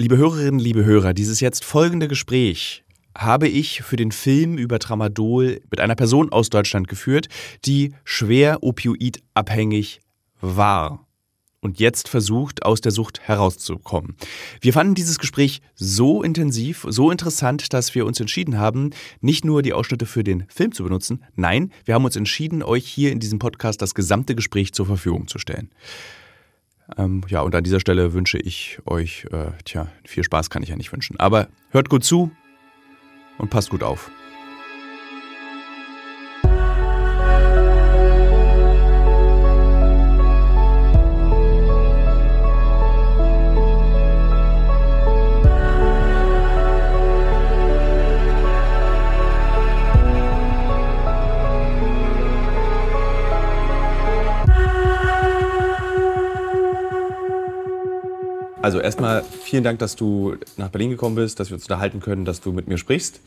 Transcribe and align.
Liebe 0.00 0.16
Hörerinnen, 0.16 0.58
liebe 0.58 0.82
Hörer, 0.82 1.12
dieses 1.12 1.40
jetzt 1.40 1.62
folgende 1.62 2.08
Gespräch 2.08 2.84
habe 3.14 3.48
ich 3.48 3.82
für 3.82 3.96
den 3.96 4.12
Film 4.12 4.56
über 4.56 4.78
Tramadol 4.78 5.60
mit 5.70 5.78
einer 5.78 5.94
Person 5.94 6.32
aus 6.32 6.48
Deutschland 6.48 6.88
geführt, 6.88 7.28
die 7.66 7.92
schwer 8.02 8.62
opioidabhängig 8.62 10.00
war 10.40 11.06
und 11.60 11.80
jetzt 11.80 12.08
versucht, 12.08 12.64
aus 12.64 12.80
der 12.80 12.92
Sucht 12.92 13.20
herauszukommen. 13.20 14.16
Wir 14.62 14.72
fanden 14.72 14.94
dieses 14.94 15.18
Gespräch 15.18 15.60
so 15.74 16.22
intensiv, 16.22 16.86
so 16.88 17.10
interessant, 17.10 17.74
dass 17.74 17.94
wir 17.94 18.06
uns 18.06 18.18
entschieden 18.20 18.56
haben, 18.56 18.92
nicht 19.20 19.44
nur 19.44 19.60
die 19.60 19.74
Ausschnitte 19.74 20.06
für 20.06 20.24
den 20.24 20.46
Film 20.48 20.72
zu 20.72 20.82
benutzen, 20.82 21.22
nein, 21.34 21.72
wir 21.84 21.94
haben 21.94 22.06
uns 22.06 22.16
entschieden, 22.16 22.62
euch 22.62 22.86
hier 22.86 23.12
in 23.12 23.20
diesem 23.20 23.38
Podcast 23.38 23.82
das 23.82 23.94
gesamte 23.94 24.34
Gespräch 24.34 24.72
zur 24.72 24.86
Verfügung 24.86 25.28
zu 25.28 25.38
stellen. 25.38 25.68
Ähm, 26.96 27.22
ja, 27.28 27.40
und 27.42 27.54
an 27.54 27.64
dieser 27.64 27.80
Stelle 27.80 28.12
wünsche 28.12 28.38
ich 28.38 28.78
euch, 28.86 29.26
äh, 29.32 29.52
tja, 29.64 29.88
viel 30.04 30.24
Spaß 30.24 30.50
kann 30.50 30.62
ich 30.62 30.68
ja 30.68 30.76
nicht 30.76 30.92
wünschen. 30.92 31.18
Aber 31.18 31.48
hört 31.70 31.88
gut 31.88 32.04
zu 32.04 32.30
und 33.38 33.50
passt 33.50 33.70
gut 33.70 33.82
auf. 33.82 34.10
Also 58.62 58.78
erstmal 58.78 59.24
vielen 59.42 59.64
Dank, 59.64 59.78
dass 59.78 59.96
du 59.96 60.36
nach 60.58 60.68
Berlin 60.68 60.90
gekommen 60.90 61.14
bist, 61.14 61.40
dass 61.40 61.48
wir 61.48 61.54
uns 61.54 61.64
unterhalten 61.64 62.00
können, 62.00 62.26
dass 62.26 62.42
du 62.42 62.52
mit 62.52 62.68
mir 62.68 62.76
sprichst. 62.76 63.20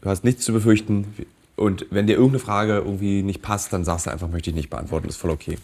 Du 0.00 0.08
hast 0.08 0.24
nichts 0.24 0.44
zu 0.44 0.52
befürchten. 0.52 1.14
Und 1.56 1.86
wenn 1.90 2.06
dir 2.06 2.14
irgendeine 2.14 2.38
Frage 2.38 2.76
irgendwie 2.78 3.22
nicht 3.22 3.42
passt, 3.42 3.72
dann 3.72 3.84
sagst 3.84 4.06
du 4.06 4.10
einfach, 4.10 4.30
möchte 4.30 4.50
ich 4.50 4.56
nicht 4.56 4.70
beantworten. 4.70 5.08
Ist 5.08 5.16
voll 5.18 5.30
okay. 5.30 5.58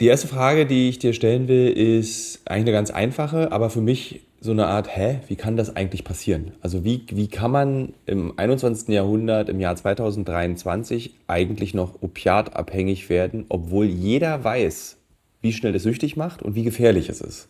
Die 0.00 0.06
erste 0.06 0.28
Frage, 0.28 0.64
die 0.64 0.88
ich 0.88 0.98
dir 0.98 1.12
stellen 1.12 1.46
will, 1.48 1.68
ist 1.68 2.40
eigentlich 2.46 2.62
eine 2.62 2.72
ganz 2.72 2.90
einfache, 2.90 3.52
aber 3.52 3.68
für 3.68 3.80
mich 3.80 4.22
so 4.40 4.52
eine 4.52 4.66
Art, 4.66 4.96
hä, 4.96 5.20
wie 5.26 5.36
kann 5.36 5.56
das 5.56 5.74
eigentlich 5.74 6.04
passieren? 6.04 6.52
Also 6.62 6.84
wie, 6.84 7.02
wie 7.10 7.28
kann 7.28 7.50
man 7.50 7.92
im 8.06 8.32
21. 8.38 8.88
Jahrhundert, 8.88 9.48
im 9.48 9.60
Jahr 9.60 9.76
2023 9.76 11.14
eigentlich 11.26 11.74
noch 11.74 12.00
opiatabhängig 12.00 13.10
werden, 13.10 13.44
obwohl 13.48 13.86
jeder 13.86 14.42
weiß, 14.42 14.96
wie 15.42 15.52
schnell 15.52 15.72
das 15.72 15.82
süchtig 15.82 16.16
macht 16.16 16.42
und 16.42 16.54
wie 16.54 16.62
gefährlich 16.62 17.08
es 17.08 17.20
ist? 17.20 17.48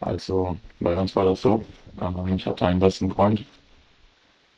Also 0.00 0.56
bei 0.80 0.96
uns 0.96 1.14
war 1.16 1.24
das 1.24 1.42
so, 1.42 1.64
ähm, 2.00 2.34
ich 2.34 2.46
hatte 2.46 2.66
einen 2.66 2.80
besten 2.80 3.10
Freund 3.10 3.44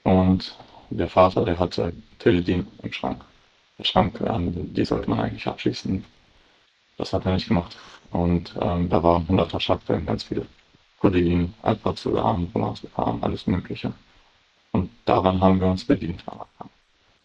und 0.05 0.56
der 0.91 1.08
Vater, 1.08 1.44
der 1.44 1.58
hatte 1.58 1.92
Teledin 2.19 2.66
im 2.82 2.92
Schrank. 2.92 3.24
Der 3.78 3.84
Schrank, 3.84 4.20
ähm, 4.20 4.74
die 4.74 4.84
sollte 4.84 5.08
man 5.08 5.20
eigentlich 5.20 5.47
abschließen. 5.47 6.05
Das 6.98 7.12
hat 7.12 7.24
er 7.24 7.34
nicht 7.34 7.48
gemacht. 7.48 7.77
Und 8.10 8.55
ähm, 8.60 8.88
da 8.88 9.02
war 9.02 9.20
100er 9.20 9.60
Schachteln, 9.60 10.05
ganz 10.05 10.24
viele. 10.24 10.47
Teledin, 11.00 11.54
Alprazolam, 11.62 12.50
Romazepam, 12.54 13.22
alles 13.22 13.47
Mögliche. 13.47 13.92
Und 14.72 14.91
daran 15.04 15.41
haben 15.41 15.60
wir 15.60 15.69
uns 15.69 15.84
bedient. 15.84 16.22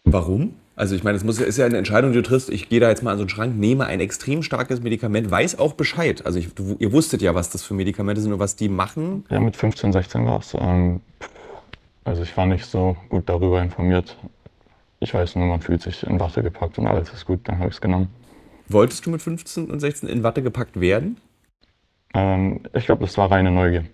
Warum? 0.06 0.56
Also 0.76 0.96
ich 0.96 1.04
meine, 1.04 1.16
es 1.16 1.24
muss, 1.24 1.40
ist 1.40 1.58
ja 1.58 1.66
eine 1.66 1.78
Entscheidung, 1.78 2.12
die 2.12 2.18
du 2.18 2.24
triffst. 2.24 2.50
Ich 2.50 2.68
gehe 2.68 2.80
da 2.82 2.90
jetzt 2.90 3.02
mal 3.02 3.12
an 3.12 3.18
so 3.18 3.24
einen 3.24 3.30
Schrank, 3.30 3.58
nehme 3.58 3.86
ein 3.86 4.02
extrem 4.02 4.44
starkes 4.44 4.82
Medikament, 4.82 5.32
weiß 5.32 5.58
auch 5.58 5.74
Bescheid. 5.74 6.26
Also 6.26 6.40
ich, 6.40 6.54
du, 6.54 6.76
ihr 6.80 6.92
wusstet 6.92 7.22
ja, 7.22 7.34
was 7.34 7.50
das 7.50 7.64
für 7.64 7.74
Medikamente 7.74 8.22
sind 8.22 8.34
und 8.34 8.40
was 8.40 8.58
die 8.58 8.68
machen. 8.68 9.24
Ja, 9.30 9.40
mit 9.40 9.56
15, 9.56 9.94
16 9.94 10.26
war 10.26 10.40
es. 10.40 10.54
Ähm, 10.60 11.00
also 12.04 12.24
ich 12.24 12.36
war 12.36 12.46
nicht 12.46 12.66
so 12.66 12.98
gut 13.10 13.30
darüber 13.30 13.62
informiert. 13.62 14.18
Ich 15.00 15.14
weiß 15.14 15.36
nur, 15.36 15.46
man 15.48 15.62
fühlt 15.62 15.82
sich 15.82 16.04
in 16.04 16.20
Watte 16.20 16.44
gepackt 16.44 16.78
und 16.78 16.88
alles 16.88 17.12
ist 17.14 17.26
gut, 17.26 17.40
dann 17.44 17.60
habe 17.60 17.70
ich 17.70 17.76
es 17.76 17.82
genommen. 17.82 18.10
Wolltest 18.68 19.06
du 19.06 19.12
mit 19.12 19.22
15 19.22 19.70
und 19.70 19.80
16 19.80 20.10
in 20.10 20.24
Watte 20.24 20.42
gepackt 20.42 20.80
werden? 20.80 21.18
Ähm, 22.14 22.62
ich 22.74 22.86
glaube, 22.86 23.06
das 23.06 23.18
war 23.18 23.32
reine 23.32 23.52
Neugier. 23.52 23.86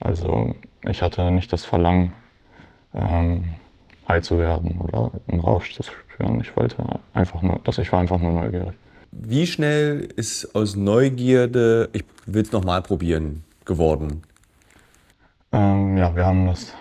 Also 0.00 0.54
ich 0.82 1.02
hatte 1.02 1.30
nicht 1.30 1.52
das 1.52 1.64
Verlangen, 1.64 2.12
ähm, 2.94 3.44
high 4.08 4.22
zu 4.22 4.38
werden 4.38 4.80
oder 4.80 5.10
einen 5.28 5.40
Rausch 5.40 5.74
zu 5.74 5.82
spüren. 5.82 6.40
Ich 6.40 6.56
wollte 6.56 6.76
einfach 7.14 7.42
nur, 7.42 7.60
dass 7.64 7.78
ich 7.78 7.92
war 7.92 8.00
einfach 8.00 8.18
nur 8.18 8.32
neugierig. 8.32 8.74
Wie 9.12 9.46
schnell 9.46 10.08
ist 10.16 10.54
aus 10.54 10.76
Neugierde, 10.76 11.88
ich 11.92 12.04
will 12.26 12.42
es 12.42 12.52
nochmal 12.52 12.82
probieren, 12.82 13.44
geworden? 13.64 14.22
Ähm, 15.52 15.96
ja, 15.96 16.14
wir 16.14 16.26
haben 16.26 16.46
das, 16.46 16.74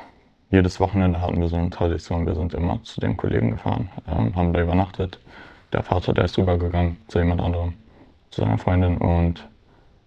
jedes 0.49 0.79
Wochenende 0.79 1.21
hatten 1.21 1.39
wir 1.39 1.47
so 1.47 1.55
eine 1.55 1.69
Tradition, 1.69 2.25
wir 2.25 2.35
sind 2.35 2.53
immer 2.53 2.81
zu 2.83 2.99
den 2.99 3.15
Kollegen 3.15 3.51
gefahren, 3.51 3.89
ähm, 4.07 4.35
haben 4.35 4.53
da 4.53 4.61
übernachtet. 4.61 5.19
Der 5.71 5.83
Vater, 5.83 6.13
der 6.13 6.25
ist 6.25 6.37
rübergegangen 6.37 6.97
zu 7.07 7.19
jemand 7.19 7.41
anderem, 7.41 7.73
zu 8.31 8.41
seiner 8.41 8.57
Freundin 8.57 8.97
und 8.97 9.47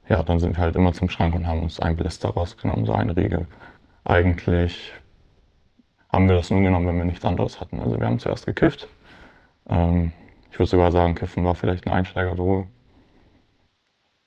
ja, 0.08 0.22
dann 0.22 0.38
sind 0.38 0.56
wir 0.56 0.62
halt 0.62 0.76
immer 0.76 0.92
zum 0.92 1.08
Schrank 1.08 1.34
und 1.34 1.46
haben 1.46 1.62
uns 1.62 1.80
ein 1.80 1.96
Blister 1.96 2.30
rausgenommen, 2.30 2.86
so 2.86 2.92
eine 2.92 3.16
Riegel. 3.16 3.46
Eigentlich 4.04 4.92
haben 6.10 6.28
wir 6.28 6.36
das 6.36 6.50
nur 6.50 6.60
genommen, 6.60 6.86
wenn 6.86 6.98
wir 6.98 7.04
nichts 7.04 7.24
anderes 7.24 7.60
hatten. 7.60 7.80
Also 7.80 7.98
wir 7.98 8.06
haben 8.06 8.18
zuerst 8.18 8.46
gekifft. 8.46 8.88
Ähm, 9.68 10.12
ich 10.50 10.58
würde 10.58 10.70
sogar 10.70 10.92
sagen, 10.92 11.14
Kiffen 11.14 11.44
war 11.44 11.54
vielleicht 11.54 11.86
eine 11.86 11.96
Einsteigerdroge. 11.96 12.68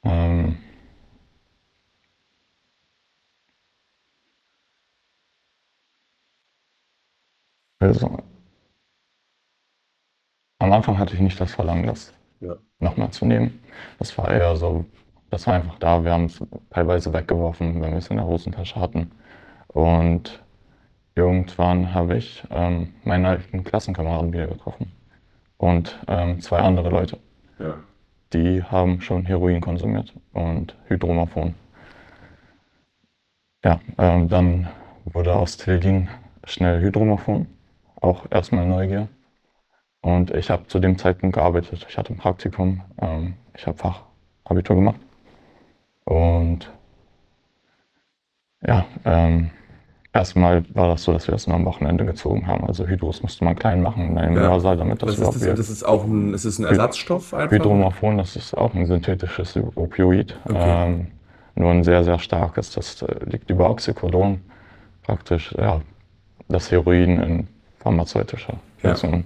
Ähm, 0.03 0.57
also, 7.79 8.17
am 10.59 10.71
Anfang 10.71 10.97
hatte 10.97 11.15
ich 11.15 11.19
nicht 11.19 11.39
das 11.39 11.53
Verlangen, 11.53 11.87
das 11.87 12.13
ja. 12.39 12.55
nochmal 12.79 13.11
zu 13.11 13.25
nehmen. 13.25 13.59
Das 13.99 14.17
war 14.17 14.31
eher 14.31 14.55
so, 14.55 14.85
das 15.29 15.47
war 15.47 15.55
einfach 15.55 15.79
da. 15.79 16.03
Wir 16.03 16.11
haben 16.13 16.25
es 16.25 16.39
teilweise 16.69 17.13
weggeworfen, 17.13 17.81
wenn 17.81 17.91
wir 17.91 17.97
es 17.97 18.07
in 18.07 18.17
der 18.17 18.25
Hosentasche 18.25 18.79
hatten. 18.79 19.11
Und 19.67 20.41
irgendwann 21.15 21.93
habe 21.93 22.17
ich 22.17 22.43
ähm, 22.49 22.93
meinen 23.03 23.25
alten 23.25 23.63
Klassenkameraden 23.63 24.33
wieder 24.33 24.47
getroffen 24.47 24.91
und 25.57 25.99
ähm, 26.07 26.39
zwei 26.41 26.59
andere 26.59 26.89
Leute. 26.89 27.17
Ja. 27.59 27.75
Die 28.33 28.63
haben 28.63 29.01
schon 29.01 29.25
Heroin 29.25 29.61
konsumiert 29.61 30.13
und 30.33 30.75
Hydromorphon. 30.87 31.55
Ja, 33.63 33.79
ähm, 33.97 34.29
dann 34.29 34.69
wurde 35.05 35.35
aus 35.35 35.57
Teledin 35.57 36.09
schnell 36.45 36.81
Hydromorphon, 36.81 37.47
auch 37.99 38.25
erstmal 38.31 38.65
Neugier. 38.65 39.07
Und 40.01 40.31
ich 40.31 40.49
habe 40.49 40.65
zu 40.67 40.79
dem 40.79 40.97
Zeitpunkt 40.97 41.35
gearbeitet. 41.35 41.85
Ich 41.87 41.97
hatte 41.97 42.13
ein 42.13 42.17
Praktikum, 42.17 42.81
ähm, 42.99 43.35
ich 43.55 43.67
habe 43.67 43.77
Fachabitur 43.77 44.75
gemacht. 44.77 44.99
Und 46.05 46.71
ja, 48.65 48.85
ähm, 49.05 49.51
Erstmal 50.13 50.65
war 50.73 50.89
das 50.89 51.03
so, 51.03 51.13
dass 51.13 51.27
wir 51.27 51.31
das 51.31 51.47
nur 51.47 51.55
am 51.55 51.63
Wochenende 51.63 52.05
gezogen 52.05 52.45
haben. 52.45 52.65
Also 52.65 52.85
Hydros 52.85 53.23
musste 53.23 53.45
man 53.45 53.55
klein 53.55 53.81
machen 53.81 54.09
in 54.09 54.17
einem 54.17 54.35
ja. 54.35 54.41
Hörsaal, 54.41 54.75
damit 54.75 55.01
das, 55.01 55.11
das 55.11 55.17
überhaupt 55.17 55.35
ist 55.37 55.45
das, 55.45 55.55
das 55.57 55.69
ist 55.69 55.83
auch 55.83 56.03
ein, 56.03 56.33
ist 56.33 56.59
ein 56.59 56.65
Ersatzstoff 56.65 57.33
einfach? 57.33 57.51
Hydromorphon, 57.51 58.17
das 58.17 58.35
ist 58.35 58.53
auch 58.53 58.73
ein 58.73 58.85
synthetisches 58.85 59.57
Opioid. 59.75 60.37
Okay. 60.43 60.57
Ähm, 60.57 61.07
nur 61.55 61.71
ein 61.71 61.83
sehr, 61.83 62.03
sehr 62.03 62.19
starkes. 62.19 62.71
Das 62.71 63.01
äh, 63.03 63.25
liegt 63.25 63.49
über 63.49 63.69
Oxycodon. 63.69 64.41
Praktisch, 65.03 65.53
ja, 65.57 65.81
das 66.49 66.71
Heroin 66.71 67.19
in 67.19 67.47
pharmazeutischer 67.79 68.55
Funktion. 68.79 69.23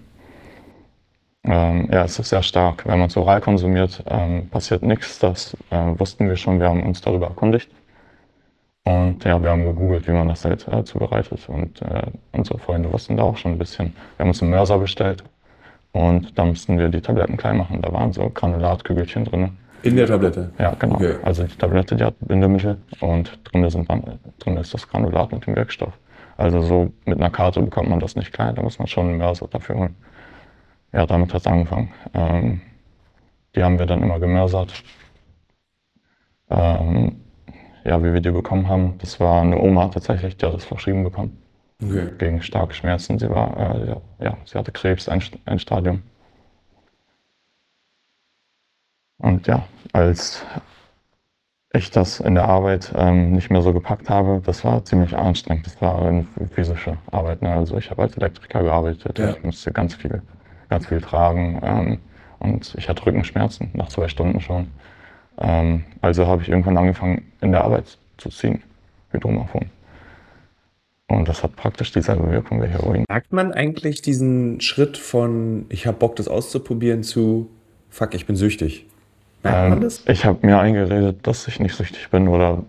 Ja. 1.44 1.70
Ähm, 1.72 1.90
ja, 1.92 2.04
es 2.04 2.18
ist 2.20 2.30
sehr 2.30 2.44
stark. 2.44 2.86
Wenn 2.86 3.00
man 3.00 3.08
es 3.08 3.18
oral 3.18 3.42
konsumiert, 3.42 4.04
ähm, 4.08 4.50
passiert 4.50 4.84
nichts. 4.84 5.20
Das 5.20 5.56
äh, 5.72 6.00
wussten 6.00 6.28
wir 6.28 6.36
schon. 6.36 6.60
Wir 6.60 6.70
haben 6.70 6.84
uns 6.84 7.02
darüber 7.02 7.28
erkundigt. 7.28 7.70
Und 8.86 9.24
ja, 9.24 9.42
wir 9.42 9.50
haben 9.50 9.66
gegoogelt, 9.66 10.08
wie 10.08 10.12
man 10.12 10.28
das 10.28 10.46
halt 10.46 10.68
äh, 10.68 10.84
zubereitet. 10.84 11.50
Und 11.50 11.82
äh, 11.82 12.04
unsere 12.32 12.60
Freunde 12.60 12.92
wussten 12.94 13.18
da 13.18 13.24
auch 13.24 13.36
schon 13.36 13.54
ein 13.54 13.58
bisschen. 13.58 13.94
Wir 14.16 14.24
haben 14.24 14.30
uns 14.30 14.42
einen 14.42 14.52
Mörser 14.52 14.78
bestellt 14.78 15.24
und 15.92 16.38
da 16.38 16.46
mussten 16.46 16.78
wir 16.78 16.90
die 16.90 17.02
Tabletten 17.02 17.36
klein 17.36 17.58
machen. 17.58 17.82
Da 17.82 17.92
waren 17.92 18.14
so 18.14 18.30
Granulatkügelchen 18.30 19.26
drin. 19.26 19.58
In 19.82 19.96
der 19.96 20.06
Tablette? 20.06 20.52
Ja, 20.60 20.76
genau. 20.78 20.96
Okay. 20.96 21.16
Also 21.24 21.44
die 21.44 21.56
Tablette, 21.58 21.96
die 21.96 22.04
hat 22.04 22.16
Bindemittel 22.20 22.78
und 23.00 23.40
drin, 23.46 23.68
sind 23.70 23.90
dann, 23.90 24.20
drin 24.40 24.58
ist 24.58 24.74
das 24.74 24.88
Granulat 24.88 25.32
mit 25.32 25.48
dem 25.48 25.56
Wirkstoff. 25.56 25.94
Also 26.38 26.62
so 26.62 26.92
mit 27.06 27.18
einer 27.18 27.30
Karte 27.30 27.62
bekommt 27.62 27.90
man 27.90 28.00
das 28.00 28.16
nicht 28.16 28.34
klein, 28.34 28.56
da 28.56 28.62
muss 28.62 28.78
man 28.78 28.88
schon 28.88 29.08
einen 29.10 29.18
Mörser 29.18 29.48
dafür 29.48 29.78
holen. 29.78 29.96
Ja, 30.92 31.06
damit 31.06 31.34
hat 31.34 31.42
es 31.42 31.48
angefangen. 31.48 31.92
Ähm, 32.14 32.62
die 33.56 33.64
haben 33.64 33.80
wir 33.80 33.86
dann 33.86 34.04
immer 34.04 34.20
gemörsert. 34.20 34.74
Ähm, 36.50 37.22
ja, 37.86 38.04
wie 38.04 38.14
wir 38.14 38.22
die 38.22 38.32
bekommen 38.32 38.68
haben, 38.68 38.98
das 38.98 39.20
war 39.20 39.42
eine 39.42 39.60
Oma 39.60 39.90
tatsächlich, 39.90 40.38
die 40.38 40.46
hat 40.46 40.54
das 40.54 40.66
verschrieben 40.66 41.04
bekommen. 41.04 41.38
Okay. 41.84 42.10
Gegen 42.18 42.42
starke 42.42 42.74
Schmerzen. 42.74 43.20
Sie 43.20 43.30
war, 43.30 43.76
äh, 44.20 44.24
ja, 44.24 44.38
sie 44.46 44.58
hatte 44.58 44.72
Krebs, 44.72 45.08
ein, 45.08 45.22
ein 45.46 45.60
Stadium. 45.60 46.02
Und 49.18 49.48
ja, 49.48 49.68
als 49.94 50.44
ich 51.74 51.92
das 51.92 52.20
in 52.22 52.36
der 52.36 52.46
Arbeit 52.46 52.94
ähm, 52.96 53.34
nicht 53.34 53.50
mehr 53.50 53.62
so 53.62 53.74
gepackt 53.74 54.10
habe, 54.10 54.42
das 54.44 54.64
war 54.64 54.84
ziemlich 54.86 55.16
anstrengend. 55.16 55.66
Das 55.66 55.82
war 55.82 56.02
eine 56.02 56.26
physische 56.52 56.98
Arbeit. 57.12 57.42
Ne? 57.42 57.54
Also 57.54 57.78
ich 57.78 57.92
habe 57.92 58.04
als 58.04 58.16
Elektriker 58.16 58.64
gearbeitet, 58.64 59.20
ja. 59.20 59.32
ich 59.32 59.44
musste 59.44 59.72
ganz 59.72 59.94
viel, 59.96 60.22
ganz 60.70 60.88
viel 60.88 61.02
tragen 61.02 61.60
ähm, 61.64 62.00
und 62.40 62.74
ich 62.78 62.88
hatte 62.90 63.06
Rückenschmerzen 63.06 63.70
nach 63.74 63.90
zwei 63.90 64.08
Stunden 64.08 64.40
schon. 64.40 64.68
Ähm, 65.38 65.84
also 66.02 66.28
habe 66.28 66.42
ich 66.42 66.50
irgendwann 66.50 66.78
angefangen, 66.78 67.32
in 67.42 67.52
der 67.52 67.64
Arbeit 67.64 67.98
zu 68.18 68.30
ziehen, 68.30 68.64
Hydromorphon. 69.12 69.70
Und 71.08 71.28
das 71.28 71.44
hat 71.44 71.56
praktisch 71.56 71.92
dieselbe 71.92 72.32
Wirkung 72.32 72.62
wie 72.64 72.68
Heroin. 72.68 73.06
Merkt 73.08 73.32
man 73.32 73.54
eigentlich 73.54 74.02
diesen 74.02 74.60
Schritt 74.62 74.98
von, 74.98 75.66
ich 75.70 75.86
habe 75.86 75.98
Bock, 75.98 76.16
das 76.16 76.28
auszuprobieren, 76.28 77.04
zu, 77.04 77.50
fuck, 77.90 78.16
ich 78.16 78.26
bin 78.26 78.36
süchtig? 78.36 78.86
Merkt 79.44 79.70
man 79.70 79.74
ähm, 79.74 79.82
das? 79.82 80.04
Ich 80.08 80.26
habe 80.26 80.46
mir 80.46 80.60
eingeredet, 80.60 81.20
dass 81.28 81.48
ich 81.48 81.60
nicht 81.60 81.76
süchtig 81.76 82.10
bin 82.10 82.28
oder 82.28 82.64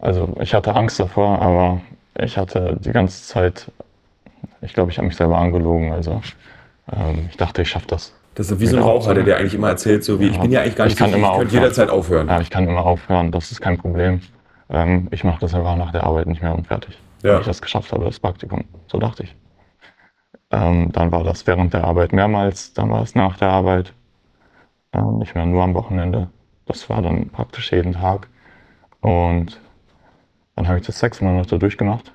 also 0.00 0.36
ich 0.40 0.54
hatte 0.54 0.74
Angst 0.74 0.98
davor, 1.00 1.40
aber 1.40 1.80
ich 2.18 2.36
hatte 2.36 2.76
die 2.80 2.90
ganze 2.90 3.22
Zeit, 3.24 3.70
ich 4.60 4.74
glaube, 4.74 4.90
ich 4.90 4.98
habe 4.98 5.06
mich 5.06 5.16
selber 5.16 5.38
angelogen. 5.38 5.92
Also 5.92 6.20
ähm, 6.92 7.28
ich 7.30 7.36
dachte, 7.36 7.62
ich 7.62 7.70
schaffe 7.70 7.86
das. 7.88 8.12
Das 8.34 8.50
ist 8.50 8.60
wie 8.60 8.66
so 8.66 8.76
ein 8.76 8.82
Raucher, 8.82 9.14
der 9.14 9.24
dir 9.24 9.36
eigentlich 9.36 9.54
immer 9.54 9.68
erzählt, 9.68 10.04
so 10.04 10.18
wie 10.18 10.28
ich 10.28 10.40
bin 10.40 10.50
ja 10.50 10.62
eigentlich 10.62 10.76
gar 10.76 10.84
nicht 10.84 10.94
ich 10.94 10.98
kann 10.98 11.10
süchtig, 11.10 11.22
immer 11.22 11.32
ich 11.34 11.38
könnte 11.40 11.54
jederzeit 11.54 11.90
aufhören. 11.90 12.28
Ja, 12.28 12.40
ich 12.40 12.50
kann 12.50 12.66
immer 12.66 12.84
aufhören, 12.84 13.30
das 13.30 13.52
ist 13.52 13.60
kein 13.60 13.76
Problem. 13.76 14.20
Ähm, 14.70 15.08
ich 15.10 15.22
mache 15.22 15.40
das 15.40 15.54
einfach 15.54 15.76
nach 15.76 15.92
der 15.92 16.04
Arbeit 16.04 16.26
nicht 16.26 16.42
mehr 16.42 16.54
und 16.54 16.66
fertig. 16.66 16.98
Ja. 17.22 17.34
Wenn 17.34 17.40
ich 17.40 17.46
das 17.46 17.60
geschafft 17.60 17.92
habe, 17.92 18.04
das 18.04 18.18
Praktikum. 18.18 18.64
So 18.86 18.98
dachte 18.98 19.24
ich. 19.24 19.36
Ähm, 20.50 20.90
dann 20.92 21.12
war 21.12 21.24
das 21.24 21.46
während 21.46 21.74
der 21.74 21.84
Arbeit 21.84 22.12
mehrmals, 22.12 22.72
dann 22.72 22.90
war 22.90 23.02
es 23.02 23.14
nach 23.14 23.36
der 23.36 23.48
Arbeit 23.48 23.92
äh, 24.92 25.02
nicht 25.02 25.34
mehr 25.34 25.46
nur 25.46 25.62
am 25.62 25.74
Wochenende. 25.74 26.28
Das 26.66 26.88
war 26.88 27.02
dann 27.02 27.28
praktisch 27.30 27.72
jeden 27.72 27.92
Tag. 27.92 28.28
Und 29.00 29.60
dann 30.56 30.68
habe 30.68 30.78
ich 30.78 30.86
das 30.86 30.98
sechs 30.98 31.20
Monate 31.20 31.58
durchgemacht. 31.58 32.12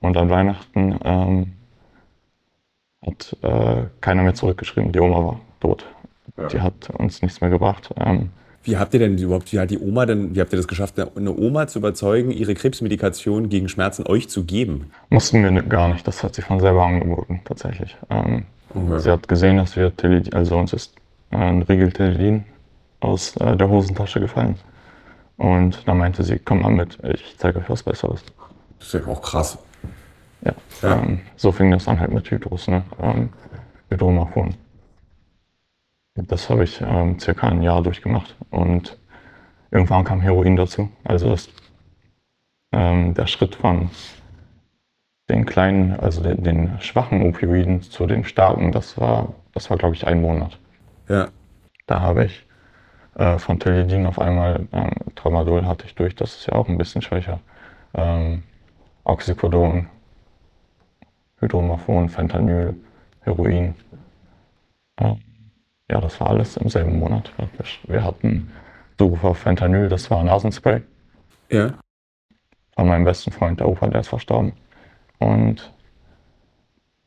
Und 0.00 0.16
an 0.16 0.28
Weihnachten 0.28 0.98
ähm, 1.04 1.52
hat 3.06 3.36
äh, 3.42 3.84
keiner 4.00 4.22
mehr 4.22 4.34
zurückgeschrieben. 4.34 4.92
Die 4.92 5.00
Oma 5.00 5.24
war 5.24 5.40
tot. 5.60 5.84
Ja. 6.36 6.48
Die 6.48 6.60
hat 6.60 6.90
uns 6.90 7.22
nichts 7.22 7.40
mehr 7.40 7.50
gebracht. 7.50 7.90
Ähm, 7.96 8.30
wie 8.64 8.78
habt 8.78 8.94
ihr 8.94 9.00
denn 9.00 9.18
überhaupt, 9.18 9.52
wie 9.52 9.58
hat 9.58 9.70
die 9.70 9.78
Oma 9.78 10.06
denn, 10.06 10.34
wie 10.34 10.40
habt 10.40 10.52
ihr 10.52 10.56
das 10.56 10.66
geschafft, 10.66 10.98
eine 10.98 11.36
Oma 11.36 11.66
zu 11.66 11.78
überzeugen, 11.78 12.30
ihre 12.30 12.54
Krebsmedikation 12.54 13.50
gegen 13.50 13.68
Schmerzen 13.68 14.06
euch 14.06 14.30
zu 14.30 14.44
geben? 14.44 14.90
Mussten 15.10 15.42
wir 15.42 15.62
gar 15.62 15.88
nicht, 15.88 16.06
das 16.08 16.22
hat 16.22 16.34
sie 16.34 16.40
von 16.40 16.60
selber 16.60 16.84
angeboten, 16.86 17.42
tatsächlich. 17.44 17.94
Ähm, 18.08 18.46
okay. 18.70 19.00
Sie 19.00 19.10
hat 19.10 19.28
gesehen, 19.28 19.58
dass 19.58 19.76
wir 19.76 19.94
Teledin, 19.94 20.32
also 20.32 20.56
uns 20.56 20.72
ist 20.72 20.94
ein 21.30 21.60
Riegel 21.62 21.92
Teledin 21.92 22.44
aus 23.00 23.36
äh, 23.36 23.54
der 23.54 23.68
Hosentasche 23.68 24.20
gefallen. 24.20 24.56
Und 25.36 25.86
da 25.86 25.92
meinte 25.92 26.22
sie, 26.22 26.38
komm 26.38 26.62
mal 26.62 26.70
mit, 26.70 26.98
ich 27.04 27.34
zeige 27.36 27.58
euch 27.58 27.68
was 27.68 27.82
Besseres. 27.82 28.24
Das 28.78 28.94
ist 28.94 28.94
ja 28.94 29.12
auch 29.12 29.20
krass. 29.20 29.58
Ja, 30.44 30.54
ja. 30.82 31.02
Ähm, 31.02 31.20
so 31.36 31.52
fing 31.52 31.70
das 31.70 31.84
dann 31.84 31.98
halt 31.98 32.12
mit 32.12 32.30
Hydros, 32.30 32.68
ne? 32.68 32.84
Ähm, 33.00 33.30
Hydromorphon. 33.90 34.54
Das 36.14 36.48
habe 36.48 36.64
ich 36.64 36.80
ähm, 36.80 37.18
circa 37.18 37.48
ein 37.48 37.62
Jahr 37.62 37.82
durchgemacht 37.82 38.36
und 38.50 38.98
irgendwann 39.70 40.04
kam 40.04 40.20
Heroin 40.20 40.56
dazu. 40.56 40.88
Also 41.02 41.30
das, 41.30 41.48
ähm, 42.72 43.14
der 43.14 43.26
Schritt 43.26 43.56
von 43.56 43.90
den 45.28 45.44
kleinen, 45.44 45.98
also 45.98 46.22
den, 46.22 46.44
den, 46.44 46.80
schwachen 46.80 47.22
Opioiden 47.22 47.82
zu 47.82 48.06
den 48.06 48.24
starken, 48.24 48.70
das 48.70 48.98
war, 48.98 49.34
das 49.52 49.70
war 49.70 49.76
glaube 49.76 49.94
ich 49.96 50.06
ein 50.06 50.20
Monat. 50.20 50.58
Ja. 51.08 51.28
Da 51.86 52.00
habe 52.00 52.26
ich 52.26 52.46
äh, 53.16 53.38
von 53.38 53.58
Teledin 53.58 54.06
auf 54.06 54.20
einmal 54.20 54.68
ähm, 54.72 54.92
Tramadol 55.16 55.66
hatte 55.66 55.86
ich 55.86 55.94
durch, 55.94 56.14
das 56.14 56.36
ist 56.36 56.46
ja 56.46 56.54
auch 56.54 56.68
ein 56.68 56.78
bisschen 56.78 57.02
schwächer. 57.02 57.40
Ähm, 57.94 58.44
Oxycodon, 59.04 59.88
Hydromorphon, 61.44 62.08
Fentanyl, 62.08 62.74
Heroin. 63.20 63.74
Äh, 64.96 65.14
ja, 65.90 66.00
das 66.00 66.18
war 66.20 66.30
alles 66.30 66.56
im 66.56 66.68
selben 66.68 66.98
Monat 66.98 67.30
praktisch. 67.36 67.80
Wir 67.86 68.02
hatten 68.02 68.50
Zugriff 68.98 69.24
auf 69.24 69.38
Fentanyl, 69.38 69.88
das 69.88 70.10
war 70.10 70.24
Nasenspray. 70.24 70.82
Ja. 71.50 71.74
Von 72.74 72.88
meinem 72.88 73.04
besten 73.04 73.30
Freund, 73.30 73.60
der 73.60 73.68
Opa, 73.68 73.88
der 73.88 74.00
ist 74.00 74.08
verstorben. 74.08 74.52
Und 75.18 75.72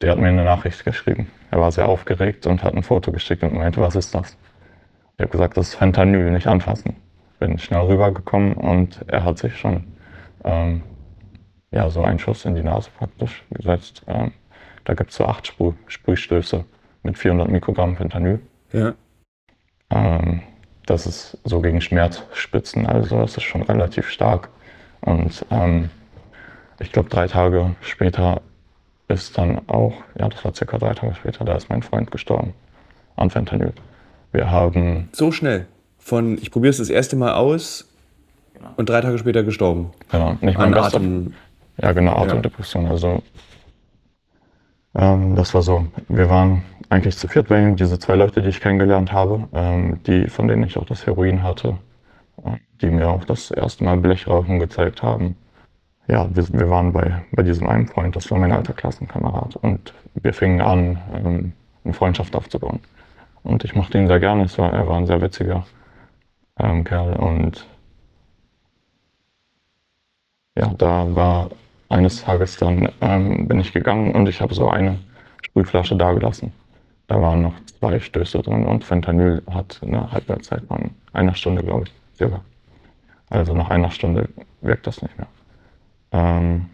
der 0.02 0.12
hat 0.12 0.20
mir 0.20 0.28
eine 0.28 0.44
Nachricht 0.44 0.86
geschrieben. 0.86 1.30
Er 1.50 1.60
war 1.60 1.72
sehr 1.72 1.88
aufgeregt 1.88 2.46
und 2.46 2.64
hat 2.64 2.76
ein 2.76 2.84
Foto 2.84 3.12
geschickt 3.12 3.44
und 3.44 3.54
meinte, 3.54 3.82
was 3.82 3.96
ist 3.96 4.14
das? 4.14 4.38
Ich 5.18 5.22
habe 5.22 5.32
gesagt, 5.32 5.58
das 5.58 5.70
ist 5.70 5.76
Fentanyl, 5.76 6.32
nicht 6.32 6.48
anfassen. 6.48 6.96
Bin 7.40 7.58
schnell 7.58 7.82
rübergekommen 7.82 8.54
und 8.54 9.04
er 9.08 9.24
hat 9.24 9.40
sich 9.40 9.58
schon 9.58 9.86
ähm, 10.44 10.84
ja, 11.72 11.90
so 11.90 12.02
einen 12.02 12.20
Schuss 12.20 12.46
in 12.46 12.56
die 12.56 12.64
Nase 12.64 12.90
praktisch 12.98 13.44
gesetzt. 13.52 14.04
Ähm, 14.08 14.32
da 14.86 14.94
gibt 14.94 15.12
es 15.12 15.18
so 15.18 15.26
acht 15.26 15.48
Sprüh 15.48 15.74
Sprühstöße 15.88 16.64
mit 17.04 17.18
400 17.18 17.50
Mikrogramm 17.50 17.98
Fentanyl. 17.98 18.40
Ja. 18.72 18.94
Ähm, 19.90 20.42
das 20.86 21.06
ist 21.06 21.38
so 21.44 21.62
gegen 21.62 21.82
Schmerzspitzen, 21.82 22.86
also 22.86 23.20
das 23.20 23.36
ist 23.36 23.44
schon 23.44 23.62
relativ 23.64 24.10
stark. 24.10 24.50
Und 25.02 25.46
ähm, 25.52 25.90
ich 26.80 26.92
glaube, 26.92 27.10
drei 27.10 27.28
Tage 27.28 27.76
später 27.82 28.42
ist 29.08 29.38
dann 29.38 29.68
auch, 29.68 29.94
ja, 30.18 30.30
das 30.30 30.44
war 30.44 30.54
circa 30.54 30.78
drei 30.78 30.94
Tage 30.94 31.16
später, 31.16 31.46
da 31.46 31.56
ist 31.56 31.70
mein 31.70 31.84
Freund 31.84 32.12
gestorben 32.12 32.54
an 33.16 33.30
Fentanyl. 33.30 33.74
Wir 34.32 34.52
haben. 34.52 35.10
So 35.12 35.32
schnell. 35.32 35.68
Von 35.98 36.38
ich 36.38 36.52
probiere 36.52 36.72
es 36.72 36.78
das 36.78 36.90
erste 36.90 37.16
Mal 37.16 37.34
aus 37.34 37.90
genau. 38.54 38.70
und 38.78 38.90
drei 38.90 39.02
Tage 39.02 39.18
später 39.18 39.44
gestorben. 39.44 39.92
Genau, 40.10 40.38
nicht 40.40 40.58
mein 40.58 40.72
bester. 40.72 40.98
Atem. 40.98 41.34
Ja, 41.82 41.92
genau, 41.92 42.16
Atemdepression. 42.16 42.86
Ja. 42.86 42.92
Also, 42.92 43.22
ähm, 44.96 45.36
das 45.36 45.54
war 45.54 45.62
so. 45.62 45.88
Wir 46.08 46.30
waren 46.30 46.64
eigentlich 46.90 47.18
zu 47.18 47.28
viert 47.28 47.50
bei 47.50 47.62
ihm, 47.62 47.76
diese 47.76 48.00
zwei 48.00 48.16
Leute, 48.16 48.42
die 48.42 48.50
ich 48.50 48.62
kennengelernt 48.62 49.12
habe, 49.12 49.48
ähm, 49.54 50.02
die, 50.04 50.28
von 50.28 50.48
denen 50.48 50.64
ich 50.64 50.78
auch 50.78 50.86
das 50.86 51.06
Heroin 51.06 51.44
hatte, 51.44 51.78
äh, 52.44 52.58
die 52.82 52.90
mir 52.90 53.10
auch 53.10 53.26
das 53.26 53.52
erste 53.52 53.84
Mal 53.84 53.98
Blechrauchen 53.98 54.60
gezeigt 54.60 55.04
haben. 55.04 55.36
Ja, 56.08 56.28
wir, 56.34 56.48
wir, 56.54 56.70
waren 56.70 56.94
bei, 56.94 57.22
bei 57.32 57.44
diesem 57.44 57.68
einen 57.68 57.88
Freund, 57.88 58.16
das 58.16 58.32
war 58.32 58.40
mein 58.40 58.54
alter 58.54 58.74
Klassenkamerad. 58.74 59.58
Und 59.58 59.94
wir 60.16 60.34
fingen 60.34 60.62
an, 60.62 60.98
ähm, 61.14 61.54
eine 61.84 61.94
Freundschaft 61.94 62.36
aufzubauen. 62.36 62.80
Und 63.44 63.64
ich 63.64 63.76
mochte 63.76 63.98
ihn 63.98 64.08
sehr 64.08 64.20
gerne, 64.20 64.44
es 64.44 64.58
war, 64.58 64.74
er 64.74 64.88
war 64.88 64.98
ein 64.98 65.06
sehr 65.06 65.22
witziger 65.22 65.66
ähm, 66.60 66.84
Kerl. 66.84 67.18
Und 67.18 67.68
ja, 70.56 70.74
da 70.78 71.16
war 71.16 71.50
eines 71.90 72.24
Tages 72.24 72.58
dann, 72.58 72.90
ähm, 73.02 73.48
bin 73.48 73.60
ich 73.60 73.74
gegangen 73.74 74.14
und 74.14 74.28
ich 74.28 74.42
habe 74.42 74.54
so 74.54 74.70
eine 74.70 75.00
Sprühflasche 75.44 75.96
dagelassen. 75.96 76.52
Da 77.08 77.22
waren 77.22 77.42
noch 77.42 77.54
zwei 77.80 78.00
Stöße 78.00 78.42
drin 78.42 78.66
und 78.66 78.84
Fentanyl 78.84 79.42
hat 79.50 79.80
eine 79.82 80.12
Halbwertszeit 80.12 80.64
von 80.68 80.92
einer 81.14 81.36
Stunde, 81.36 81.64
glaube 81.64 81.86
ich, 81.86 82.18
circa. 82.18 82.42
Also 83.30 83.54
nach 83.54 83.70
einer 83.70 83.92
Stunde 83.92 84.30
wirkt 84.62 84.88
das 84.88 85.02
nicht 85.02 85.18
mehr. 85.18 85.28
Ähm, 86.12 86.66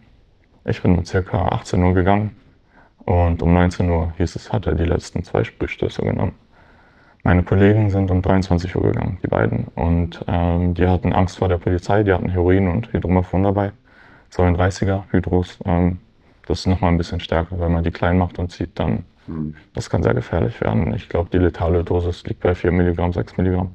ich 0.66 0.82
bin 0.82 0.98
um 0.98 1.06
circa 1.06 1.50
18 1.50 1.84
Uhr 1.84 1.94
gegangen 1.94 2.36
und 3.06 3.42
um 3.42 3.54
19 3.54 3.90
Uhr 3.90 4.14
hieß 4.18 4.36
es, 4.36 4.52
hat 4.52 4.66
er 4.66 4.76
die 4.76 4.86
letzten 4.86 5.24
zwei 5.24 5.44
Sprühstöße 5.44 6.02
genommen. 6.02 6.34
Meine 7.24 7.44
Kollegen 7.44 7.90
sind 7.90 8.12
um 8.12 8.22
23 8.22 8.76
Uhr 8.76 8.84
gegangen, 8.84 9.18
die 9.24 9.28
beiden. 9.28 9.66
Und 9.76 10.24
ähm, 10.28 10.74
die 10.74 10.88
hatten 10.88 11.14
Angst 11.14 11.38
vor 11.38 11.48
der 11.48 11.58
Polizei, 11.58 12.04
die 12.04 12.12
hatten 12.12 12.30
Heroin 12.30 12.68
und 12.68 12.92
Hydromorphon 12.92 13.44
dabei. 13.44 13.72
32er 14.34 15.04
Hydros. 15.12 15.58
Ähm, 15.66 16.00
das 16.48 16.60
ist 16.60 16.68
nochmal 16.68 16.92
ein 16.92 16.98
bisschen 16.98 17.20
stärker, 17.20 17.60
wenn 17.60 17.72
man 17.72 17.84
die 17.84 17.92
klein 17.92 18.18
macht 18.18 18.40
und 18.40 18.52
zieht, 18.52 18.78
dann 18.80 19.06
hm. 19.28 19.56
das 19.74 19.90
kann 19.90 20.04
sehr 20.04 20.14
gefährlich 20.14 20.60
werden. 20.62 20.94
Ich 20.94 21.10
glaube, 21.10 21.30
die 21.32 21.38
letale 21.38 21.84
Dosis 21.84 22.24
liegt 22.26 22.42
bei 22.42 22.56
4 22.56 22.72
Milligramm, 22.72 23.14
6 23.14 23.38
Milligramm. 23.38 23.72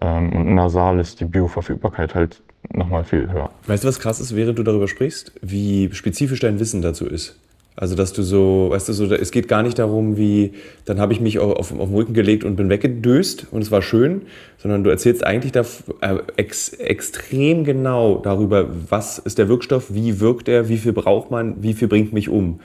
Ähm, 0.00 0.32
und 0.32 0.54
nasal 0.54 1.00
ist 1.00 1.20
die 1.20 1.24
Bioverfügbarkeit 1.24 2.14
halt 2.14 2.42
nochmal 2.72 3.04
viel 3.04 3.30
höher. 3.30 3.50
Weißt 3.66 3.84
du, 3.84 3.88
was 3.88 3.98
krass 3.98 4.20
ist, 4.20 4.36
während 4.36 4.58
du 4.58 4.62
darüber 4.62 4.86
sprichst, 4.86 5.32
wie 5.42 5.90
spezifisch 5.92 6.40
dein 6.40 6.60
Wissen 6.60 6.82
dazu 6.82 7.06
ist? 7.06 7.40
Also, 7.80 7.94
dass 7.94 8.12
du 8.12 8.22
so, 8.22 8.66
weißt 8.68 8.90
du, 8.90 8.92
so, 8.92 9.06
es 9.06 9.30
geht 9.30 9.48
gar 9.48 9.62
nicht 9.62 9.78
darum, 9.78 10.18
wie, 10.18 10.52
dann 10.84 11.00
habe 11.00 11.14
ich 11.14 11.20
mich 11.20 11.38
auf, 11.38 11.56
auf, 11.56 11.68
den 11.70 11.94
Rücken 11.94 12.12
gelegt 12.12 12.44
und 12.44 12.54
bin 12.54 12.68
weggedöst 12.68 13.46
und 13.50 13.62
es 13.62 13.70
war 13.70 13.80
schön, 13.80 14.20
sondern 14.58 14.84
du 14.84 14.90
erzählst 14.90 15.24
eigentlich 15.24 15.52
da, 15.52 15.62
äh, 16.02 16.18
ex, 16.36 16.74
extrem 16.74 17.64
genau 17.64 18.18
darüber, 18.18 18.68
was 18.90 19.18
ist 19.18 19.38
der 19.38 19.48
Wirkstoff, 19.48 19.94
wie 19.94 20.20
wirkt 20.20 20.46
er, 20.46 20.68
wie 20.68 20.76
viel 20.76 20.92
braucht 20.92 21.30
man, 21.30 21.62
wie 21.62 21.72
viel 21.72 21.88
bringt 21.88 22.12
mich 22.12 22.28
um. 22.28 22.60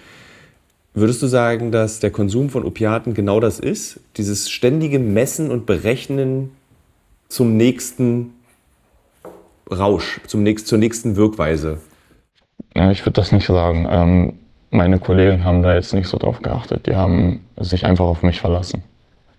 Würdest 0.94 1.22
du 1.22 1.28
sagen, 1.28 1.72
dass 1.72 2.02
der 2.02 2.12
Konsum 2.12 2.50
von 2.50 2.66
Opiaten 2.66 3.14
genau 3.14 3.40
das 3.40 3.62
ist? 3.62 4.02
Dieses 4.18 4.50
ständige 4.50 5.00
Messen 5.00 5.50
und 5.50 5.66
Berechnen 5.66 6.52
zum 7.30 7.56
nächsten 7.56 8.34
Rausch, 9.72 10.20
zum 10.28 10.44
nächst, 10.44 10.68
zur 10.68 10.78
nächsten 10.78 11.16
Wirkweise? 11.16 11.78
Ja, 12.76 12.92
ich 12.92 13.00
würde 13.06 13.14
das 13.14 13.32
nicht 13.32 13.46
sagen. 13.46 13.88
Ähm 13.90 14.40
meine 14.76 15.00
Kollegen 15.00 15.44
haben 15.44 15.62
da 15.62 15.74
jetzt 15.74 15.94
nicht 15.94 16.08
so 16.08 16.18
drauf 16.18 16.42
geachtet. 16.42 16.88
Die 16.88 16.96
haben 16.96 17.46
sich 17.58 17.86
einfach 17.86 18.06
auf 18.06 18.24
mich 18.24 18.40
verlassen. 18.40 18.84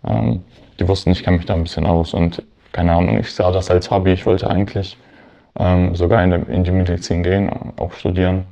Ähm, 0.07 0.43
die 0.81 0.89
wussten, 0.89 1.11
ich 1.11 1.23
kenne 1.23 1.39
mich 1.39 1.47
da 1.47 1.55
ein 1.55 1.63
bisschen 1.63 1.87
aus 1.87 2.15
und 2.15 2.43
keine 2.73 2.93
Ahnung, 2.93 3.19
ich 3.19 3.33
sah 3.33 3.51
das 3.51 3.71
als 3.71 3.91
Hobby. 3.91 4.13
Ich 4.13 4.27
wollte 4.27 4.51
eigentlich 4.51 4.99
ähm, 5.59 5.95
sogar 5.95 6.23
in, 6.23 6.31
der, 6.31 6.49
in, 6.49 6.65
die 6.65 6.71
Medizin 6.71 7.23
gehen, 7.23 7.51
auch 7.77 7.93
studieren. 7.93 8.45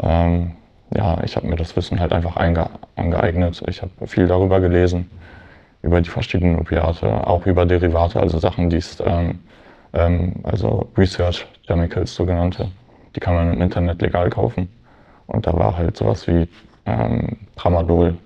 Ähm, 0.00 0.52
ja, 0.94 1.18
ich 1.24 1.36
habe 1.36 1.46
mir 1.46 1.56
das 1.56 1.74
Wissen 1.76 2.00
halt 2.00 2.12
einfach 2.12 2.36
angeeignet. 2.36 3.62
Ich 3.68 3.82
habe 3.82 3.90
viel 4.06 4.26
darüber 4.26 4.60
gelesen, 4.60 5.10
über 5.82 6.00
die 6.00 6.10
verschiedenen 6.10 6.58
Opiate, 6.58 7.26
auch 7.26 7.46
über 7.46 7.66
Derivate, 7.66 8.20
also 8.20 8.38
Sachen, 8.38 8.70
die 8.70 8.76
es, 8.76 9.00
ähm, 9.04 9.40
ähm, 9.92 10.34
also 10.42 10.88
Research 10.96 11.46
Chemicals 11.66 12.14
sogenannte, 12.14 12.68
die 13.14 13.20
kann 13.20 13.34
man 13.34 13.52
im 13.52 13.62
Internet 13.62 14.02
legal 14.02 14.30
kaufen. 14.30 14.68
Und 15.30 15.46
da 15.46 15.56
war 15.56 15.76
halt 15.76 15.96
sowas 15.96 16.26
wie 16.26 16.48
ähm, 16.86 17.36
Tramadol 17.56 18.16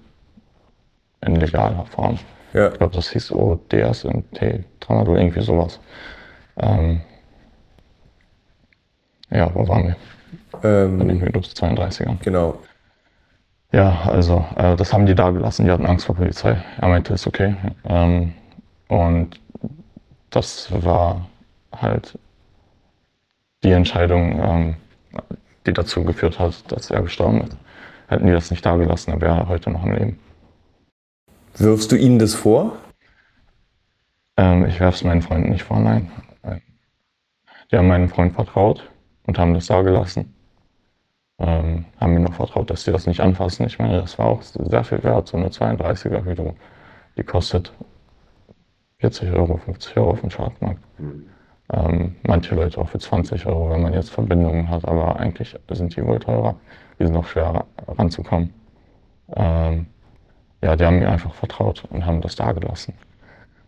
in 1.20 1.36
legaler 1.36 1.84
Form. 1.86 2.18
Ja. 2.52 2.68
Ich 2.68 2.78
glaube, 2.78 2.94
das 2.94 3.10
hieß 3.10 3.32
ODSMT, 3.32 4.64
Tramadol, 4.80 5.18
irgendwie 5.18 5.42
sowas. 5.42 5.80
Ähm, 6.56 7.00
ja, 9.30 9.54
wo 9.54 9.66
waren 9.68 9.88
wir? 9.88 9.96
Ähm, 10.62 10.98
Bei 10.98 11.04
den 11.04 11.20
Windows 11.20 11.54
32ern. 11.54 12.16
Genau. 12.22 12.58
Ja, 13.72 14.02
also 14.06 14.44
äh, 14.56 14.76
das 14.76 14.92
haben 14.92 15.04
die 15.04 15.14
da 15.14 15.30
gelassen. 15.30 15.64
Die 15.64 15.70
hatten 15.70 15.86
Angst 15.86 16.06
vor 16.06 16.14
Polizei. 16.14 16.56
Er 16.80 16.88
meinte, 16.88 17.12
ist 17.14 17.26
okay. 17.26 17.56
Ähm, 17.84 18.32
und 18.88 19.40
das 20.30 20.68
war 20.70 21.26
halt 21.72 22.16
die 23.64 23.72
Entscheidung, 23.72 24.40
ähm, 24.40 24.76
die 25.66 25.72
dazu 25.72 26.04
geführt 26.04 26.38
hat, 26.38 26.70
dass 26.70 26.90
er 26.90 27.02
gestorben 27.02 27.42
ist. 27.42 27.56
Hätten 28.08 28.26
die 28.26 28.32
das 28.32 28.50
nicht 28.50 28.64
da 28.64 28.76
gelassen, 28.76 29.12
dann 29.12 29.20
wäre 29.20 29.36
er 29.36 29.48
heute 29.48 29.70
noch 29.70 29.82
am 29.82 29.92
Leben. 29.92 30.18
Wirfst 31.56 31.90
du 31.92 31.96
ihnen 31.96 32.18
das 32.18 32.34
vor? 32.34 32.76
Ähm, 34.36 34.66
ich 34.66 34.80
werfe 34.80 34.96
es 34.96 35.04
meinen 35.04 35.22
Freunden 35.22 35.50
nicht 35.50 35.62
vor, 35.62 35.80
nein. 35.80 36.10
Die 37.70 37.76
haben 37.76 37.88
meinem 37.88 38.08
Freund 38.08 38.34
vertraut 38.34 38.88
und 39.26 39.38
haben 39.38 39.54
das 39.54 39.66
da 39.66 39.82
gelassen. 39.82 40.34
Ähm, 41.38 41.86
haben 41.98 42.14
mir 42.14 42.20
noch 42.20 42.34
vertraut, 42.34 42.70
dass 42.70 42.84
sie 42.84 42.92
das 42.92 43.06
nicht 43.06 43.20
anfassen. 43.20 43.66
Ich 43.66 43.78
meine, 43.78 44.00
das 44.00 44.18
war 44.18 44.26
auch 44.26 44.42
sehr 44.42 44.84
viel 44.84 45.02
wert, 45.02 45.28
so 45.28 45.36
eine 45.36 45.48
32er 45.48 46.24
Hydro. 46.24 46.54
Die 47.16 47.24
kostet 47.24 47.72
40 48.98 49.32
Euro, 49.32 49.56
50 49.56 49.96
Euro 49.96 50.10
auf 50.10 50.20
dem 50.20 50.30
Schwarzmarkt. 50.30 50.80
Mhm. 50.98 51.26
Ähm, 51.72 52.16
manche 52.22 52.54
Leute 52.54 52.80
auch 52.80 52.88
für 52.88 52.98
20 52.98 53.46
Euro, 53.46 53.70
wenn 53.70 53.82
man 53.82 53.94
jetzt 53.94 54.10
Verbindungen 54.10 54.68
hat, 54.68 54.86
aber 54.86 55.16
eigentlich 55.18 55.56
sind 55.70 55.96
die 55.96 56.04
wohl 56.04 56.18
teurer. 56.18 56.56
Die 56.98 57.06
sind 57.06 57.16
auch 57.16 57.26
schwer 57.26 57.64
ranzukommen. 57.88 58.52
Ähm, 59.34 59.86
ja, 60.62 60.76
die 60.76 60.84
haben 60.84 60.98
mir 60.98 61.10
einfach 61.10 61.34
vertraut 61.34 61.84
und 61.90 62.06
haben 62.06 62.20
das 62.20 62.36
da 62.36 62.52
gelassen. 62.52 62.94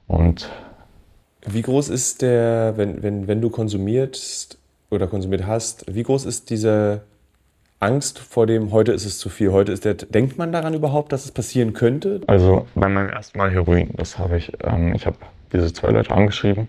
Und 0.07 0.49
wie 1.47 1.63
groß 1.63 1.89
ist 1.89 2.23
der, 2.23 2.75
wenn, 2.77 3.03
wenn, 3.03 3.29
wenn 3.29 3.41
du 3.41 3.51
konsumierst 3.51 4.59
oder 4.91 5.07
konsumiert 5.07 5.47
hast, 5.47 5.85
wie 5.93 6.03
groß 6.03 6.25
ist 6.27 6.51
diese 6.51 7.03
Angst 7.81 8.19
vor 8.19 8.47
dem, 8.47 8.73
heute 8.73 8.93
ist 8.93 9.05
es 9.05 9.19
zu 9.19 9.29
viel, 9.29 9.53
heute 9.53 9.73
ist 9.73 9.85
der, 9.85 9.95
denkt 9.95 10.39
man 10.39 10.53
daran 10.53 10.75
überhaupt, 10.75 11.13
dass 11.13 11.25
es 11.25 11.33
passieren 11.33 11.73
könnte? 11.73 12.21
Also 12.27 12.67
bei 12.75 12.89
meinem 12.89 13.11
ersten 13.11 13.39
Mal 13.39 13.51
Heroin, 13.51 13.91
das 13.97 14.19
habe 14.19 14.39
ich, 14.39 14.53
ähm, 14.65 14.95
ich 14.95 15.07
habe 15.07 15.17
diese 15.53 15.73
zwei 15.73 15.91
Leute 15.91 16.11
angeschrieben. 16.11 16.69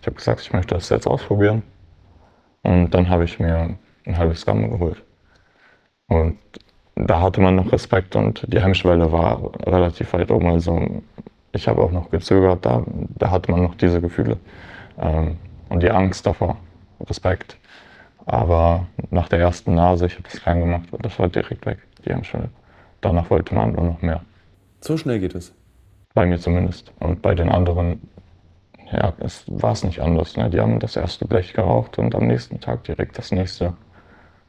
Ich 0.00 0.06
habe 0.06 0.16
gesagt, 0.16 0.40
ich 0.40 0.52
möchte 0.52 0.74
das 0.74 0.88
jetzt 0.88 1.06
ausprobieren. 1.06 1.62
Und 2.62 2.90
dann 2.90 3.08
habe 3.08 3.24
ich 3.24 3.38
mir 3.38 3.76
ein 4.04 4.18
halbes 4.18 4.44
Gramm 4.44 4.70
geholt. 4.70 5.02
Und 6.08 6.38
da 6.94 7.20
hatte 7.20 7.40
man 7.40 7.56
noch 7.56 7.72
Respekt 7.72 8.16
und 8.16 8.44
die 8.52 8.60
Hemmschwelle 8.60 9.12
war 9.12 9.52
relativ 9.66 10.12
weit 10.12 10.30
oben. 10.30 10.48
Also 10.48 11.02
ich 11.52 11.68
habe 11.68 11.82
auch 11.82 11.92
noch 11.92 12.10
gezögert, 12.10 12.64
da, 12.64 12.82
da 12.86 13.30
hatte 13.30 13.50
man 13.50 13.62
noch 13.62 13.74
diese 13.74 14.00
Gefühle 14.00 14.38
ähm, 14.98 15.36
und 15.68 15.82
die 15.82 15.90
Angst 15.90 16.26
davor, 16.26 16.56
Respekt. 17.08 17.56
Aber 18.26 18.86
nach 19.10 19.28
der 19.28 19.38
ersten 19.38 19.74
Nase, 19.74 20.06
ich 20.06 20.14
habe 20.14 20.24
das 20.24 20.40
klein 20.40 20.60
gemacht, 20.60 20.88
das 21.00 21.18
war 21.18 21.28
direkt 21.28 21.64
weg, 21.66 21.78
die 22.04 22.10
Hemmschwelle. 22.10 22.50
Danach 23.00 23.30
wollte 23.30 23.54
man 23.54 23.72
nur 23.72 23.84
noch 23.84 24.02
mehr. 24.02 24.22
So 24.80 24.96
schnell 24.96 25.20
geht 25.20 25.34
es? 25.34 25.54
Bei 26.14 26.26
mir 26.26 26.38
zumindest. 26.38 26.92
Und 26.98 27.22
bei 27.22 27.34
den 27.34 27.48
anderen, 27.48 28.00
ja, 28.92 29.12
es 29.20 29.44
war 29.46 29.72
es 29.72 29.84
nicht 29.84 30.00
anders. 30.00 30.36
Ne? 30.36 30.50
Die 30.50 30.60
haben 30.60 30.80
das 30.80 30.96
erste 30.96 31.26
Blech 31.26 31.52
geraucht 31.52 31.98
und 31.98 32.14
am 32.14 32.26
nächsten 32.26 32.60
Tag 32.60 32.84
direkt 32.84 33.18
das 33.18 33.32
nächste. 33.32 33.74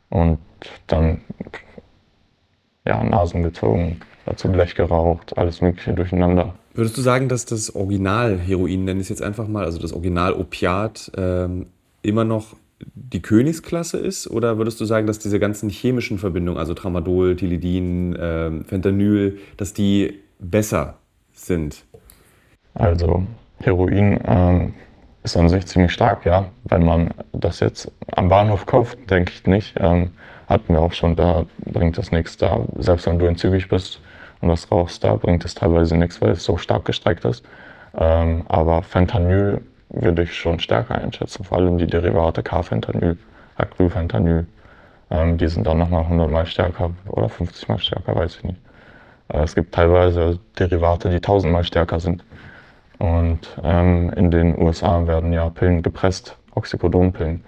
Und 0.10 0.40
dann 0.88 1.22
ja, 2.86 3.04
Nasen 3.04 3.44
gezogen, 3.44 4.00
dazu 4.26 4.52
Blech 4.52 4.76
geraucht, 4.76 5.38
alles 5.38 5.62
Mögliche 5.62 5.94
durcheinander. 5.94 6.56
Würdest 6.74 6.98
du 6.98 7.02
sagen, 7.02 7.28
dass 7.30 7.46
das 7.46 7.76
Original-Heroin, 7.76 8.86
nenne 8.86 9.00
ich 9.00 9.06
es 9.06 9.10
jetzt 9.10 9.22
einfach 9.22 9.48
mal, 9.48 9.66
also 9.66 9.80
das 9.80 9.94
Original-Opiat, 9.94 11.12
ähm, 11.18 11.68
immer 12.02 12.24
noch 12.24 12.56
die 12.96 13.22
Königsklasse 13.22 13.98
ist? 13.98 14.30
Oder 14.30 14.58
würdest 14.58 14.80
du 14.80 14.86
sagen, 14.86 15.06
dass 15.06 15.20
diese 15.20 15.40
ganzen 15.40 15.70
chemischen 15.70 16.18
Verbindungen, 16.18 16.60
also 16.60 16.74
Tramadol, 16.74 17.36
Tilidin, 17.36 18.18
ähm, 18.20 18.66
Fentanyl, 18.66 19.40
dass 19.58 19.74
die 19.74 20.20
besser 20.40 20.96
sind? 21.34 21.84
Also 22.74 23.24
Heroin 23.64 24.20
ähm, 24.26 24.74
ist 25.24 25.38
an 25.38 25.50
sich 25.50 25.66
ziemlich 25.68 25.92
stark, 25.92 26.26
ja. 26.26 26.46
Wenn 26.64 26.86
man 26.86 27.12
das 27.34 27.60
jetzt 27.60 27.92
am 28.12 28.30
Bahnhof 28.30 28.66
kauft, 28.66 28.98
denke 29.10 29.32
ich 29.34 29.46
nicht. 29.46 29.76
Ähm, 29.80 30.12
hatten 30.48 30.74
wir 30.74 30.82
auch 30.82 30.94
schon, 30.94 31.16
da 31.16 31.46
bringt 31.66 31.98
das 31.98 32.12
nichts. 32.12 32.38
Da, 32.38 32.62
selbst 32.78 33.06
wenn 33.06 33.20
du 33.20 33.26
entzügig 33.26 33.70
bist 33.70 34.02
und 34.42 34.50
das 34.50 34.72
rauchst, 34.72 35.04
da 35.04 35.16
bringt 35.16 35.46
es 35.46 35.56
teilweise 35.56 35.98
nichts, 35.98 36.22
weil 36.22 36.32
es 36.32 36.44
so 36.44 36.58
stark 36.58 36.86
gestreckt 36.86 37.26
ist. 37.26 37.46
Ähm, 37.98 38.46
aber 38.48 38.82
Fentanyl 38.82 39.62
würde 39.90 40.24
ich 40.24 40.34
schon 40.34 40.60
stärker 40.60 40.96
einschätzen, 40.96 41.44
vor 41.44 41.58
allem 41.58 41.78
die 41.78 41.88
Derivate 41.88 42.44
K-Fentanyl, 42.44 43.18
Acrylfentanyl. 43.58 44.48
Ähm, 45.12 45.38
die 45.38 45.48
sind 45.48 45.66
dann 45.66 45.80
nochmal 45.80 46.04
100 46.04 46.32
mal 46.32 46.46
stärker 46.46 46.92
oder 47.08 47.30
50 47.30 47.68
mal 47.68 47.80
stärker, 47.80 48.16
weiß 48.16 48.38
ich 48.38 48.44
nicht. 48.44 48.62
Äh, 49.30 49.42
es 49.42 49.56
gibt 49.56 49.74
teilweise 49.74 50.40
Derivate, 50.58 51.10
die 51.10 51.16
1000 51.16 51.52
mal 51.52 51.64
stärker 51.64 52.00
sind. 52.00 52.24
Und 53.00 53.40
ähm, 53.64 54.12
in 54.16 54.30
den 54.30 54.58
USA 54.62 55.08
werden 55.08 55.34
ja 55.34 55.50
Pillen 55.50 55.82
gepresst, 55.82 56.38
Oxycodonpillen. 56.54 57.44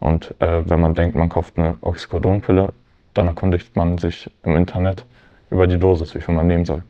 Und 0.00 0.34
äh, 0.40 0.68
wenn 0.68 0.80
man 0.80 0.94
denkt, 0.94 1.14
man 1.14 1.28
kauft 1.28 1.58
eine 1.58 1.76
Oxycodonpille, 1.82 2.72
dann 3.14 3.26
erkundigt 3.26 3.76
man 3.76 3.98
sich 3.98 4.30
im 4.44 4.56
Internet 4.56 5.04
über 5.50 5.66
die 5.66 5.78
Dosis, 5.78 6.14
wie 6.14 6.20
viel 6.20 6.34
man 6.34 6.46
nehmen 6.46 6.64
soll. 6.64 6.82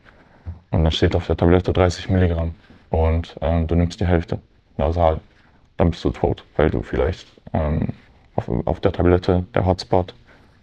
Und 0.71 0.85
dann 0.85 0.93
steht 0.93 1.17
auf 1.17 1.27
der 1.27 1.37
Tablette 1.37 1.73
30 1.73 2.09
Milligramm. 2.11 2.55
Und 2.91 3.37
ähm, 3.41 3.67
du 3.67 3.75
nimmst 3.75 4.01
die 4.01 4.07
Hälfte 4.07 4.39
nasal. 4.77 5.21
Dann 5.77 5.91
bist 5.91 6.05
du 6.05 6.11
tot, 6.11 6.45
weil 6.57 6.71
du 6.71 6.83
vielleicht 6.83 7.27
ähm, 7.53 7.89
auf, 8.37 8.49
auf 8.67 8.81
der 8.81 8.93
Tablette 8.93 9.45
der 9.55 9.67
Hotspot, 9.67 10.15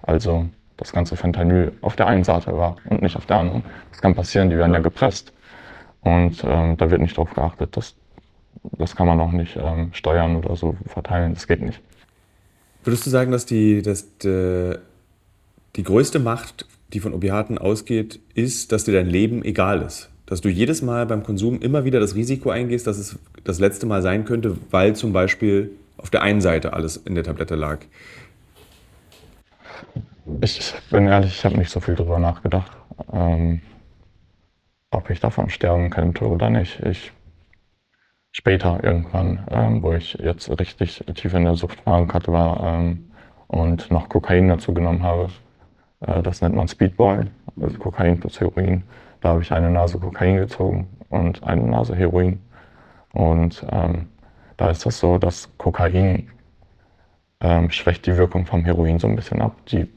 also 0.03 0.45
das 0.77 0.91
ganze 0.91 1.15
Fentanyl, 1.15 1.71
auf 1.81 1.95
der 1.95 2.07
einen 2.07 2.23
Seite 2.23 2.55
war 2.57 2.75
und 2.89 3.01
nicht 3.01 3.15
auf 3.15 3.25
der 3.25 3.37
anderen. 3.37 3.63
Das 3.91 4.01
kann 4.01 4.13
passieren, 4.13 4.49
die 4.49 4.57
werden 4.57 4.73
ja 4.73 4.79
gepresst. 4.79 5.33
Und 6.05 6.43
ähm, 6.43 6.77
da 6.77 6.91
wird 6.91 7.01
nicht 7.01 7.17
drauf 7.17 7.33
geachtet. 7.33 7.75
Das, 7.75 7.95
das 8.77 8.95
kann 8.95 9.07
man 9.07 9.19
auch 9.19 9.31
nicht 9.31 9.57
ähm, 9.57 9.89
steuern 9.91 10.35
oder 10.35 10.55
so 10.55 10.77
verteilen. 10.85 11.33
Das 11.33 11.47
geht 11.47 11.61
nicht. 11.61 11.81
Würdest 12.83 13.07
du 13.07 13.09
sagen, 13.09 13.31
dass 13.31 13.47
die, 13.47 13.81
dass 13.81 14.17
die, 14.19 14.75
die 15.75 15.83
größte 15.83 16.19
Macht, 16.19 16.67
die 16.93 16.99
von 16.99 17.13
Opiaten 17.13 17.57
ausgeht, 17.57 18.19
ist, 18.35 18.71
dass 18.71 18.83
dir 18.83 18.93
dein 18.93 19.07
Leben 19.07 19.43
egal 19.43 19.81
ist? 19.81 20.11
Dass 20.27 20.41
du 20.41 20.49
jedes 20.49 20.83
Mal 20.83 21.07
beim 21.07 21.23
Konsum 21.23 21.59
immer 21.59 21.85
wieder 21.85 21.99
das 21.99 22.13
Risiko 22.13 22.51
eingehst, 22.51 22.85
dass 22.85 22.99
es 22.99 23.17
das 23.43 23.59
letzte 23.59 23.87
Mal 23.87 24.03
sein 24.03 24.25
könnte, 24.25 24.57
weil 24.69 24.95
zum 24.95 25.11
Beispiel 25.11 25.71
auf 25.97 26.11
der 26.11 26.21
einen 26.21 26.41
Seite 26.41 26.73
alles 26.73 26.97
in 26.97 27.15
der 27.15 27.23
Tablette 27.23 27.55
lag? 27.55 27.79
Ich 30.41 30.73
bin 30.91 31.07
ehrlich, 31.07 31.31
ich 31.31 31.45
habe 31.45 31.57
nicht 31.57 31.71
so 31.71 31.79
viel 31.79 31.95
darüber 31.95 32.19
nachgedacht, 32.19 32.71
ähm, 33.11 33.61
ob 34.95 35.09
ich 35.09 35.19
davon 35.19 35.49
sterben 35.49 35.89
könnte 35.89 36.25
oder 36.25 36.49
nicht. 36.49 36.79
Ich 36.81 37.11
später 38.31 38.83
irgendwann, 38.83 39.45
ähm, 39.51 39.83
wo 39.83 39.93
ich 39.93 40.13
jetzt 40.13 40.49
richtig 40.59 41.03
tief 41.15 41.33
in 41.33 41.45
der 41.45 41.53
hatte 41.55 42.31
war 42.31 42.63
ähm, 42.63 43.11
und 43.47 43.91
noch 43.91 44.09
Kokain 44.09 44.49
dazu 44.49 44.73
genommen 44.73 45.03
habe. 45.03 45.29
Äh, 46.01 46.21
das 46.21 46.41
nennt 46.41 46.55
man 46.55 46.67
Speedball, 46.67 47.27
also 47.61 47.77
Kokain 47.77 48.19
plus 48.19 48.39
Heroin. 48.39 48.83
Da 49.21 49.29
habe 49.29 49.41
ich 49.41 49.51
eine 49.51 49.69
Nase 49.69 49.99
Kokain 49.99 50.37
gezogen 50.37 50.87
und 51.09 51.43
eine 51.43 51.63
Nase 51.63 51.95
Heroin. 51.95 52.41
Und 53.13 53.65
ähm, 53.71 54.09
da 54.57 54.69
ist 54.69 54.85
das 54.85 54.99
so, 54.99 55.17
dass 55.17 55.49
Kokain 55.57 56.29
ähm, 57.39 57.69
schwächt 57.69 58.05
die 58.05 58.17
Wirkung 58.17 58.45
vom 58.45 58.65
Heroin 58.65 58.99
so 58.99 59.07
ein 59.07 59.15
bisschen 59.15 59.41
ab. 59.41 59.55
Die 59.67 59.87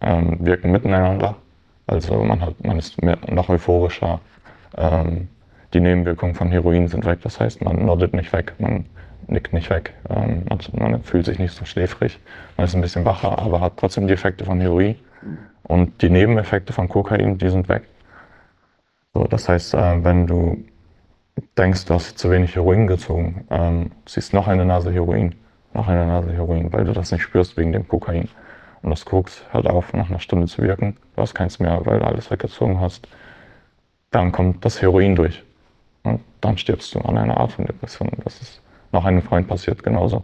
ähm, 0.00 0.38
wirken 0.40 0.70
miteinander. 0.72 1.36
Also 1.88 2.22
man, 2.22 2.40
hat, 2.40 2.64
man 2.64 2.78
ist 2.78 3.02
mehr, 3.02 3.18
noch 3.28 3.48
euphorischer. 3.48 4.20
Ähm, 4.76 5.28
die 5.74 5.80
Nebenwirkungen 5.80 6.34
von 6.34 6.50
Heroin 6.50 6.86
sind 6.88 7.04
weg. 7.04 7.20
Das 7.22 7.40
heißt, 7.40 7.62
man 7.62 7.84
noddet 7.84 8.14
nicht 8.14 8.32
weg, 8.32 8.54
man 8.58 8.84
nickt 9.26 9.52
nicht 9.52 9.68
weg, 9.70 9.94
ähm, 10.08 10.44
man, 10.72 11.02
fühlt 11.02 11.26
sich 11.26 11.38
nicht 11.38 11.54
so 11.54 11.64
schläfrig, 11.64 12.18
man 12.56 12.66
ist 12.66 12.74
ein 12.74 12.80
bisschen 12.80 13.04
wacher, 13.04 13.38
aber 13.38 13.60
hat 13.60 13.74
trotzdem 13.76 14.06
die 14.06 14.14
Effekte 14.14 14.44
von 14.44 14.60
Heroin. 14.60 14.96
Und 15.64 16.00
die 16.00 16.08
Nebeneffekte 16.08 16.72
von 16.72 16.88
Kokain, 16.88 17.36
die 17.36 17.50
sind 17.50 17.68
weg. 17.68 17.82
So, 19.12 19.24
das 19.24 19.48
heißt, 19.48 19.74
äh, 19.74 20.04
wenn 20.04 20.26
du 20.26 20.64
denkst, 21.58 21.84
du 21.86 21.94
hast 21.94 22.18
zu 22.18 22.30
wenig 22.30 22.54
Heroin 22.54 22.86
gezogen, 22.86 23.46
ähm, 23.50 23.90
ziehst 24.06 24.32
noch 24.32 24.48
eine 24.48 24.64
Nase 24.64 24.92
Heroin 24.92 25.34
nach 25.74 25.88
einer 25.88 26.06
Nase 26.06 26.32
Heroin, 26.32 26.72
weil 26.72 26.84
du 26.84 26.92
das 26.92 27.12
nicht 27.12 27.22
spürst 27.22 27.56
wegen 27.56 27.72
dem 27.72 27.86
Kokain. 27.86 28.28
Und 28.82 28.90
das 28.90 29.04
Koks 29.04 29.44
hört 29.50 29.66
auf, 29.66 29.92
nach 29.92 30.08
einer 30.08 30.20
Stunde 30.20 30.46
zu 30.46 30.62
wirken. 30.62 30.96
Du 31.16 31.22
hast 31.22 31.34
keins 31.34 31.58
mehr, 31.58 31.80
weil 31.84 31.98
du 31.98 32.06
alles 32.06 32.30
weggezogen 32.30 32.80
hast. 32.80 33.08
Dann 34.10 34.32
kommt 34.32 34.64
das 34.64 34.80
Heroin 34.80 35.16
durch. 35.16 35.42
Und 36.04 36.20
dann 36.40 36.56
stirbst 36.56 36.94
du 36.94 37.00
an 37.00 37.18
einer 37.18 37.36
Art 37.38 37.52
von 37.52 37.66
Depression. 37.66 38.10
Das 38.24 38.40
ist 38.40 38.62
noch 38.92 39.04
einem 39.04 39.22
Freund 39.22 39.48
passiert 39.48 39.82
genauso. 39.82 40.22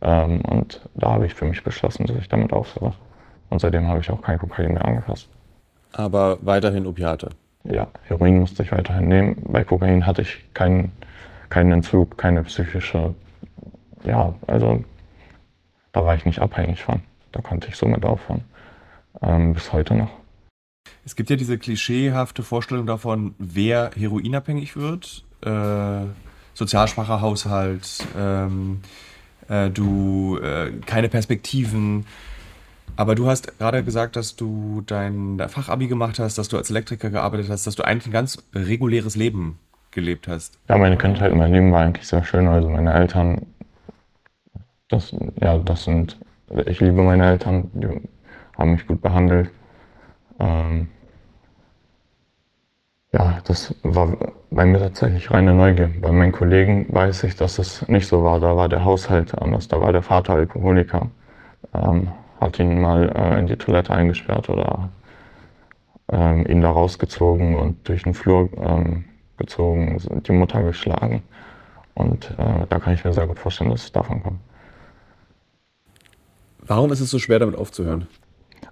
Ähm, 0.00 0.40
und 0.42 0.80
da 0.94 1.12
habe 1.12 1.26
ich 1.26 1.34
für 1.34 1.44
mich 1.44 1.62
beschlossen, 1.62 2.06
dass 2.06 2.16
ich 2.16 2.28
damit 2.28 2.52
aufhöre. 2.52 2.94
Und 3.50 3.60
seitdem 3.60 3.86
habe 3.86 4.00
ich 4.00 4.10
auch 4.10 4.22
kein 4.22 4.38
Kokain 4.38 4.72
mehr 4.72 4.84
angefasst. 4.84 5.28
Aber 5.92 6.38
weiterhin 6.40 6.86
Opiate? 6.86 7.30
Ja, 7.64 7.86
Heroin 8.04 8.40
musste 8.40 8.62
ich 8.62 8.72
weiterhin 8.72 9.08
nehmen. 9.08 9.36
Bei 9.46 9.62
Kokain 9.62 10.06
hatte 10.06 10.22
ich 10.22 10.42
keinen, 10.54 10.90
keinen 11.50 11.72
Entzug, 11.72 12.18
keine 12.18 12.42
psychische, 12.42 13.14
ja, 14.04 14.34
also 14.46 14.82
da 15.92 16.04
war 16.04 16.14
ich 16.14 16.24
nicht 16.24 16.40
abhängig 16.40 16.82
von. 16.82 17.02
Da 17.32 17.40
konnte 17.40 17.68
ich 17.68 17.76
somit 17.76 18.04
aufhören. 18.04 18.44
Ähm, 19.20 19.54
bis 19.54 19.72
heute 19.72 19.94
noch. 19.94 20.10
Es 21.04 21.16
gibt 21.16 21.30
ja 21.30 21.36
diese 21.36 21.58
klischeehafte 21.58 22.42
Vorstellung 22.42 22.86
davon, 22.86 23.34
wer 23.38 23.90
heroinabhängig 23.96 24.76
wird. 24.76 25.24
Äh, 25.44 26.06
sozialschwacher 26.54 27.20
Haushalt, 27.20 28.06
ähm, 28.16 28.80
äh, 29.48 29.70
du 29.70 30.38
äh, 30.38 30.72
keine 30.86 31.08
Perspektiven. 31.08 32.06
Aber 32.94 33.14
du 33.14 33.26
hast 33.26 33.58
gerade 33.58 33.82
gesagt, 33.82 34.16
dass 34.16 34.36
du 34.36 34.82
dein 34.86 35.40
Fachabi 35.48 35.88
gemacht 35.88 36.18
hast, 36.18 36.36
dass 36.36 36.48
du 36.48 36.58
als 36.58 36.70
Elektriker 36.70 37.10
gearbeitet 37.10 37.48
hast, 37.48 37.66
dass 37.66 37.74
du 37.74 37.84
eigentlich 37.84 38.06
ein 38.06 38.12
ganz 38.12 38.42
reguläres 38.54 39.16
Leben 39.16 39.58
gelebt 39.92 40.28
hast. 40.28 40.58
Ja, 40.68 40.76
meine 40.76 40.98
Kindheit 40.98 41.32
und 41.32 41.38
mein 41.38 41.52
Leben 41.52 41.72
war 41.72 41.80
eigentlich 41.80 42.06
sehr 42.06 42.22
schön. 42.24 42.46
Also 42.48 42.68
meine 42.68 42.92
Eltern, 42.92 43.46
das, 44.88 45.14
ja, 45.40 45.58
das 45.58 45.84
sind, 45.84 46.18
ich 46.66 46.80
liebe 46.80 47.02
meine 47.02 47.26
Eltern, 47.26 47.70
die 47.74 47.88
haben 48.58 48.72
mich 48.72 48.86
gut 48.86 49.00
behandelt. 49.02 49.50
Ähm, 50.38 50.88
ja, 53.12 53.40
das 53.44 53.74
war 53.82 54.16
bei 54.50 54.64
mir 54.64 54.78
tatsächlich 54.78 55.30
reine 55.30 55.54
Neugier. 55.54 55.90
Bei 56.00 56.10
meinen 56.12 56.32
Kollegen 56.32 56.86
weiß 56.90 57.24
ich, 57.24 57.36
dass 57.36 57.58
es 57.58 57.86
nicht 57.88 58.06
so 58.06 58.24
war. 58.24 58.40
Da 58.40 58.56
war 58.56 58.68
der 58.68 58.84
Haushalt 58.84 59.36
anders, 59.38 59.68
da 59.68 59.80
war 59.80 59.92
der 59.92 60.02
Vater 60.02 60.34
Alkoholiker. 60.34 61.10
Ähm, 61.74 62.08
hat 62.40 62.58
ihn 62.58 62.80
mal 62.80 63.10
äh, 63.14 63.38
in 63.38 63.46
die 63.46 63.56
Toilette 63.56 63.92
eingesperrt 63.94 64.48
oder 64.48 64.88
ähm, 66.10 66.46
ihn 66.46 66.60
da 66.60 66.70
rausgezogen 66.70 67.56
und 67.56 67.88
durch 67.88 68.02
den 68.02 68.14
Flur 68.14 68.50
ähm, 68.56 69.04
gezogen, 69.36 69.98
die 70.26 70.32
Mutter 70.32 70.62
geschlagen. 70.62 71.22
Und 71.94 72.30
äh, 72.38 72.66
da 72.68 72.78
kann 72.78 72.94
ich 72.94 73.04
mir 73.04 73.12
sehr 73.12 73.26
gut 73.26 73.38
vorstellen, 73.38 73.70
dass 73.70 73.84
es 73.84 73.92
davon 73.92 74.22
kommt. 74.22 74.40
Warum 76.66 76.92
ist 76.92 77.00
es 77.00 77.10
so 77.10 77.18
schwer, 77.18 77.38
damit 77.38 77.56
aufzuhören? 77.56 78.06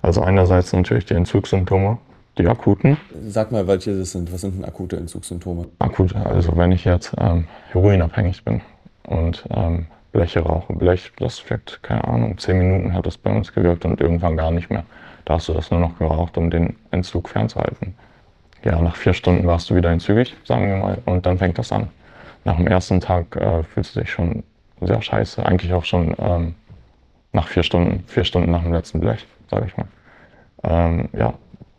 Also 0.02 0.22
einerseits 0.22 0.72
natürlich 0.72 1.04
die 1.06 1.14
Entzugssymptome, 1.14 1.98
die 2.38 2.46
akuten. 2.46 2.96
Sag 3.26 3.52
mal, 3.52 3.66
welche 3.66 3.98
das 3.98 4.12
sind. 4.12 4.32
Was 4.32 4.42
sind 4.42 4.56
denn 4.56 4.64
akute 4.64 4.96
Entzugssymptome? 4.96 5.66
Akut, 5.78 6.14
also 6.14 6.56
wenn 6.56 6.72
ich 6.72 6.84
jetzt 6.84 7.12
ähm, 7.18 7.46
heroinabhängig 7.72 8.44
bin 8.44 8.60
und 9.04 9.44
ähm, 9.50 9.86
Bleche 10.12 10.40
rauche. 10.40 10.72
Blech, 10.72 11.12
das 11.18 11.48
wirkt, 11.48 11.82
keine 11.82 12.04
Ahnung, 12.04 12.36
zehn 12.38 12.58
Minuten 12.58 12.94
hat 12.94 13.06
das 13.06 13.16
bei 13.16 13.30
uns 13.30 13.52
gewirkt 13.52 13.84
und 13.84 14.00
irgendwann 14.00 14.36
gar 14.36 14.50
nicht 14.50 14.70
mehr. 14.70 14.84
Da 15.24 15.34
hast 15.34 15.48
du 15.48 15.52
das 15.52 15.70
nur 15.70 15.80
noch 15.80 15.98
geraucht, 15.98 16.36
um 16.36 16.50
den 16.50 16.76
Entzug 16.90 17.28
fernzuhalten. 17.28 17.94
Ja, 18.64 18.80
nach 18.80 18.96
vier 18.96 19.14
Stunden 19.14 19.46
warst 19.46 19.70
du 19.70 19.76
wieder 19.76 19.90
entzügig, 19.90 20.36
sagen 20.44 20.68
wir 20.68 20.76
mal, 20.76 20.98
und 21.06 21.26
dann 21.26 21.38
fängt 21.38 21.58
das 21.58 21.70
an. 21.72 21.88
Nach 22.44 22.56
dem 22.56 22.66
ersten 22.66 23.00
Tag 23.00 23.36
äh, 23.36 23.62
fühlst 23.62 23.94
du 23.94 24.00
dich 24.00 24.10
schon 24.10 24.42
sehr 24.80 25.00
scheiße, 25.00 25.44
eigentlich 25.44 25.72
auch 25.72 25.84
schon 25.84 26.14
ähm, 26.18 26.54
nach 27.32 27.48
vier 27.48 27.62
Stunden, 27.62 28.04
vier 28.06 28.24
Stunden 28.24 28.50
nach 28.50 28.62
dem 28.62 28.72
letzten 28.72 29.00
Blech, 29.00 29.26
sage 29.50 29.66
ich 29.66 29.76
mal. 29.76 29.86
Ähm, 30.62 31.08
ja, 31.12 31.34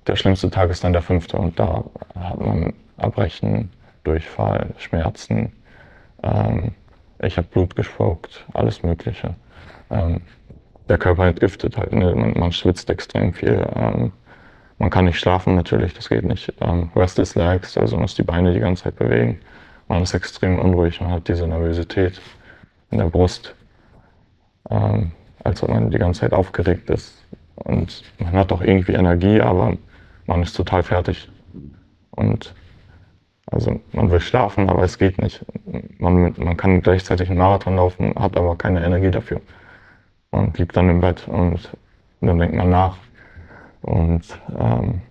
der 0.07 0.15
schlimmste 0.15 0.49
Tag 0.49 0.69
ist 0.69 0.83
dann 0.83 0.93
der 0.93 1.01
fünfte 1.01 1.37
und 1.37 1.59
da 1.59 1.83
hat 2.17 2.39
man 2.39 2.73
Erbrechen, 2.97 3.71
Durchfall, 4.03 4.73
Schmerzen, 4.77 5.51
ähm, 6.23 6.71
ich 7.21 7.37
habe 7.37 7.47
Blut 7.47 7.75
gespuckt, 7.75 8.45
alles 8.53 8.83
Mögliche. 8.83 9.35
Ähm, 9.89 10.21
der 10.89 10.97
Körper 10.97 11.27
entgiftet 11.27 11.77
halt, 11.77 11.93
ne? 11.93 12.15
man, 12.15 12.33
man, 12.37 12.51
schwitzt 12.51 12.89
extrem 12.89 13.33
viel. 13.33 13.65
Ähm, 13.75 14.11
man 14.79 14.89
kann 14.89 15.05
nicht 15.05 15.19
schlafen 15.19 15.55
natürlich, 15.55 15.93
das 15.93 16.09
geht 16.09 16.23
nicht. 16.23 16.51
Ähm, 16.61 16.89
restless 16.95 17.35
legs, 17.35 17.77
also 17.77 17.95
man 17.95 18.03
muss 18.03 18.15
die 18.15 18.23
Beine 18.23 18.53
die 18.53 18.59
ganze 18.59 18.83
Zeit 18.83 18.95
bewegen. 18.95 19.39
Man 19.87 20.01
ist 20.01 20.13
extrem 20.13 20.57
unruhig, 20.57 20.99
man 21.01 21.11
hat 21.11 21.27
diese 21.27 21.47
Nervosität 21.47 22.19
in 22.89 22.97
der 22.97 23.05
Brust, 23.05 23.53
ähm, 24.69 25.11
als 25.43 25.63
ob 25.63 25.69
man 25.69 25.91
die 25.91 25.97
ganze 25.97 26.21
Zeit 26.21 26.33
aufgeregt 26.33 26.89
ist. 26.89 27.13
Und 27.55 28.03
man 28.19 28.33
hat 28.33 28.51
auch 28.51 28.61
irgendwie 28.61 28.93
Energie, 28.93 29.41
aber 29.41 29.77
man 30.25 30.41
ist 30.41 30.53
total 30.53 30.83
fertig. 30.83 31.29
Und 32.11 32.53
also 33.47 33.79
man 33.91 34.09
will 34.11 34.19
schlafen, 34.19 34.69
aber 34.69 34.83
es 34.83 34.97
geht 34.97 35.21
nicht. 35.21 35.45
Man, 35.99 36.33
man 36.37 36.57
kann 36.57 36.81
gleichzeitig 36.81 37.29
einen 37.29 37.39
Marathon 37.39 37.75
laufen, 37.75 38.13
hat 38.15 38.37
aber 38.37 38.55
keine 38.55 38.83
Energie 38.83 39.11
dafür. 39.11 39.41
Man 40.31 40.53
liegt 40.53 40.77
dann 40.77 40.89
im 40.89 41.01
Bett 41.01 41.27
und 41.27 41.69
dann 42.21 42.39
denkt 42.39 42.55
man 42.55 42.69
nach. 42.69 42.97
Und 43.81 44.23
ähm, 44.57 45.01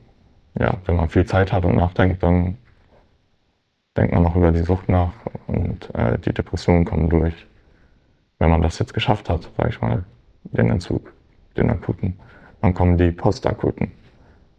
ja, 0.58 0.74
wenn 0.86 0.96
man 0.96 1.08
viel 1.08 1.26
Zeit 1.26 1.52
hat 1.52 1.64
und 1.64 1.76
nachdenkt, 1.76 2.22
dann 2.22 2.56
denkt 3.96 4.14
man 4.14 4.22
noch 4.22 4.36
über 4.36 4.52
die 4.52 4.62
Sucht 4.62 4.88
nach 4.88 5.12
und 5.46 5.92
äh, 5.94 6.18
die 6.18 6.32
Depressionen 6.32 6.84
kommen 6.84 7.10
durch. 7.10 7.46
Wenn 8.38 8.50
man 8.50 8.62
das 8.62 8.78
jetzt 8.78 8.94
geschafft 8.94 9.28
hat, 9.28 9.50
sage 9.56 9.68
ich 9.68 9.80
mal, 9.82 10.04
den 10.44 10.70
Entzug, 10.70 11.12
den 11.56 11.70
akuten, 11.70 12.18
dann 12.60 12.74
kommen 12.74 12.98
die 12.98 13.12
postakuten 13.12 13.92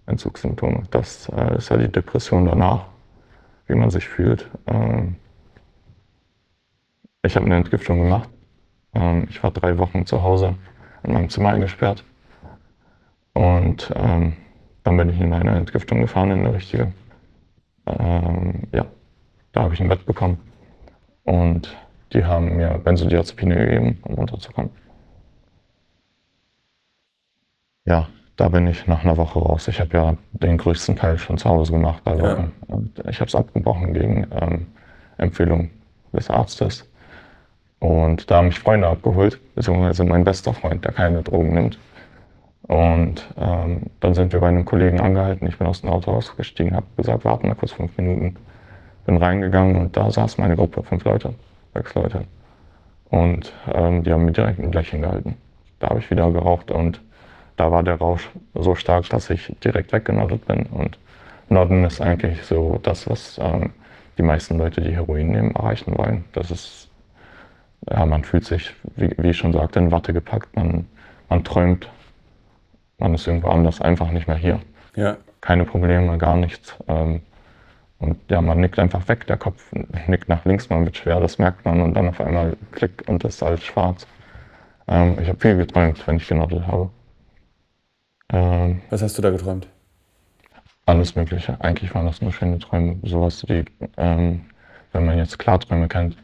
Entzugssymptome. 0.05 0.83
Das 0.91 1.29
äh, 1.29 1.57
ist 1.57 1.69
ja 1.69 1.77
die 1.77 1.91
Depression 1.91 2.45
danach 2.45 2.85
wie 3.71 3.75
man 3.75 3.89
sich 3.89 4.07
fühlt. 4.07 4.49
Ähm, 4.67 5.15
ich 7.23 7.35
habe 7.35 7.45
eine 7.45 7.55
Entgiftung 7.55 8.03
gemacht. 8.03 8.29
Ähm, 8.93 9.27
ich 9.29 9.41
war 9.41 9.51
drei 9.51 9.77
Wochen 9.77 10.05
zu 10.05 10.21
Hause 10.21 10.55
in 11.03 11.13
meinem 11.13 11.29
Zimmer 11.29 11.49
eingesperrt. 11.49 12.03
Und 13.33 13.91
ähm, 13.95 14.33
dann 14.83 14.97
bin 14.97 15.09
ich 15.09 15.19
in 15.19 15.33
eine 15.33 15.55
Entgiftung 15.55 16.01
gefahren, 16.01 16.31
in 16.31 16.39
eine 16.39 16.53
richtige. 16.53 16.91
Ähm, 17.85 18.63
ja, 18.73 18.85
da 19.53 19.63
habe 19.63 19.73
ich 19.73 19.81
ein 19.81 19.87
Bett 19.87 20.05
bekommen. 20.05 20.37
Und 21.23 21.75
die 22.11 22.25
haben 22.25 22.57
mir 22.57 22.77
Benzodiazepine 22.83 23.55
gegeben, 23.55 23.99
um 24.03 24.15
runterzukommen. 24.15 24.71
Ja, 27.85 28.07
da 28.35 28.49
bin 28.49 28.67
ich 28.67 28.87
nach 28.87 29.03
einer 29.03 29.17
Woche 29.17 29.39
raus. 29.39 29.67
Ich 29.67 29.79
habe 29.79 29.97
ja 29.97 30.17
den 30.31 30.57
größten 30.57 30.95
Teil 30.95 31.17
schon 31.17 31.37
zu 31.37 31.49
Hause 31.49 31.73
gemacht. 31.73 32.01
Also 32.05 32.25
ja. 32.25 32.47
Ich 33.09 33.19
habe 33.19 33.27
es 33.27 33.35
abgebrochen 33.35 33.93
gegen 33.93 34.27
ähm, 34.39 34.67
Empfehlung 35.17 35.69
des 36.13 36.29
Arztes. 36.29 36.87
Und 37.79 38.29
da 38.29 38.37
haben 38.37 38.47
mich 38.47 38.59
Freunde 38.59 38.87
abgeholt, 38.87 39.39
beziehungsweise 39.55 40.03
mein 40.03 40.23
bester 40.23 40.53
Freund, 40.53 40.85
der 40.85 40.91
keine 40.91 41.23
Drogen 41.23 41.53
nimmt. 41.53 41.79
Und 42.63 43.27
ähm, 43.37 43.87
dann 43.99 44.13
sind 44.13 44.33
wir 44.33 44.39
bei 44.39 44.47
einem 44.47 44.65
Kollegen 44.65 45.01
angehalten. 45.01 45.47
Ich 45.47 45.57
bin 45.57 45.65
aus 45.65 45.81
dem 45.81 45.89
Auto 45.89 46.11
ausgestiegen, 46.11 46.75
habe 46.75 46.85
gesagt, 46.95 47.25
warten 47.25 47.47
wir 47.47 47.55
kurz 47.55 47.71
fünf 47.71 47.97
Minuten. 47.97 48.35
Bin 49.05 49.17
reingegangen 49.17 49.75
und 49.77 49.97
da 49.97 50.11
saß 50.11 50.37
meine 50.37 50.55
Gruppe, 50.55 50.83
fünf 50.83 51.03
Leute, 51.03 51.33
sechs 51.73 51.95
Leute. 51.95 52.25
Und 53.09 53.51
ähm, 53.73 54.03
die 54.03 54.11
haben 54.13 54.25
mir 54.25 54.31
direkt 54.31 54.59
ein 54.59 54.71
Lächeln 54.71 55.01
gehalten. 55.01 55.37
Da 55.79 55.89
habe 55.89 55.99
ich 55.99 56.11
wieder 56.11 56.31
geraucht 56.31 56.69
und 56.69 57.01
da 57.61 57.71
war 57.71 57.83
der 57.83 57.95
Rausch 57.95 58.27
so 58.55 58.73
stark, 58.73 59.07
dass 59.09 59.29
ich 59.29 59.55
direkt 59.63 59.93
weggenoddet 59.93 60.47
bin. 60.47 60.63
Und 60.71 60.97
Nodden 61.49 61.85
ist 61.85 62.01
eigentlich 62.01 62.43
so 62.43 62.79
das, 62.81 63.07
was 63.07 63.39
ähm, 63.39 63.69
die 64.17 64.23
meisten 64.23 64.57
Leute, 64.57 64.81
die 64.81 64.95
Heroin 64.95 65.29
nehmen, 65.29 65.51
erreichen 65.53 65.95
wollen. 65.95 66.23
Das 66.33 66.49
ist, 66.49 66.89
ja, 67.87 68.03
man 68.07 68.23
fühlt 68.23 68.45
sich, 68.45 68.73
wie, 68.95 69.13
wie 69.15 69.29
ich 69.29 69.37
schon 69.37 69.53
sagte, 69.53 69.77
in 69.77 69.91
Watte 69.91 70.11
gepackt. 70.11 70.55
Man, 70.55 70.87
man 71.29 71.43
träumt, 71.43 71.87
man 72.97 73.13
ist 73.13 73.27
irgendwo 73.27 73.49
anders, 73.49 73.79
einfach 73.79 74.09
nicht 74.09 74.27
mehr 74.27 74.37
hier. 74.37 74.59
Ja. 74.95 75.17
Keine 75.41 75.63
Probleme, 75.65 76.17
gar 76.17 76.37
nichts. 76.37 76.75
Ähm, 76.87 77.21
und 77.99 78.17
ja, 78.31 78.41
man 78.41 78.59
nickt 78.59 78.79
einfach 78.79 79.07
weg, 79.07 79.27
der 79.27 79.37
Kopf 79.37 79.71
nickt 80.07 80.29
nach 80.29 80.45
links, 80.45 80.67
man 80.71 80.85
wird 80.85 80.97
schwer, 80.97 81.19
das 81.19 81.37
merkt 81.37 81.63
man 81.63 81.81
und 81.81 81.93
dann 81.93 82.07
auf 82.07 82.19
einmal 82.19 82.57
klick 82.71 83.03
und 83.05 83.23
ist 83.23 83.43
alles 83.43 83.63
schwarz. 83.63 84.07
Ähm, 84.87 85.19
ich 85.21 85.29
habe 85.29 85.39
viel 85.39 85.57
geträumt, 85.57 86.07
wenn 86.07 86.15
ich 86.15 86.27
genoddet 86.27 86.65
habe. 86.65 86.89
Ähm, 88.31 88.81
Was 88.89 89.01
hast 89.01 89.17
du 89.17 89.21
da 89.21 89.29
geträumt? 89.29 89.67
Alles 90.85 91.15
Mögliche. 91.15 91.59
Eigentlich 91.61 91.93
waren 91.93 92.05
das 92.05 92.21
nur 92.21 92.31
schöne 92.31 92.59
Träume. 92.59 92.97
Sowas 93.03 93.45
wie, 93.47 93.65
ähm, 93.97 94.41
wenn 94.93 95.05
man 95.05 95.17
jetzt 95.17 95.37
Klarträume 95.37 95.87
kennt, 95.87 96.17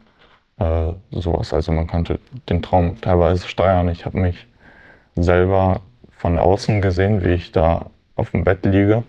äh, 0.58 0.92
sowas. 1.10 1.52
Also 1.52 1.72
man 1.72 1.86
konnte 1.86 2.18
den 2.48 2.62
Traum 2.62 3.00
teilweise 3.00 3.46
steuern. 3.46 3.88
Ich 3.88 4.04
habe 4.04 4.18
mich 4.18 4.46
selber 5.16 5.80
von 6.10 6.38
außen 6.38 6.80
gesehen, 6.80 7.24
wie 7.24 7.34
ich 7.34 7.52
da 7.52 7.90
auf 8.16 8.30
dem 8.30 8.44
Bett 8.44 8.64
liege 8.64 9.04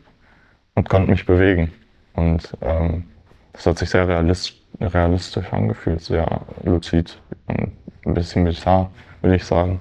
und 0.76 0.88
konnte 0.88 1.10
mich 1.10 1.26
bewegen. 1.26 1.72
Und 2.14 2.56
ähm, 2.62 3.06
das 3.54 3.66
hat 3.66 3.80
sich 3.80 3.90
sehr 3.90 4.08
realistisch, 4.08 4.62
realistisch 4.80 5.52
angefühlt, 5.52 6.02
sehr 6.02 6.42
luzid 6.64 7.20
und 7.48 7.72
ein 8.06 8.14
bisschen 8.14 8.44
bizarr. 8.44 8.92
würde 9.22 9.36
ich 9.36 9.44
sagen. 9.44 9.80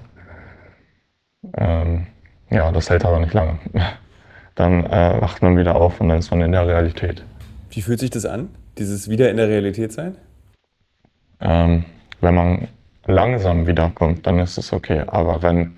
Ähm, 1.55 2.07
ja, 2.49 2.71
das 2.71 2.89
hält 2.89 3.05
aber 3.05 3.19
nicht 3.19 3.33
lange. 3.33 3.59
Dann 4.55 4.85
äh, 4.85 5.21
wacht 5.21 5.41
man 5.41 5.57
wieder 5.57 5.75
auf 5.75 6.01
und 6.01 6.09
dann 6.09 6.19
ist 6.19 6.31
man 6.31 6.41
in 6.41 6.51
der 6.51 6.67
Realität. 6.67 7.23
Wie 7.69 7.81
fühlt 7.81 8.01
sich 8.01 8.09
das 8.09 8.25
an, 8.25 8.49
dieses 8.77 9.09
wieder 9.09 9.29
in 9.29 9.37
der 9.37 9.47
Realität 9.47 9.93
sein? 9.93 10.17
Ähm, 11.39 11.85
wenn 12.19 12.35
man 12.35 12.67
langsam 13.05 13.67
wiederkommt, 13.67 14.27
dann 14.27 14.39
ist 14.39 14.57
es 14.57 14.73
okay. 14.73 15.03
Aber 15.07 15.41
wenn 15.41 15.77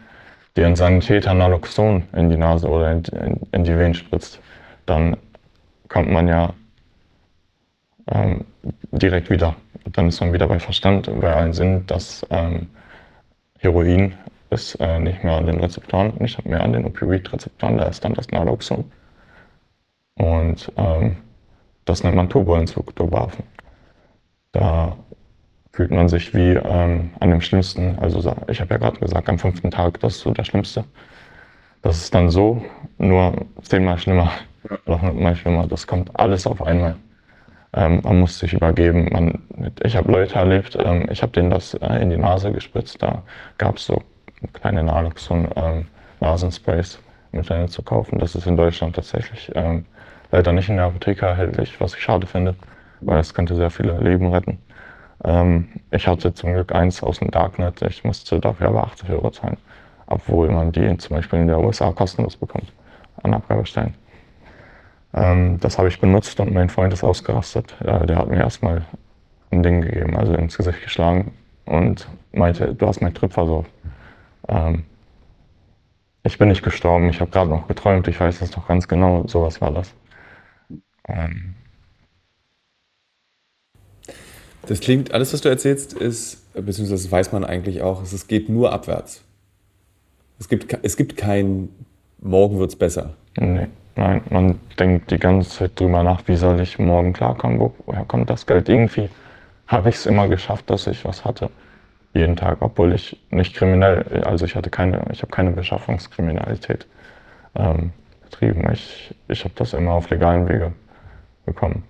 dir 0.58 0.66
ein 0.66 0.76
Sanitäter 0.76 1.34
Naloxon 1.36 2.04
in 2.14 2.32
die 2.32 2.38
Nase 2.38 2.68
oder 2.68 2.92
in, 2.92 3.04
in, 3.04 3.40
in 3.52 3.64
die 3.64 3.78
Venen 3.78 3.94
spritzt, 3.94 4.40
dann 4.88 5.16
kommt 5.88 6.10
man 6.10 6.28
ja 6.28 6.54
ähm, 8.08 8.46
direkt 8.92 9.30
wieder. 9.30 9.56
Dann 9.92 10.08
ist 10.08 10.22
man 10.22 10.34
wieder 10.34 10.48
bei 10.48 10.60
Verstand, 10.60 11.10
bei 11.22 11.34
allen 11.34 11.54
Sinn, 11.54 11.86
dass 11.88 12.26
ähm, 12.30 12.68
Heroin 13.60 14.14
ist 14.52 14.76
äh, 14.76 15.00
nicht 15.00 15.24
mehr 15.24 15.38
an 15.38 15.48
den 15.48 15.60
Rezeptoren, 15.60 16.14
nicht 16.20 16.46
mehr 16.46 16.62
an 16.62 16.74
den 16.74 16.86
Opioid-Rezeptoren, 16.86 17.78
da 17.78 17.86
ist 17.86 18.04
dann 18.04 18.14
das 18.14 18.30
Naloxon. 18.30 18.92
Und 20.16 20.72
ähm, 20.78 21.18
das 21.86 22.04
nennt 22.04 22.16
man 22.16 22.30
Turboentzug, 22.30 22.96
Turbohafen. 22.96 23.44
Da 24.52 24.98
fühlt 25.74 25.92
man 25.92 26.10
sich 26.10 26.34
wie 26.34 26.52
ähm, 26.52 27.12
an 27.20 27.30
dem 27.32 27.42
schlimmsten, 27.42 27.98
also 28.00 28.20
ich 28.48 28.60
habe 28.60 28.74
ja 28.74 28.78
gerade 28.78 29.00
gesagt, 29.00 29.30
am 29.30 29.40
fünften 29.40 29.72
Tag, 29.72 30.00
das 30.02 30.18
ist 30.18 30.22
so 30.22 30.32
der 30.32 30.44
schlimmste. 30.44 30.84
Das 31.82 31.98
ist 31.98 32.14
dann 32.14 32.30
so, 32.30 32.64
nur 32.98 33.34
zehnmal 33.64 33.98
schlimmer 33.98 34.32
oder 34.86 35.02
hundertmal 35.02 35.36
schlimmer. 35.36 35.66
Das 35.68 35.88
kommt 35.88 36.20
alles 36.20 36.46
auf 36.46 36.62
einmal. 36.62 36.96
Ähm, 37.74 38.02
man 38.04 38.20
muss 38.20 38.38
sich 38.38 38.54
übergeben. 38.54 39.08
Man, 39.12 39.40
ich 39.84 39.96
habe 39.96 40.12
Leute 40.12 40.36
erlebt, 40.36 40.78
ähm, 40.80 41.08
ich 41.10 41.22
habe 41.22 41.32
denen 41.32 41.50
das 41.50 41.74
äh, 41.76 42.02
in 42.02 42.10
die 42.10 42.18
Nase 42.18 42.52
gespritzt. 42.52 43.02
Da 43.02 43.24
gab 43.58 43.78
es 43.78 43.86
so 43.86 44.04
kleine 44.54 44.84
Naloxon 44.84 45.48
ähm, 45.56 45.88
Nasensprays 46.20 47.00
mit 47.32 47.50
denen 47.50 47.68
zu 47.68 47.82
kaufen. 47.82 48.20
Das 48.20 48.36
ist 48.36 48.48
in 48.48 48.58
Deutschland 48.58 48.96
tatsächlich 48.96 49.52
ähm, 49.56 49.86
leider 50.32 50.52
nicht 50.52 50.70
in 50.70 50.78
der 50.78 50.86
Apotheke 50.86 51.26
erhältlich, 51.26 51.80
was 51.80 51.96
ich 51.96 52.02
schade 52.02 52.28
finde, 52.28 52.56
weil 53.02 53.20
es 53.20 53.34
könnte 53.34 53.56
sehr 53.56 53.70
viele 53.70 53.98
Leben 54.00 54.32
retten. 54.34 54.60
Ähm, 55.24 55.70
ich 55.92 56.08
hatte 56.08 56.34
zum 56.34 56.54
Glück 56.54 56.74
eins 56.74 57.04
aus 57.04 57.20
dem 57.20 57.32
Darknet. 57.32 57.82
Ich 57.84 58.04
musste 58.04 58.40
dafür 58.40 58.68
aber 58.68 58.84
80 58.84 59.10
Euro 59.12 59.32
zahlen, 59.32 59.58
obwohl 60.08 60.50
man 60.50 60.72
die 60.72 60.98
zum 60.98 61.16
Beispiel 61.16 61.40
in 61.40 61.48
der 61.48 61.60
USA 61.60 61.92
kostenlos 61.92 62.36
bekommt 62.36 62.72
an 63.24 63.34
Abgabestellen. 63.34 63.94
Ähm, 65.14 65.60
das 65.60 65.78
habe 65.78 65.88
ich 65.90 66.00
benutzt 66.00 66.40
und 66.40 66.54
mein 66.54 66.70
Freund 66.70 66.94
ist 66.94 67.04
ausgerastet. 67.04 67.76
Äh, 67.82 68.06
der 68.06 68.18
hat 68.18 68.30
mir 68.30 68.40
erstmal 68.40 68.84
ein 69.52 69.64
Ding 69.64 69.82
gegeben, 69.82 70.16
also 70.16 70.34
ins 70.34 70.58
Gesicht 70.58 70.82
geschlagen 70.82 71.34
und 71.66 72.08
meinte, 72.32 72.74
du 72.74 72.88
hast 72.88 73.02
meinen 73.02 73.14
Trip 73.14 73.32
versorgt. 73.32 73.70
Ähm, 74.48 74.84
ich 76.24 76.38
bin 76.38 76.50
nicht 76.50 76.64
gestorben, 76.64 77.10
ich 77.10 77.20
habe 77.20 77.32
gerade 77.32 77.50
noch 77.50 77.68
geträumt, 77.68 78.08
ich 78.08 78.20
weiß 78.20 78.42
es 78.42 78.56
noch 78.56 78.68
ganz 78.68 78.88
genau, 78.88 79.26
sowas 79.28 79.60
war 79.60 79.72
das. 79.72 79.92
Ähm, 81.08 81.56
das 84.68 84.80
klingt, 84.80 85.14
alles 85.14 85.34
was 85.34 85.42
du 85.42 85.50
erzählst, 85.50 85.94
ist, 85.94 86.54
beziehungsweise 86.54 87.04
das 87.04 87.12
weiß 87.12 87.32
man 87.32 87.44
eigentlich 87.44 87.82
auch, 87.82 88.04
es 88.04 88.28
geht 88.28 88.50
nur 88.50 88.72
abwärts. 88.72 89.24
Es 90.40 90.48
gibt, 90.48 90.78
es 90.84 90.98
gibt 90.98 91.18
kein 91.18 91.70
Morgen 92.24 92.60
wird 92.60 92.70
es 92.70 92.76
besser. 92.76 93.16
Nee, 93.36 93.68
nein, 93.96 94.22
man 94.30 94.60
denkt 94.78 95.10
die 95.10 95.18
ganze 95.18 95.50
Zeit 95.50 95.80
drüber 95.80 96.04
nach, 96.04 96.28
wie 96.28 96.36
soll 96.36 96.62
ich 96.62 96.78
morgen 96.78 97.14
klarkommen, 97.14 97.72
woher 97.86 98.06
kommt 98.06 98.30
das 98.30 98.46
Geld? 98.46 98.70
Irgendwie 98.70 99.10
habe 99.66 99.90
ich 99.90 99.96
es 99.96 100.06
immer 100.06 100.28
geschafft, 100.28 100.70
dass 100.70 100.86
ich 100.86 101.04
was 101.04 101.26
hatte 101.26 101.50
jeden 102.14 102.36
Tag, 102.36 102.58
obwohl 102.62 102.94
ich 102.94 103.20
nicht 103.30 103.56
kriminell, 103.56 104.24
also 104.26 104.46
ich 104.46 104.56
hatte 104.56 104.70
keine, 104.70 105.06
ich 105.12 105.22
habe 105.22 105.32
keine 105.32 105.52
Beschaffungskriminalität 105.52 106.88
ähm, 107.56 107.92
betrieben. 108.24 108.70
Ich, 108.72 109.16
ich 109.28 109.44
habe 109.44 109.54
das 109.56 109.74
immer 109.74 109.92
auf 109.92 110.10
legalen 110.10 110.48
Wege 110.48 110.74
bekommen. 111.46 111.84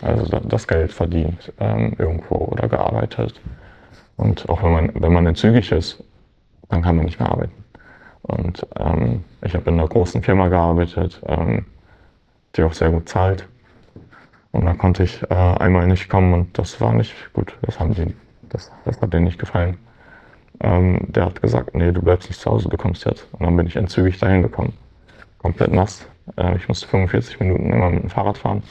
Also 0.00 0.24
das 0.40 0.68
Geld 0.68 0.92
verdient 0.92 1.52
ähm, 1.58 1.94
irgendwo 1.98 2.36
oder 2.36 2.68
gearbeitet. 2.68 3.40
Und 4.16 4.48
auch 4.48 4.62
wenn 4.62 4.72
man, 4.72 4.90
wenn 4.94 5.12
man 5.12 5.26
entzügig 5.26 5.72
ist, 5.72 6.02
dann 6.68 6.82
kann 6.82 6.96
man 6.96 7.06
nicht 7.06 7.18
mehr 7.18 7.30
arbeiten. 7.30 7.64
Und 8.22 8.66
ähm, 8.78 9.24
ich 9.42 9.54
habe 9.54 9.70
in 9.70 9.78
einer 9.78 9.88
großen 9.88 10.22
Firma 10.22 10.48
gearbeitet, 10.48 11.20
ähm, 11.26 11.64
die 12.54 12.62
auch 12.62 12.74
sehr 12.74 12.90
gut 12.90 13.08
zahlt. 13.08 13.48
Und 14.52 14.66
da 14.66 14.74
konnte 14.74 15.02
ich 15.02 15.22
äh, 15.30 15.34
einmal 15.34 15.86
nicht 15.86 16.08
kommen 16.08 16.32
und 16.32 16.58
das 16.58 16.80
war 16.80 16.92
nicht 16.92 17.14
gut. 17.32 17.56
Das 17.62 17.80
haben 17.80 17.94
die 17.94 18.14
das, 18.48 18.70
das 18.84 19.00
hat 19.00 19.12
denen 19.12 19.24
nicht 19.24 19.38
gefallen. 19.38 19.78
Ähm, 20.60 21.00
der 21.08 21.26
hat 21.26 21.40
gesagt, 21.40 21.74
nee, 21.74 21.92
du 21.92 22.02
bleibst 22.02 22.28
nicht 22.28 22.40
zu 22.40 22.50
Hause, 22.50 22.68
du 22.68 22.76
kommst 22.76 23.04
jetzt. 23.04 23.26
Und 23.32 23.46
dann 23.46 23.56
bin 23.56 23.66
ich 23.66 23.76
entzügig 23.76 24.18
dahin 24.18 24.42
gekommen. 24.42 24.72
Komplett 25.38 25.72
nass. 25.72 26.06
Äh, 26.36 26.56
ich 26.56 26.68
musste 26.68 26.88
45 26.88 27.38
Minuten 27.40 27.72
immer 27.72 27.90
mit 27.90 28.02
dem 28.02 28.10
Fahrrad 28.10 28.38
fahren. 28.38 28.62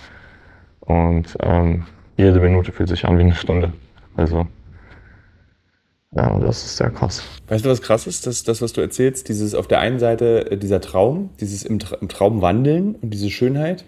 Und 0.82 1.38
ähm, 1.42 1.86
jede 2.18 2.40
Minute 2.40 2.72
fühlt 2.72 2.90
sich 2.90 3.06
an 3.06 3.18
wie 3.18 3.24
eine 3.24 3.36
Stunde. 3.36 3.72
Also, 4.16 4.48
ja, 6.16 6.40
das 6.40 6.66
ist 6.66 6.78
sehr 6.78 6.90
krass. 6.90 7.24
Weißt 7.48 7.66
du, 7.66 7.70
was 7.70 7.82
krass 7.82 8.08
ist? 8.08 8.26
Das, 8.26 8.44
das 8.44 8.62
was 8.62 8.74
du 8.74 8.82
erzählst, 8.82 9.30
dieses 9.30 9.54
auf 9.54 9.68
der 9.68 9.80
einen 9.80 10.00
Seite 10.00 10.52
äh, 10.52 10.58
dieser 10.58 10.82
Traum, 10.82 11.30
dieses 11.40 11.64
im, 11.64 11.80
Tra 11.80 11.98
im 12.02 12.08
Traum 12.10 12.42
wandeln 12.42 12.96
und 12.96 13.12
diese 13.12 13.30
Schönheit. 13.30 13.86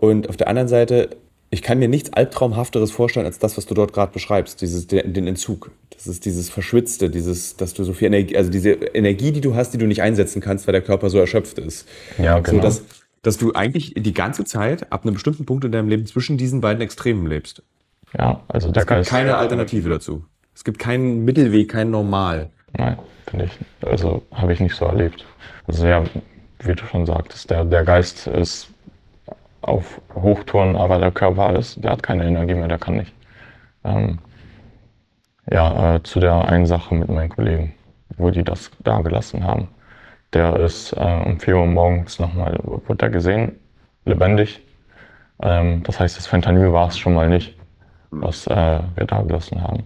Und 0.00 0.28
auf 0.28 0.36
der 0.36 0.48
anderen 0.48 0.68
Seite 0.68 1.10
ich 1.54 1.62
kann 1.62 1.78
mir 1.78 1.88
nichts 1.88 2.12
Albtraumhafteres 2.12 2.90
vorstellen 2.90 3.26
als 3.26 3.38
das, 3.38 3.56
was 3.56 3.64
du 3.64 3.74
dort 3.74 3.92
gerade 3.92 4.12
beschreibst, 4.12 4.60
dieses, 4.60 4.88
den 4.88 5.26
Entzug. 5.26 5.70
Das 5.90 6.08
ist 6.08 6.24
dieses 6.24 6.50
Verschwitzte, 6.50 7.08
dieses, 7.08 7.56
dass 7.56 7.74
du 7.74 7.84
so 7.84 7.92
viel 7.92 8.08
Energie, 8.08 8.36
also 8.36 8.50
diese 8.50 8.70
Energie, 8.72 9.30
die 9.30 9.40
du 9.40 9.54
hast, 9.54 9.72
die 9.72 9.78
du 9.78 9.86
nicht 9.86 10.02
einsetzen 10.02 10.42
kannst, 10.42 10.66
weil 10.66 10.72
der 10.72 10.82
Körper 10.82 11.10
so 11.10 11.18
erschöpft 11.18 11.58
ist. 11.58 11.88
Ja, 12.18 12.40
genau. 12.40 12.56
So, 12.56 12.62
dass, 12.62 12.82
dass 13.22 13.38
du 13.38 13.52
eigentlich 13.52 13.94
die 13.96 14.12
ganze 14.12 14.44
Zeit 14.44 14.92
ab 14.92 15.04
einem 15.04 15.14
bestimmten 15.14 15.46
Punkt 15.46 15.64
in 15.64 15.70
deinem 15.70 15.88
Leben 15.88 16.06
zwischen 16.06 16.36
diesen 16.36 16.60
beiden 16.60 16.82
Extremen 16.82 17.26
lebst. 17.26 17.62
Ja, 18.18 18.42
also 18.48 18.72
der 18.72 18.82
Es 18.82 18.88
gibt 18.88 19.06
keine 19.06 19.36
Alternative 19.36 19.88
dazu. 19.88 20.24
Es 20.56 20.64
gibt 20.64 20.80
keinen 20.80 21.24
Mittelweg, 21.24 21.70
kein 21.70 21.90
Normal. 21.90 22.50
Nein, 22.76 22.98
finde 23.28 23.44
ich. 23.46 23.88
Also 23.88 24.22
habe 24.32 24.52
ich 24.52 24.58
nicht 24.58 24.74
so 24.74 24.86
erlebt. 24.86 25.24
Also 25.68 25.86
ja, 25.86 26.04
wie 26.60 26.74
du 26.74 26.84
schon 26.84 27.06
sagtest, 27.06 27.48
der, 27.48 27.64
der 27.64 27.84
Geist 27.84 28.26
ist 28.26 28.68
auf 29.68 30.00
Hochtouren, 30.14 30.76
aber 30.76 30.98
der 30.98 31.10
Körper 31.10 31.56
ist, 31.56 31.82
der 31.82 31.92
hat 31.92 32.02
keine 32.02 32.24
Energie 32.24 32.54
mehr, 32.54 32.68
der 32.68 32.78
kann 32.78 32.96
nicht. 32.96 33.14
Ähm, 33.84 34.18
ja, 35.50 35.96
äh, 35.96 36.02
zu 36.02 36.20
der 36.20 36.48
einen 36.48 36.66
Sache 36.66 36.94
mit 36.94 37.08
meinen 37.08 37.28
Kollegen, 37.30 37.74
wo 38.16 38.30
die 38.30 38.44
das 38.44 38.70
da 38.82 39.00
gelassen 39.00 39.44
haben. 39.44 39.68
Der 40.32 40.56
ist 40.56 40.92
äh, 40.92 41.22
um 41.24 41.38
4 41.40 41.56
Uhr 41.56 41.66
morgens 41.66 42.18
nochmal, 42.18 42.58
wurde 42.62 43.06
er 43.06 43.10
gesehen, 43.10 43.52
lebendig. 44.04 44.62
Ähm, 45.42 45.82
das 45.84 46.00
heißt, 46.00 46.16
das 46.16 46.26
Fentanyl 46.26 46.72
war 46.72 46.88
es 46.88 46.98
schon 46.98 47.14
mal 47.14 47.28
nicht, 47.28 47.56
was 48.10 48.46
äh, 48.46 48.80
wir 48.94 49.06
da 49.06 49.22
gelassen 49.22 49.62
haben. 49.62 49.84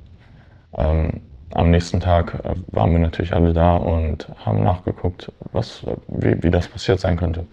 Ähm, 0.76 1.20
am 1.54 1.70
nächsten 1.70 2.00
Tag 2.00 2.34
äh, 2.44 2.54
waren 2.68 2.92
wir 2.92 2.98
natürlich 2.98 3.32
alle 3.34 3.52
da 3.52 3.76
und 3.76 4.28
haben 4.44 4.62
nachgeguckt, 4.62 5.32
was, 5.52 5.84
wie, 6.08 6.42
wie 6.42 6.50
das 6.50 6.68
passiert 6.68 7.00
sein 7.00 7.16
könnte. 7.16 7.46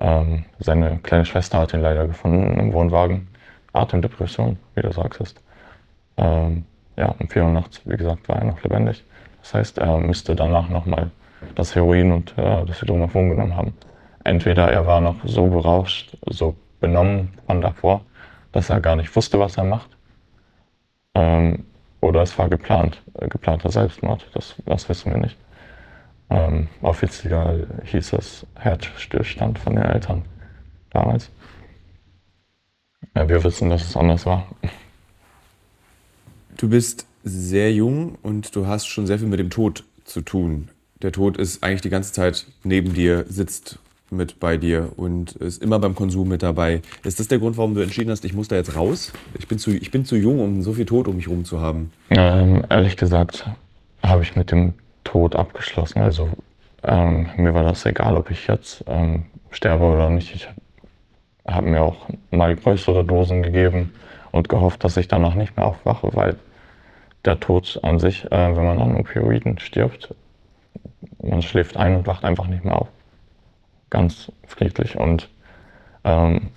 Ähm, 0.00 0.44
seine 0.58 0.98
kleine 0.98 1.24
Schwester 1.24 1.58
hat 1.58 1.74
ihn 1.74 1.82
leider 1.82 2.06
gefunden 2.06 2.58
im 2.58 2.72
Wohnwagen. 2.72 3.28
Atemdepression, 3.72 4.58
wie 4.74 4.82
du 4.82 4.92
sagst. 4.92 5.40
Ähm, 6.16 6.64
ja, 6.96 7.14
um 7.18 7.28
4 7.28 7.44
Uhr 7.44 7.50
nachts, 7.50 7.80
wie 7.84 7.96
gesagt, 7.96 8.28
war 8.28 8.36
er 8.36 8.44
noch 8.44 8.62
lebendig. 8.62 9.04
Das 9.40 9.54
heißt, 9.54 9.78
er 9.78 9.98
müsste 9.98 10.34
danach 10.34 10.68
nochmal 10.68 11.10
das 11.54 11.74
Heroin 11.74 12.12
und 12.12 12.36
äh, 12.36 12.64
das 12.64 12.82
Hydromaphon 12.82 13.30
genommen 13.30 13.56
haben. 13.56 13.74
Entweder 14.24 14.70
er 14.70 14.86
war 14.86 15.00
noch 15.00 15.16
so 15.24 15.46
berauscht, 15.46 16.16
so 16.26 16.56
benommen 16.80 17.32
von 17.46 17.60
davor, 17.60 18.02
dass 18.52 18.70
er 18.70 18.80
gar 18.80 18.96
nicht 18.96 19.14
wusste, 19.14 19.38
was 19.38 19.56
er 19.56 19.64
macht. 19.64 19.90
Ähm, 21.14 21.64
oder 22.00 22.22
es 22.22 22.38
war 22.38 22.48
geplant, 22.48 23.02
äh, 23.14 23.28
geplanter 23.28 23.70
Selbstmord. 23.70 24.26
Das, 24.34 24.56
das 24.66 24.88
wissen 24.88 25.12
wir 25.12 25.18
nicht. 25.18 25.36
Ähm, 26.30 26.68
offiziell 26.80 27.66
hieß 27.84 28.12
es 28.14 28.46
Herzstillstand 28.54 29.58
von 29.58 29.74
den 29.74 29.84
Eltern 29.84 30.24
damals. 30.90 31.30
Ja, 33.16 33.28
wir 33.28 33.42
wissen, 33.42 33.70
dass 33.70 33.82
es 33.82 33.96
anders 33.96 34.24
war. 34.26 34.46
Du 36.56 36.68
bist 36.68 37.06
sehr 37.24 37.72
jung 37.72 38.16
und 38.22 38.54
du 38.54 38.66
hast 38.66 38.86
schon 38.86 39.06
sehr 39.06 39.18
viel 39.18 39.28
mit 39.28 39.40
dem 39.40 39.50
Tod 39.50 39.84
zu 40.04 40.20
tun. 40.20 40.68
Der 41.02 41.12
Tod 41.12 41.36
ist 41.36 41.64
eigentlich 41.64 41.80
die 41.80 41.90
ganze 41.90 42.12
Zeit 42.12 42.46
neben 42.62 42.94
dir, 42.94 43.24
sitzt 43.28 43.78
mit 44.10 44.40
bei 44.40 44.56
dir 44.56 44.92
und 44.96 45.32
ist 45.36 45.62
immer 45.62 45.78
beim 45.78 45.94
Konsum 45.94 46.28
mit 46.28 46.42
dabei. 46.42 46.82
Ist 47.04 47.20
das 47.20 47.28
der 47.28 47.38
Grund, 47.38 47.56
warum 47.56 47.74
du 47.74 47.80
entschieden 47.80 48.10
hast, 48.10 48.24
ich 48.24 48.34
muss 48.34 48.48
da 48.48 48.56
jetzt 48.56 48.76
raus? 48.76 49.12
Ich 49.38 49.48
bin 49.48 49.58
zu, 49.58 49.70
ich 49.70 49.90
bin 49.90 50.04
zu 50.04 50.16
jung, 50.16 50.40
um 50.40 50.62
so 50.62 50.74
viel 50.74 50.86
Tod 50.86 51.08
um 51.08 51.16
mich 51.16 51.26
herum 51.26 51.44
zu 51.44 51.60
haben. 51.60 51.92
Ähm, 52.10 52.64
ehrlich 52.68 52.96
gesagt 52.96 53.46
habe 54.02 54.22
ich 54.22 54.36
mit 54.36 54.50
dem 54.50 54.74
Tod 55.04 55.36
abgeschlossen. 55.36 56.00
Also 56.00 56.28
ähm, 56.82 57.28
mir 57.36 57.54
war 57.54 57.62
das 57.62 57.84
egal, 57.86 58.16
ob 58.16 58.30
ich 58.30 58.46
jetzt 58.46 58.84
ähm, 58.86 59.26
sterbe 59.50 59.84
oder 59.84 60.10
nicht. 60.10 60.34
Ich 60.34 60.48
habe 61.46 61.68
mir 61.68 61.82
auch 61.82 62.06
mal 62.30 62.54
größere 62.54 63.04
Dosen 63.04 63.42
gegeben 63.42 63.92
und 64.30 64.48
gehofft, 64.48 64.84
dass 64.84 64.96
ich 64.96 65.08
danach 65.08 65.34
nicht 65.34 65.56
mehr 65.56 65.66
aufwache, 65.66 66.10
weil 66.14 66.36
der 67.24 67.38
Tod 67.40 67.78
an 67.82 67.98
sich, 67.98 68.24
äh, 68.26 68.56
wenn 68.56 68.64
man 68.64 68.80
an 68.80 68.96
Opioiden 68.96 69.58
stirbt. 69.58 70.14
Man 71.22 71.42
schläft 71.42 71.76
ein 71.76 71.96
und 71.96 72.06
wacht 72.06 72.24
einfach 72.24 72.46
nicht 72.46 72.64
mehr 72.64 72.76
auf. 72.76 72.88
Ganz 73.90 74.32
friedlich. 74.46 74.96
Und 74.96 75.28
ähm, 76.04 76.50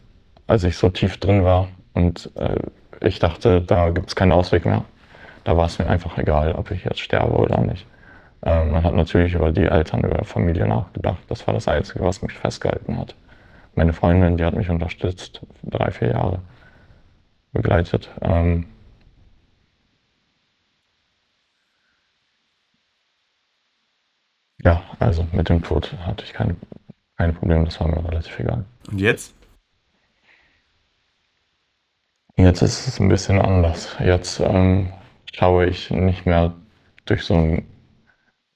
als 0.48 0.64
ich 0.64 0.78
so 0.78 0.90
tief 0.90 1.18
drin 1.18 1.44
war 1.44 1.68
und 1.94 2.32
äh, 2.36 2.60
ich 3.02 3.20
dachte, 3.20 3.62
da 3.62 3.90
gibt 3.90 4.10
es 4.10 4.16
keinen 4.16 4.32
Ausweg 4.32 4.66
mehr, 4.66 4.86
da 5.44 5.58
war 5.58 5.66
es 5.66 5.80
mir 5.80 5.88
einfach 5.88 6.18
egal, 6.18 6.54
ob 6.54 6.72
ich 6.72 6.86
jetzt 6.86 7.00
sterbe 7.00 7.34
oder 7.34 7.60
nicht. 7.60 7.86
Ähm, 8.46 8.72
man 8.72 8.84
hat 8.84 8.94
natürlich 8.94 9.34
über 9.34 9.52
die 9.52 9.66
Eltern, 9.66 10.04
über 10.04 10.18
die 10.18 10.26
Familie 10.26 10.68
nachgedacht. 10.68 11.20
Das 11.30 11.48
war 11.48 11.54
das 11.54 11.68
Einzige, 11.68 12.02
was 12.02 12.22
mich 12.22 12.34
festgehalten 12.34 12.98
hat. 12.98 13.16
Meine 13.76 13.94
Freundin, 13.94 14.38
die 14.38 14.44
hat 14.44 14.56
mich 14.56 14.70
unterstützt, 14.70 15.42
drei, 15.64 15.92
vier 15.92 16.10
Jahre 16.12 16.40
begleitet. 17.54 18.10
Ähm, 18.22 18.66
ja, 24.64 24.84
also 25.00 25.26
mit 25.32 25.50
dem 25.50 25.64
Tod 25.64 25.94
hatte 26.06 26.26
ich 26.26 26.34
keine, 26.34 26.56
keine 27.18 27.34
Probleme, 27.34 27.66
das 27.66 27.80
war 27.80 27.88
mir 27.88 28.04
relativ 28.08 28.38
egal. 28.40 28.66
Und 28.92 29.00
jetzt? 29.00 29.34
Jetzt 32.36 32.62
ist 32.62 32.88
es 32.88 33.00
ein 33.00 33.10
bisschen 33.10 33.40
anders. 33.40 33.96
Jetzt 34.00 34.40
ähm, 34.40 34.92
schaue 35.32 35.68
ich 35.68 35.92
nicht 35.92 36.26
mehr 36.26 36.54
durch 37.06 37.24
so, 37.24 37.36
ein, 37.36 37.66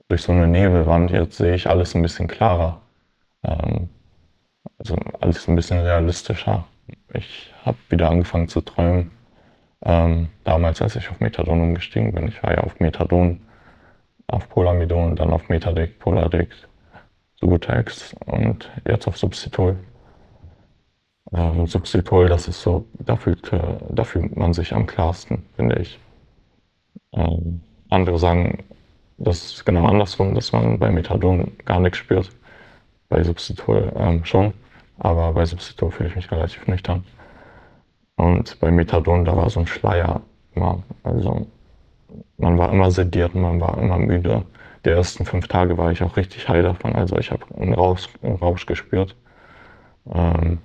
durch 0.07 0.23
so 0.23 0.31
eine 0.31 0.47
Nebelwand. 0.47 1.11
Jetzt 1.11 1.37
sehe 1.37 1.55
ich 1.55 1.69
alles 1.69 1.95
ein 1.95 2.01
bisschen 2.01 2.27
klarer. 2.27 2.81
Ähm, 3.43 3.89
also 4.77 4.95
alles 5.19 5.47
ein 5.47 5.55
bisschen 5.55 5.79
realistischer. 5.79 6.65
Ich 7.13 7.53
habe 7.65 7.77
wieder 7.89 8.09
angefangen 8.09 8.47
zu 8.47 8.61
träumen. 8.61 9.11
Ähm, 9.83 10.29
damals, 10.43 10.81
als 10.81 10.95
ich 10.95 11.09
auf 11.09 11.19
Methadon 11.19 11.61
umgestiegen 11.61 12.13
bin, 12.13 12.27
ich 12.27 12.41
war 12.43 12.51
ja 12.53 12.61
auf 12.63 12.79
Methadon, 12.79 13.41
auf 14.27 14.49
Polamidon, 14.49 15.15
dann 15.15 15.31
auf 15.31 15.49
Metadic, 15.49 15.99
Poladic, 15.99 16.49
Subutex 17.39 18.15
und 18.25 18.69
jetzt 18.87 19.07
auf 19.07 19.17
Substitul. 19.17 19.77
Ähm, 21.33 21.67
Substitul, 21.67 22.27
das 22.27 22.47
ist 22.47 22.61
so, 22.61 22.85
da 22.99 23.15
fühlt, 23.15 23.51
äh, 23.53 23.77
da 23.89 24.03
fühlt 24.03 24.35
man 24.35 24.53
sich 24.53 24.73
am 24.73 24.87
klarsten, 24.87 25.43
finde 25.55 25.79
ich. 25.79 25.99
Ähm, 27.13 27.61
andere 27.89 28.17
sagen, 28.19 28.63
das 29.17 29.45
ist 29.45 29.65
genau 29.65 29.85
andersrum, 29.87 30.35
dass 30.35 30.51
man 30.51 30.79
bei 30.79 30.91
Methadon 30.91 31.51
gar 31.65 31.79
nichts 31.79 31.97
spürt. 31.97 32.31
Bei 33.09 33.23
Substitul 33.23 33.91
ähm, 33.95 34.25
schon, 34.25 34.53
aber 34.99 35.33
bei 35.33 35.45
Substitul 35.45 35.91
fühle 35.91 36.09
ich 36.09 36.15
mich 36.15 36.31
relativ 36.31 36.67
nüchtern. 36.67 37.03
Und 38.15 38.59
bei 38.59 38.71
Methadon, 38.71 39.25
da 39.25 39.35
war 39.35 39.49
so 39.49 39.59
ein 39.59 39.67
Schleier 39.67 40.21
immer. 40.55 40.83
Also 41.03 41.47
man 42.37 42.57
war 42.57 42.71
immer 42.71 42.91
sediert, 42.91 43.35
man 43.35 43.61
war 43.61 43.77
immer 43.77 43.97
müde. 43.97 44.43
Die 44.85 44.89
ersten 44.89 45.25
fünf 45.25 45.47
Tage 45.47 45.77
war 45.77 45.91
ich 45.91 46.03
auch 46.03 46.17
richtig 46.17 46.47
heil 46.49 46.63
davon. 46.63 46.95
Also 46.95 47.17
ich 47.17 47.31
habe 47.31 47.43
einen 47.59 47.73
Rausch, 47.73 48.09
einen 48.21 48.35
Rausch 48.35 48.65
gespürt. 48.65 49.15
Ähm 50.11 50.59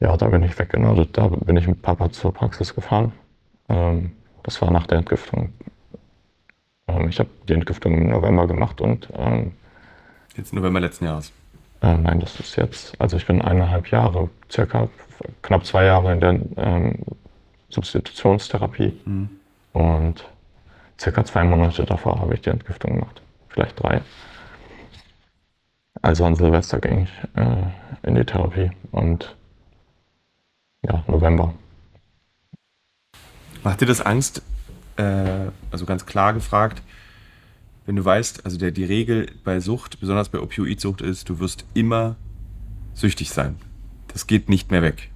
ja, 0.00 0.16
da 0.16 0.28
bin 0.28 0.42
ich 0.42 0.58
weggenordet. 0.58 1.16
Da 1.16 1.28
bin 1.28 1.56
ich 1.56 1.66
mit 1.66 1.82
Papa 1.82 2.10
zur 2.10 2.32
Praxis 2.32 2.74
gefahren. 2.74 3.12
Ähm 3.68 4.12
das 4.42 4.60
war 4.62 4.70
nach 4.70 4.86
der 4.86 4.98
Entgiftung. 4.98 5.52
Ähm 6.96 7.08
ich 7.08 7.18
habe 7.18 7.30
die 7.48 7.54
Entgiftung 7.54 7.94
im 7.94 8.10
November 8.10 8.46
gemacht 8.46 8.80
und 8.80 9.08
ähm 9.16 9.52
Jetzt 10.36 10.52
November 10.52 10.80
letzten 10.80 11.06
Jahres. 11.06 11.32
Äh, 11.82 11.96
nein, 11.96 12.20
das 12.20 12.38
ist 12.38 12.56
jetzt, 12.56 12.98
also 13.00 13.16
ich 13.16 13.26
bin 13.26 13.40
eineinhalb 13.40 13.90
Jahre, 13.90 14.28
circa 14.50 14.88
knapp 15.42 15.64
zwei 15.64 15.84
Jahre 15.84 16.12
in 16.12 16.20
der 16.20 16.40
ähm, 16.56 16.98
Substitutionstherapie 17.70 18.98
mhm. 19.04 19.30
und 19.72 20.24
circa 20.98 21.24
zwei 21.24 21.44
Monate 21.44 21.84
davor 21.84 22.20
habe 22.20 22.34
ich 22.34 22.42
die 22.42 22.50
Entgiftung 22.50 22.94
gemacht, 22.94 23.22
vielleicht 23.48 23.82
drei. 23.82 24.02
Also 26.02 26.24
an 26.24 26.34
Silvester 26.34 26.78
ging 26.80 27.04
ich 27.04 27.38
äh, 27.38 28.08
in 28.08 28.14
die 28.14 28.24
Therapie 28.24 28.70
und 28.92 29.36
ja, 30.82 31.02
November. 31.06 31.54
Macht 33.62 33.82
dir 33.82 33.86
das 33.86 34.00
Angst, 34.00 34.42
äh, 34.96 35.50
also 35.70 35.86
ganz 35.86 36.06
klar 36.06 36.32
gefragt, 36.32 36.82
wenn 37.86 37.96
du 37.96 38.04
weißt, 38.04 38.44
also 38.44 38.58
der, 38.58 38.70
die 38.70 38.84
Regel 38.84 39.26
bei 39.44 39.60
Sucht, 39.60 40.00
besonders 40.00 40.28
bei 40.28 40.38
Opioidsucht 40.38 41.00
ist, 41.00 41.28
du 41.28 41.40
wirst 41.40 41.64
immer 41.74 42.16
süchtig 42.94 43.30
sein. 43.30 43.56
Das 44.08 44.26
geht 44.26 44.48
nicht 44.48 44.70
mehr 44.70 44.82
weg. 44.82 45.10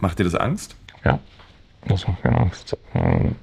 Macht 0.00 0.18
dir 0.18 0.24
das 0.24 0.34
Angst? 0.34 0.76
Ja, 1.04 1.18
das 1.86 2.06
macht 2.06 2.24
mir 2.24 2.36
Angst. 2.36 2.76
Ähm, 2.94 3.36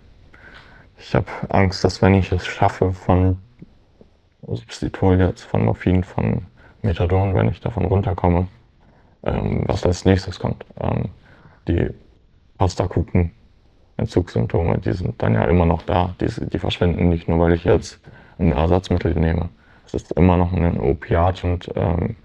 ich 0.97 1.13
habe 1.15 1.27
Angst, 1.49 1.83
dass 1.83 2.01
wenn 2.01 2.13
ich 2.15 2.31
es 2.31 2.45
schaffe, 2.45 2.93
von 2.93 3.37
Substitul 4.47 5.19
jetzt, 5.19 5.43
von 5.43 5.65
Morphin, 5.65 6.03
von 6.03 6.45
Methadon, 6.81 7.33
wenn 7.35 7.49
ich 7.49 7.59
davon 7.59 7.85
runterkomme, 7.85 8.47
ähm, 9.23 9.63
was 9.67 9.85
als 9.85 10.05
nächstes 10.05 10.39
kommt. 10.39 10.65
Ähm, 10.79 11.09
die 11.67 11.89
postakuten 12.57 13.31
Entzugssymptome, 13.97 14.79
die 14.79 14.93
sind 14.93 15.21
dann 15.21 15.33
ja 15.33 15.45
immer 15.45 15.65
noch 15.65 15.81
da. 15.83 16.15
Die, 16.19 16.27
die 16.27 16.59
verschwinden 16.59 17.09
nicht 17.09 17.27
nur, 17.27 17.39
weil 17.39 17.53
ich 17.53 17.63
jetzt 17.63 17.99
ein 18.37 18.51
Ersatzmittel 18.51 19.13
nehme. 19.13 19.49
Es 19.85 19.93
ist 19.93 20.11
immer 20.13 20.37
noch 20.37 20.51
ein 20.51 20.79
Opiat 20.79 21.43
und 21.43 21.71
ähm, 21.75 22.15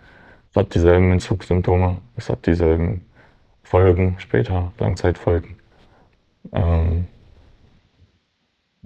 es 0.51 0.57
hat 0.57 0.75
dieselben 0.75 1.13
Entzugssymptome, 1.13 1.99
es 2.17 2.29
hat 2.29 2.47
dieselben 2.47 3.05
Folgen 3.63 4.17
später, 4.19 4.73
Langzeitfolgen. 4.79 5.57
Ähm, 6.53 7.07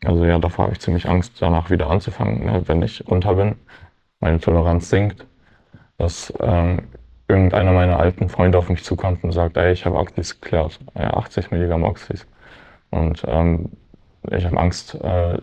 also 0.05 0.25
ja, 0.27 0.38
davor 0.38 0.64
habe 0.64 0.75
ich 0.75 0.81
ziemlich 0.81 1.09
Angst, 1.09 1.40
danach 1.40 1.70
wieder 1.70 1.88
anzufangen, 1.88 2.44
ne, 2.44 2.62
wenn 2.66 2.83
ich 2.83 3.03
runter 3.09 3.35
bin, 3.35 3.55
meine 4.20 4.40
Toleranz 4.40 4.90
sinkt, 4.90 5.27
dass 5.97 6.33
ähm, 6.40 6.83
irgendeiner 7.29 7.73
meiner 7.73 7.99
alten 7.99 8.29
Freunde 8.29 8.59
auf 8.59 8.68
mich 8.68 8.85
zukommt 8.85 9.25
und 9.25 9.33
sagt, 9.33 9.57
ey, 9.57 9.73
ich 9.73 9.87
habe 9.87 9.97
Oxys 9.97 10.40
geklärt, 10.40 10.79
ja, 10.94 11.14
80 11.14 11.51
Milligramm 11.51 11.85
Oxys. 11.85 12.27
Und 12.90 13.23
ähm, 13.27 13.70
ich 14.31 14.44
habe 14.44 14.59
Angst, 14.59 14.94
äh, 14.94 15.38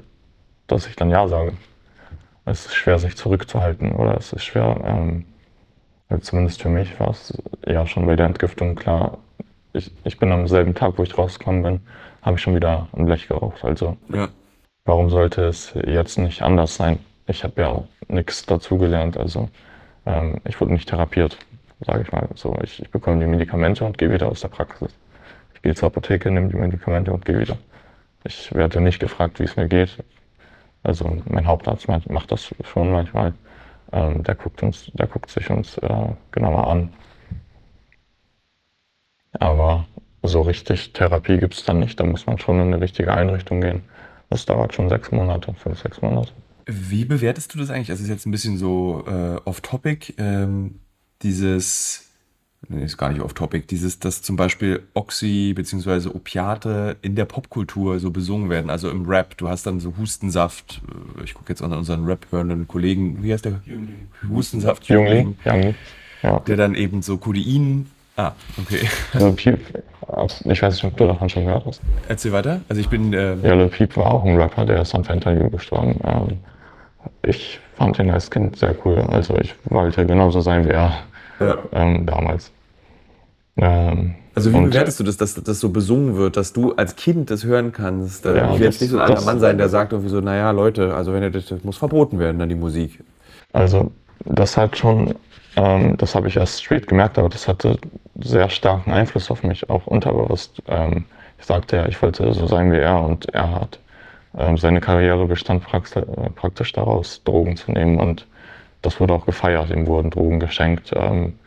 dass 0.67 0.87
ich 0.87 0.95
dann 0.95 1.09
Ja 1.09 1.27
sage 1.27 1.53
es 2.45 2.65
ist 2.65 2.75
schwer, 2.75 2.99
sich 2.99 3.15
zurückzuhalten 3.15 3.91
oder 3.93 4.17
es 4.17 4.33
ist 4.33 4.43
schwer, 4.43 4.79
ähm, 4.83 5.25
also 6.09 6.23
zumindest 6.23 6.61
für 6.61 6.69
mich 6.69 6.99
war 6.99 7.11
es 7.11 7.41
ja 7.65 7.85
schon 7.85 8.05
bei 8.05 8.15
der 8.15 8.25
Entgiftung 8.25 8.75
klar. 8.75 9.17
Ich, 9.73 9.91
ich 10.03 10.19
bin 10.19 10.31
am 10.31 10.47
selben 10.47 10.75
Tag, 10.75 10.97
wo 10.97 11.03
ich 11.03 11.17
rausgekommen 11.17 11.63
bin, 11.63 11.79
habe 12.21 12.35
ich 12.35 12.41
schon 12.41 12.55
wieder 12.55 12.87
ein 12.93 13.05
Blech 13.05 13.27
geraucht. 13.27 13.63
Also 13.63 13.95
ja. 14.09 14.27
warum 14.83 15.09
sollte 15.09 15.45
es 15.45 15.73
jetzt 15.87 16.17
nicht 16.17 16.41
anders 16.41 16.75
sein? 16.75 16.99
Ich 17.27 17.43
habe 17.45 17.61
ja 17.61 17.83
nichts 18.09 18.45
dazugelernt. 18.45 19.15
Also 19.15 19.47
ähm, 20.05 20.41
ich 20.43 20.59
wurde 20.59 20.73
nicht 20.73 20.89
therapiert, 20.89 21.37
sage 21.79 22.01
ich 22.01 22.11
mal. 22.11 22.27
So, 22.35 22.57
ich, 22.61 22.81
ich 22.81 22.91
bekomme 22.91 23.21
die 23.21 23.27
Medikamente 23.27 23.85
und 23.85 23.97
gehe 23.97 24.11
wieder 24.11 24.27
aus 24.27 24.41
der 24.41 24.49
Praxis. 24.49 24.93
Gehe 25.61 25.75
zur 25.75 25.87
Apotheke, 25.87 26.31
nehme 26.31 26.49
die 26.49 26.55
Medikamente 26.55 27.13
und 27.13 27.25
gehe 27.25 27.39
wieder. 27.39 27.57
Ich 28.23 28.53
werde 28.53 28.81
nicht 28.81 28.99
gefragt, 28.99 29.39
wie 29.39 29.43
es 29.43 29.55
mir 29.55 29.67
geht. 29.67 30.03
Also 30.83 31.21
mein 31.25 31.45
Hauptarzt 31.45 31.87
macht 31.87 32.31
das 32.31 32.53
schon 32.63 32.91
manchmal. 32.91 33.33
Ähm, 33.91 34.23
der, 34.23 34.35
guckt 34.35 34.63
uns, 34.63 34.91
der 34.93 35.07
guckt 35.07 35.29
sich 35.29 35.49
uns 35.49 35.77
äh, 35.77 36.07
genauer 36.31 36.67
an. 36.67 36.93
Aber 39.33 39.85
so 40.23 40.41
richtig 40.41 40.93
Therapie 40.93 41.37
gibt 41.37 41.55
es 41.55 41.65
dann 41.65 41.79
nicht. 41.79 41.99
Da 41.99 42.03
muss 42.03 42.25
man 42.25 42.37
schon 42.37 42.59
in 42.59 42.67
eine 42.67 42.81
richtige 42.81 43.13
Einrichtung 43.13 43.61
gehen. 43.61 43.83
Das 44.29 44.45
dauert 44.45 44.73
schon 44.73 44.89
sechs 44.89 45.11
Monate, 45.11 45.53
fünf, 45.53 45.79
sechs 45.79 46.01
Monate. 46.01 46.31
Wie 46.65 47.05
bewertest 47.05 47.53
du 47.53 47.59
das 47.59 47.69
eigentlich? 47.69 47.87
Das 47.87 47.99
ist 47.99 48.07
jetzt 48.07 48.25
ein 48.25 48.31
bisschen 48.31 48.57
so 48.57 49.03
äh, 49.07 49.41
off-topic. 49.45 50.13
Ähm, 50.17 50.79
dieses 51.21 52.10
nee, 52.69 52.83
ist 52.83 52.97
gar 52.97 53.09
nicht 53.09 53.21
off-topic, 53.21 53.67
dieses, 53.67 53.99
dass 53.99 54.21
zum 54.21 54.35
Beispiel 54.35 54.83
Oxy 54.93 55.53
bzw. 55.55 56.09
Opiate 56.09 56.97
in 57.01 57.15
der 57.15 57.25
Popkultur 57.25 57.99
so 57.99 58.11
besungen 58.11 58.49
werden, 58.49 58.69
also 58.69 58.89
im 58.89 59.05
Rap. 59.05 59.37
Du 59.37 59.49
hast 59.49 59.65
dann 59.65 59.79
so 59.79 59.93
Hustensaft, 59.97 60.81
äh, 61.19 61.23
ich 61.23 61.33
gucke 61.33 61.49
jetzt 61.49 61.61
an 61.61 61.73
unseren 61.73 62.05
Rap-hörenden 62.05 62.67
Kollegen, 62.67 63.23
wie 63.23 63.33
heißt 63.33 63.45
der? 63.45 63.61
Jungling. 63.65 64.07
Hustensaft 64.29 64.85
Jungling, 64.85 65.37
Jungling. 65.45 65.75
Ja. 66.23 66.39
der 66.39 66.55
dann 66.55 66.75
eben 66.75 67.01
so 67.01 67.17
Codein 67.17 67.87
Ah, 68.17 68.33
okay. 68.61 68.87
Lil 69.13 69.31
Peep, 69.31 69.59
ich 70.45 70.61
weiß 70.61 70.73
nicht, 70.73 70.83
ob 70.83 70.97
du 70.97 71.07
davon 71.07 71.29
schon 71.29 71.45
gehört 71.45 71.65
hast. 71.65 71.81
Erzähl 72.07 72.31
weiter. 72.33 72.59
Also 72.67 72.81
ich 72.81 72.89
bin. 72.89 73.13
Äh 73.13 73.35
ja, 73.41 73.53
Lil 73.55 73.69
Peep 73.69 73.95
war 73.95 74.13
auch 74.13 74.25
ein 74.25 74.35
Rapper, 74.35 74.65
der 74.65 74.81
ist 74.81 74.93
an 74.93 75.03
Fentanyl 75.03 75.49
gestorben. 75.49 75.99
Ähm, 76.03 76.37
ich 77.23 77.59
fand 77.77 77.97
ihn 77.99 78.11
als 78.11 78.29
Kind 78.29 78.57
sehr 78.57 78.75
cool. 78.85 78.99
Also 79.09 79.37
ich 79.37 79.55
wollte 79.65 80.05
genauso 80.05 80.41
sein 80.41 80.65
wie 80.65 80.71
er 80.71 81.03
ja. 81.45 81.57
ähm, 81.73 82.05
damals. 82.05 82.51
Ähm, 83.57 84.15
also 84.33 84.53
wie 84.53 84.61
bewertest 84.61 84.99
du 84.99 85.03
das, 85.03 85.17
dass 85.17 85.33
das 85.35 85.59
so 85.59 85.69
besungen 85.69 86.15
wird, 86.15 86.37
dass 86.37 86.53
du 86.53 86.73
als 86.73 86.95
Kind 86.95 87.29
das 87.29 87.43
hören 87.43 87.73
kannst? 87.73 88.25
Äh, 88.25 88.37
ja, 88.37 88.53
ich 88.53 88.59
will 88.59 88.65
jetzt 88.65 88.81
nicht 88.81 88.91
so 88.91 88.97
ein 88.97 89.09
alter 89.09 89.21
Mann 89.23 89.39
sein, 89.39 89.57
der 89.57 89.67
sagt 89.67 89.91
irgendwie 89.91 90.09
so, 90.09 90.21
naja 90.21 90.51
Leute, 90.51 90.93
also 90.95 91.13
wenn 91.13 91.21
ihr 91.21 91.31
das, 91.31 91.47
das 91.47 91.63
muss 91.63 91.77
verboten 91.77 92.17
werden, 92.17 92.39
dann 92.39 92.47
die 92.47 92.55
Musik. 92.55 93.03
Also 93.51 93.91
das 94.23 94.55
hat 94.55 94.77
schon, 94.77 95.15
ähm, 95.57 95.97
das 95.97 96.15
habe 96.15 96.29
ich 96.29 96.37
erst 96.37 96.63
spät 96.63 96.87
gemerkt, 96.87 97.17
aber 97.17 97.27
das 97.27 97.47
hatte 97.47 97.77
sehr 98.21 98.49
starken 98.49 98.91
Einfluss 98.91 99.29
auf 99.29 99.43
mich, 99.43 99.69
auch 99.69 99.85
unterbewusst. 99.87 100.61
Ähm, 100.67 101.05
ich 101.37 101.45
sagte 101.45 101.75
ja, 101.75 101.87
ich 101.87 102.01
wollte 102.01 102.33
so 102.33 102.47
sein 102.47 102.71
wie 102.71 102.77
er 102.77 103.01
und 103.01 103.33
er 103.33 103.61
hat 103.61 103.79
ähm, 104.37 104.57
seine 104.57 104.79
Karriere 104.79 105.25
bestand 105.25 105.63
praktisch, 105.63 106.03
äh, 106.03 106.29
praktisch 106.35 106.71
daraus, 106.71 107.21
Drogen 107.25 107.57
zu 107.57 107.71
nehmen 107.71 107.99
und 107.99 108.27
das 108.81 108.99
wurde 108.99 109.13
auch 109.13 109.25
gefeiert. 109.25 109.69
Ihm 109.69 109.87
wurden 109.87 110.09
Drogen 110.09 110.39
geschenkt. 110.39 110.91
Ähm, 110.95 111.39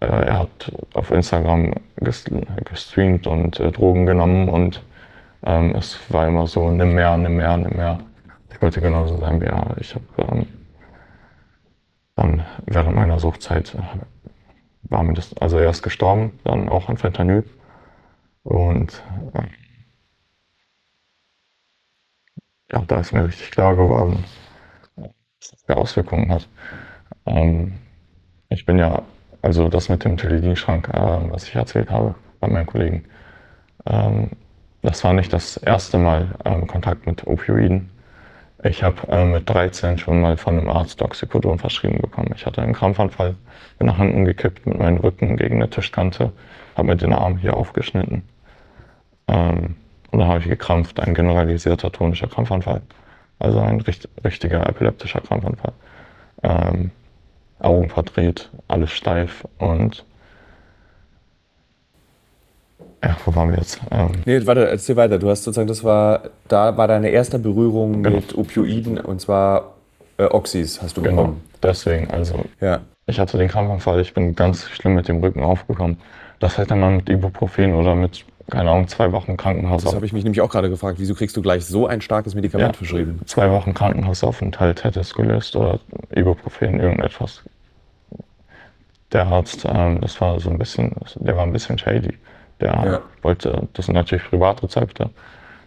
äh, 0.00 0.06
er 0.06 0.40
hat 0.40 0.72
auf 0.94 1.10
Instagram 1.10 1.74
gestreamt 1.96 3.26
und 3.26 3.60
äh, 3.60 3.70
Drogen 3.70 4.06
genommen 4.06 4.48
und 4.48 4.82
ähm, 5.42 5.74
es 5.76 5.98
war 6.12 6.26
immer 6.26 6.46
so, 6.46 6.70
nimm 6.70 6.94
mehr, 6.94 7.16
nimm 7.16 7.36
mehr, 7.36 7.56
nimm 7.56 7.76
mehr. 7.76 8.00
Ich 8.50 8.60
wollte 8.60 8.80
genauso 8.80 9.16
sein 9.18 9.40
wie 9.40 9.46
er. 9.46 9.76
Ich 9.78 9.94
habe 9.94 10.04
ähm, 10.18 10.46
dann 12.16 12.44
während 12.66 12.96
meiner 12.96 13.18
Suchtzeit 13.18 13.74
äh, 13.74 13.78
war 14.82 15.02
mir 15.02 15.14
das, 15.14 15.36
also 15.38 15.58
er 15.58 15.70
ist 15.70 15.82
gestorben, 15.82 16.38
dann 16.44 16.68
auch 16.68 16.88
an 16.88 16.96
Fentanyl. 16.96 17.44
Und 18.42 19.02
äh, 19.34 19.42
ja, 22.72 22.82
da 22.86 23.00
ist 23.00 23.12
mir 23.12 23.24
richtig 23.24 23.50
klar 23.50 23.76
geworden, 23.76 24.24
was 25.40 25.62
für 25.66 25.76
Auswirkungen 25.76 26.30
hat. 26.30 26.48
Ähm, 27.26 27.72
ich 28.48 28.66
bin 28.66 28.78
ja, 28.78 29.02
also 29.42 29.68
das 29.68 29.88
mit 29.88 30.04
dem 30.04 30.16
Teledin-Schrank, 30.16 30.88
äh, 30.88 31.30
was 31.30 31.44
ich 31.48 31.54
erzählt 31.54 31.90
habe 31.90 32.14
bei 32.40 32.48
meinen 32.48 32.66
Kollegen, 32.66 33.04
ähm, 33.86 34.30
das 34.82 35.04
war 35.04 35.12
nicht 35.12 35.32
das 35.32 35.56
erste 35.56 35.98
Mal 35.98 36.28
ähm, 36.44 36.66
Kontakt 36.66 37.06
mit 37.06 37.26
Opioiden. 37.26 37.90
Ich 38.62 38.82
habe 38.82 38.96
äh, 39.08 39.24
mit 39.24 39.48
13 39.48 39.98
schon 39.98 40.20
mal 40.20 40.36
von 40.36 40.58
einem 40.58 40.68
Arzt 40.68 41.00
Oxycodon 41.02 41.58
verschrieben 41.58 41.98
bekommen. 41.98 42.32
Ich 42.34 42.44
hatte 42.46 42.62
einen 42.62 42.74
Krampfanfall, 42.74 43.36
bin 43.78 43.86
nach 43.86 43.96
hinten 43.96 44.24
gekippt 44.24 44.66
mit 44.66 44.78
meinem 44.78 44.98
Rücken 44.98 45.36
gegen 45.36 45.56
eine 45.56 45.70
Tischkante, 45.70 46.32
habe 46.76 46.88
mir 46.88 46.96
den 46.96 47.12
Arm 47.12 47.38
hier 47.38 47.56
aufgeschnitten. 47.56 48.22
Ähm, 49.28 49.76
und 50.10 50.18
dann 50.18 50.28
habe 50.28 50.40
ich 50.40 50.48
gekrampft, 50.48 51.00
ein 51.00 51.14
generalisierter 51.14 51.92
tonischer 51.92 52.26
Krampfanfall. 52.26 52.82
Also 53.40 53.58
ein 53.58 53.80
richt 53.80 54.08
richtiger 54.24 54.68
epileptischer 54.68 55.20
Krampfanfall. 55.20 55.72
Ähm, 56.42 56.92
Augen 57.58 57.88
verdreht, 57.88 58.48
alles 58.68 58.92
steif 58.92 59.44
und 59.58 60.04
ja, 63.02 63.16
wo 63.24 63.34
waren 63.34 63.50
wir 63.50 63.58
jetzt? 63.58 63.80
Ähm, 63.90 64.10
nee, 64.26 64.46
warte, 64.46 64.68
erzähl 64.68 64.96
weiter. 64.96 65.18
Du 65.18 65.30
hast 65.30 65.44
sozusagen, 65.44 65.68
das 65.68 65.82
war, 65.82 66.24
da 66.48 66.76
war 66.76 66.86
deine 66.86 67.08
erste 67.08 67.38
Berührung 67.38 68.02
genau. 68.02 68.16
mit 68.16 68.36
Opioiden 68.36 68.98
und 68.98 69.20
zwar 69.20 69.74
äh, 70.18 70.24
Oxys 70.24 70.82
hast 70.82 70.96
du 70.96 71.02
genau, 71.02 71.16
bekommen. 71.16 71.40
Deswegen, 71.62 72.10
also 72.10 72.44
ja. 72.60 72.80
ich 73.06 73.18
hatte 73.18 73.38
den 73.38 73.48
Krampfanfall, 73.48 74.00
ich 74.00 74.12
bin 74.12 74.34
ganz 74.34 74.68
schlimm 74.68 74.94
mit 74.94 75.08
dem 75.08 75.20
Rücken 75.20 75.42
aufgekommen. 75.42 75.98
Das 76.40 76.58
hätte 76.58 76.74
man 76.74 76.96
mit 76.96 77.08
Ibuprofen 77.08 77.74
oder 77.74 77.94
mit, 77.94 78.24
keine 78.50 78.70
Ahnung, 78.70 78.88
zwei 78.88 79.12
Wochen 79.12 79.36
Krankenhaus. 79.36 79.84
Das 79.84 79.94
habe 79.94 80.04
ich 80.04 80.12
mich 80.12 80.24
nämlich 80.24 80.40
auch 80.40 80.50
gerade 80.50 80.68
gefragt. 80.68 80.98
Wieso 80.98 81.14
kriegst 81.14 81.36
du 81.36 81.42
gleich 81.42 81.64
so 81.64 81.86
ein 81.86 82.00
starkes 82.00 82.34
Medikament 82.34 82.74
ja, 82.74 82.78
verschrieben? 82.78 83.20
Zwei 83.26 83.50
Wochen 83.50 83.72
Krankenhausaufenthalt 83.74 84.84
hätte 84.84 85.00
es 85.00 85.14
gelöst 85.14 85.56
oder 85.56 85.80
Ibuprofen, 86.14 86.80
irgendetwas. 86.80 87.42
Der 89.12 89.26
Arzt, 89.26 89.64
ähm, 89.64 90.00
das 90.00 90.20
war 90.20 90.38
so 90.40 90.50
ein 90.50 90.58
bisschen, 90.58 90.94
der 91.16 91.36
war 91.36 91.44
ein 91.44 91.52
bisschen 91.52 91.78
shady. 91.78 92.16
Der 92.60 92.68
ja. 92.68 93.00
wollte, 93.22 93.68
das 93.72 93.86
sind 93.86 93.94
natürlich 93.94 94.24
Privatrezepte. 94.24 95.10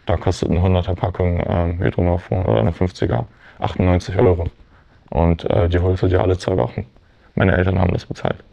Da 0.05 0.17
kostet 0.17 0.51
eine 0.51 0.59
100er 0.59 0.95
Packung 0.95 1.43
ähm, 1.47 1.79
Hydromorphon 1.79 2.45
oder 2.45 2.59
eine 2.59 2.71
50er 2.71 3.25
98 3.59 4.17
Euro. 4.17 4.47
Und 5.09 5.49
äh, 5.49 5.69
die 5.69 5.79
holst 5.79 6.03
du 6.03 6.07
dir 6.07 6.21
alle 6.21 6.37
zwei 6.37 6.57
Wochen. 6.57 6.85
Meine 7.35 7.55
Eltern 7.55 7.79
haben 7.79 7.93
das 7.93 8.05
bezahlt. 8.05 8.43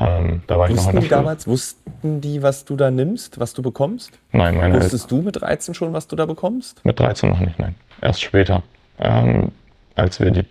Ähm, 0.00 0.42
da 0.46 0.58
war 0.58 0.68
wussten 0.68 0.88
ich 0.88 0.94
noch 0.94 1.02
die 1.02 1.08
damals, 1.08 1.46
wussten 1.46 2.20
die, 2.20 2.42
was 2.42 2.64
du 2.64 2.76
da 2.76 2.90
nimmst, 2.90 3.40
was 3.40 3.52
du 3.52 3.62
bekommst? 3.62 4.12
Nein, 4.32 4.56
meine 4.56 4.74
Wusstest 4.76 5.04
Eltern. 5.06 5.18
du 5.18 5.24
mit 5.24 5.40
13 5.40 5.74
schon, 5.74 5.92
was 5.92 6.06
du 6.06 6.14
da 6.14 6.26
bekommst? 6.26 6.84
Mit 6.84 7.00
13 7.00 7.28
noch 7.30 7.40
nicht, 7.40 7.58
nein. 7.58 7.74
Erst 8.00 8.22
später. 8.22 8.62
Ähm, 9.00 9.50
als 9.96 10.20
wir 10.20 10.30
die 10.30 10.44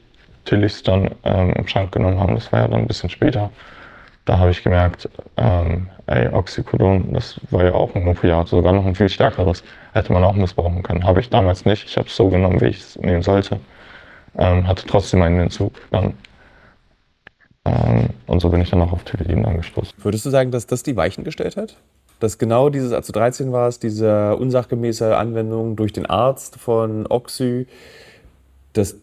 Tillys 0.45 0.83
dann 0.83 1.12
ähm, 1.23 1.53
im 1.53 1.67
Schrank 1.67 1.93
genommen 1.93 2.19
haben, 2.19 2.36
das 2.36 2.51
war 2.51 2.62
ja 2.62 2.67
dann 2.67 2.81
ein 2.81 2.88
bisschen 2.88 3.10
später, 3.10 3.49
da 4.27 4.39
habe 4.39 4.51
ich 4.51 4.62
gemerkt, 4.62 5.10
ähm, 5.38 5.88
ey, 6.07 6.27
Oxycodon, 6.27 7.13
das 7.13 7.39
war 7.49 7.63
ja 7.63 7.73
auch 7.73 7.95
ein 7.95 8.05
Opiat, 8.07 8.49
sogar 8.49 8.73
noch 8.73 8.86
ein 8.86 8.95
viel 8.95 9.07
stärkeres, 9.07 9.63
hätte 9.93 10.12
man 10.12 10.23
auch 10.25 10.33
missbrauchen 10.33 10.83
können. 10.83 11.05
Habe 11.05 11.21
ich 11.21 11.29
damals 11.29 11.63
nicht. 11.63 11.86
Ich 11.86 11.97
habe 11.97 12.07
es 12.07 12.15
so 12.15 12.27
genommen, 12.27 12.60
wie 12.60 12.65
ich 12.65 12.79
es 12.79 12.97
nehmen 12.97 13.21
sollte. 13.21 13.62
Ähm, 14.38 14.67
hatte 14.67 14.86
trotzdem 14.86 15.21
einen 15.21 15.39
Entzug 15.39 15.73
dann. 15.91 16.13
Ähm, 17.67 18.10
und 18.27 18.39
so 18.39 18.49
bin 18.49 18.62
ich 18.62 18.69
dann 18.69 18.82
auch 18.82 18.91
auf 18.91 19.03
Teledin 19.03 19.45
angestoßen. 19.45 19.93
Würdest 19.97 20.25
du 20.25 20.30
sagen, 20.30 20.51
dass 20.51 20.67
das 20.67 20.84
die 20.84 20.95
Weichen 20.95 21.23
gestellt 21.23 21.58
hat? 21.58 21.77
Dass 22.19 22.38
genau 22.38 22.69
dieses, 22.69 22.93
als 22.93 23.08
du 23.08 23.13
13 23.13 23.51
warst, 23.51 23.84
diese 23.84 24.36
unsachgemäße 24.38 25.15
Anwendung 25.15 25.75
durch 25.75 25.93
den 25.93 26.06
Arzt 26.06 26.58
von 26.58 27.06
Oxy, 27.08 27.67
dass 28.73 28.95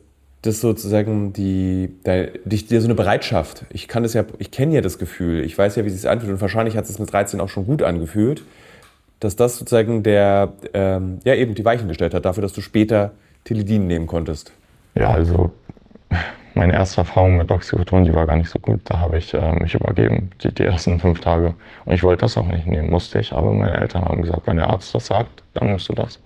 das 0.43 0.61
sozusagen 0.61 1.33
die, 1.33 1.91
die, 2.05 2.67
die, 2.67 2.79
so 2.79 2.87
eine 2.87 2.95
Bereitschaft. 2.95 3.65
Ich 3.71 3.89
kann 3.89 4.03
das 4.03 4.15
ja, 4.15 4.25
ich 4.39 4.51
kenne 4.51 4.75
ja 4.75 4.81
das 4.81 4.99
Gefühl, 4.99 5.43
ich 5.45 5.57
weiß 5.57 5.77
ja, 5.77 5.85
wie 5.85 5.89
es 5.89 6.01
sich 6.01 6.11
anfühlt 6.11 6.33
und 6.33 6.41
wahrscheinlich 6.41 6.77
hat 6.77 6.85
es 6.85 6.99
mit 6.99 7.13
13 7.13 7.41
auch 7.41 7.49
schon 7.49 7.67
gut 7.67 7.83
angefühlt, 7.83 8.43
dass 9.21 9.37
das 9.37 9.57
sozusagen 9.57 10.03
der, 10.03 10.53
ähm, 10.75 11.21
ja 11.25 11.35
eben 11.35 11.55
die 11.55 11.65
Weichen 11.65 11.89
gestellt 11.89 12.13
hat 12.13 12.27
dafür, 12.27 12.43
dass 12.43 12.53
du 12.53 12.61
später 12.61 13.13
Teledin 13.45 13.87
nehmen 13.87 14.07
konntest. 14.07 14.53
Ja, 14.95 15.11
also 15.11 15.51
meine 16.55 16.73
erste 16.73 17.01
Erfahrung 17.01 17.37
mit 17.37 17.51
Oxycodon, 17.51 18.05
die 18.05 18.15
war 18.15 18.27
gar 18.27 18.37
nicht 18.37 18.51
so 18.51 18.59
gut. 18.59 18.81
Da 18.85 19.01
habe 19.01 19.19
ich 19.19 19.35
äh, 19.35 19.53
mich 19.55 19.75
übergeben, 19.75 20.31
die, 20.43 20.55
die 20.55 20.65
ersten 20.65 21.01
fünf 21.01 21.21
Tage. 21.21 21.55
Und 21.85 21.93
ich 21.93 22.03
wollte 22.03 22.23
das 22.23 22.37
auch 22.37 22.47
nicht 22.47 22.67
nehmen, 22.67 22.91
musste 22.91 23.19
ich. 23.19 23.33
Aber 23.33 23.53
meine 23.53 23.77
Eltern 23.77 24.05
haben 24.05 24.23
gesagt, 24.23 24.47
wenn 24.47 24.57
der 24.57 24.71
Arzt 24.71 24.95
das 24.95 25.07
sagt, 25.07 25.43
dann 25.55 25.69
nimmst 25.69 25.89
du 25.89 25.95
das. 25.95 26.21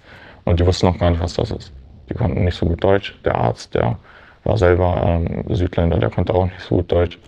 Und 0.45 0.61
die 0.61 0.67
wussten 0.67 0.87
noch 0.87 0.99
gar 0.99 1.11
nicht, 1.11 1.23
was 1.23 1.35
das 1.35 1.51
ist. 1.51 1.73
Die 2.09 2.14
konnten 2.14 2.45
nicht 2.45 2.57
so 2.57 2.67
gut 2.67 2.83
Deutsch. 2.83 3.19
Der 3.25 3.37
Arzt, 3.37 3.75
der 3.75 3.99
war 4.45 4.59
selber 4.59 5.03
ähm, 5.05 5.45
Südländer, 5.55 5.99
der 5.99 6.11
konnte 6.11 6.35
auch 6.35 6.45
nicht 6.45 6.61
so 6.61 6.77
gut 6.77 6.93
Deutsch. 6.93 7.19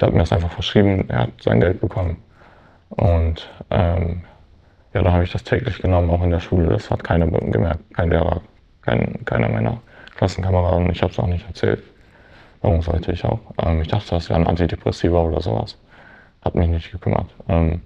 Der 0.00 0.08
hat 0.08 0.14
mir 0.14 0.20
das 0.20 0.32
einfach 0.32 0.50
verschrieben, 0.50 1.06
er 1.08 1.20
hat 1.20 1.30
sein 1.40 1.60
Geld 1.60 1.80
bekommen. 1.80 2.18
Und 2.90 3.48
ähm, 3.70 4.22
ja, 4.94 5.02
da 5.02 5.12
habe 5.12 5.24
ich 5.24 5.32
das 5.32 5.44
täglich 5.44 5.78
genommen, 5.78 6.10
auch 6.10 6.22
in 6.22 6.30
der 6.30 6.40
Schule. 6.40 6.68
Das 6.68 6.90
hat 6.90 7.04
keiner 7.04 7.26
gemerkt, 7.26 7.80
kein 7.94 8.10
Lehrer, 8.10 8.40
kein, 8.82 9.24
keiner 9.24 9.48
meiner 9.48 9.78
Klassenkameraden. 10.16 10.90
Ich 10.90 11.02
habe 11.02 11.12
es 11.12 11.18
auch 11.18 11.26
nicht 11.26 11.46
erzählt. 11.46 11.82
Warum 12.62 12.82
sollte 12.82 13.12
ich 13.12 13.24
auch? 13.24 13.40
Ähm, 13.62 13.82
ich 13.82 13.88
dachte, 13.88 14.10
das 14.10 14.28
wäre 14.28 14.40
ein 14.40 14.46
Antidepressiva 14.46 15.20
oder 15.20 15.40
sowas. 15.40 15.78
Hat 16.42 16.54
mich 16.54 16.68
nicht 16.68 16.92
gekümmert. 16.92 17.34
Ähm, 17.48 17.82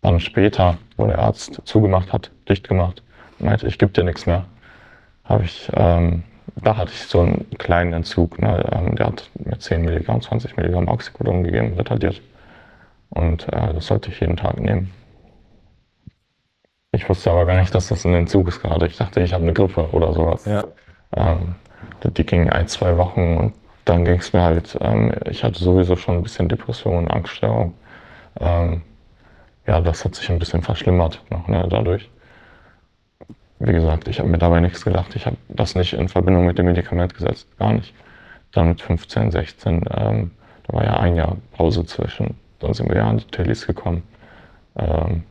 dann 0.00 0.20
später, 0.20 0.78
wo 0.96 1.06
der 1.06 1.18
Arzt 1.18 1.60
zugemacht 1.64 2.12
hat, 2.12 2.30
dicht 2.48 2.68
gemacht, 2.68 3.02
meinte, 3.38 3.66
ich 3.66 3.78
gebe 3.78 3.92
dir 3.92 4.04
nichts 4.04 4.26
mehr, 4.26 4.44
habe 5.24 5.44
ich 5.44 5.70
ähm, 5.74 6.22
da 6.62 6.76
hatte 6.76 6.92
ich 6.92 7.06
so 7.06 7.20
einen 7.20 7.46
kleinen 7.58 7.92
Entzug. 7.92 8.40
Ne? 8.40 8.64
Ähm, 8.72 8.96
der 8.96 9.06
hat 9.06 9.30
mir 9.34 9.58
10 9.58 9.82
Milligramm, 9.82 10.20
20 10.20 10.56
Milligramm 10.56 10.88
Oxycodon 10.88 11.44
gegeben, 11.44 11.74
retardiert. 11.74 12.20
Und 13.10 13.48
äh, 13.52 13.74
das 13.74 13.86
sollte 13.86 14.10
ich 14.10 14.20
jeden 14.20 14.36
Tag 14.36 14.60
nehmen. 14.60 14.92
Ich 16.92 17.08
wusste 17.08 17.30
aber 17.30 17.46
gar 17.46 17.60
nicht, 17.60 17.74
dass 17.74 17.88
das 17.88 18.04
ein 18.04 18.14
Entzug 18.14 18.48
ist 18.48 18.60
gerade. 18.60 18.86
Ich 18.86 18.96
dachte, 18.96 19.20
ich 19.20 19.32
habe 19.32 19.44
eine 19.44 19.52
Grippe 19.52 19.88
oder 19.92 20.12
sowas. 20.12 20.44
Ja. 20.46 20.64
Ähm, 21.14 21.54
die 22.02 22.24
ging 22.24 22.48
ein, 22.50 22.66
zwei 22.66 22.96
Wochen 22.96 23.36
und 23.36 23.54
dann 23.88 24.04
ging 24.04 24.18
es 24.18 24.32
mir 24.32 24.42
halt, 24.42 24.76
ähm, 24.80 25.12
ich 25.30 25.44
hatte 25.44 25.58
sowieso 25.62 25.96
schon 25.96 26.16
ein 26.16 26.22
bisschen 26.22 26.48
Depression, 26.48 27.10
Angststörung. 27.10 27.74
Ähm, 28.40 28.82
ja, 29.66 29.80
das 29.80 30.04
hat 30.04 30.14
sich 30.14 30.30
ein 30.30 30.38
bisschen 30.38 30.62
verschlimmert 30.62 31.22
noch 31.30 31.48
ne, 31.48 31.66
dadurch 31.68 32.10
wie 33.60 33.72
gesagt, 33.72 34.08
ich 34.08 34.18
habe 34.20 34.28
mir 34.28 34.38
dabei 34.38 34.60
nichts 34.60 34.84
gedacht. 34.84 35.16
Ich 35.16 35.26
habe 35.26 35.36
das 35.48 35.74
nicht 35.74 35.92
in 35.92 36.08
Verbindung 36.08 36.46
mit 36.46 36.58
dem 36.58 36.66
Medikament 36.66 37.14
gesetzt, 37.14 37.48
gar 37.58 37.72
nicht. 37.72 37.92
Dann 38.52 38.68
mit 38.68 38.80
15, 38.80 39.30
16, 39.30 39.84
ähm, 39.96 40.30
da 40.66 40.72
war 40.72 40.84
ja 40.84 41.00
ein 41.00 41.16
Jahr 41.16 41.36
Pause 41.52 41.84
zwischen. 41.84 42.36
Dann 42.60 42.72
sind 42.74 42.88
wir 42.88 42.96
ja 42.96 43.08
an 43.08 43.18
die 43.18 43.24
Telis 43.24 43.66
gekommen. 43.66 44.02
Ähm, 44.76 45.24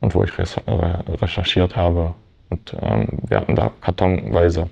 und 0.00 0.14
wo 0.14 0.24
ich 0.24 0.32
recherchiert 0.36 1.76
habe. 1.76 2.14
Und 2.50 2.74
ähm, 2.80 3.06
wir 3.28 3.38
hatten 3.38 3.54
da 3.54 3.70
kartonweise 3.80 4.68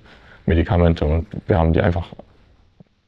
Medikamente 0.47 1.05
und 1.05 1.27
wir 1.47 1.59
haben 1.59 1.73
die 1.73 1.81
einfach 1.81 2.09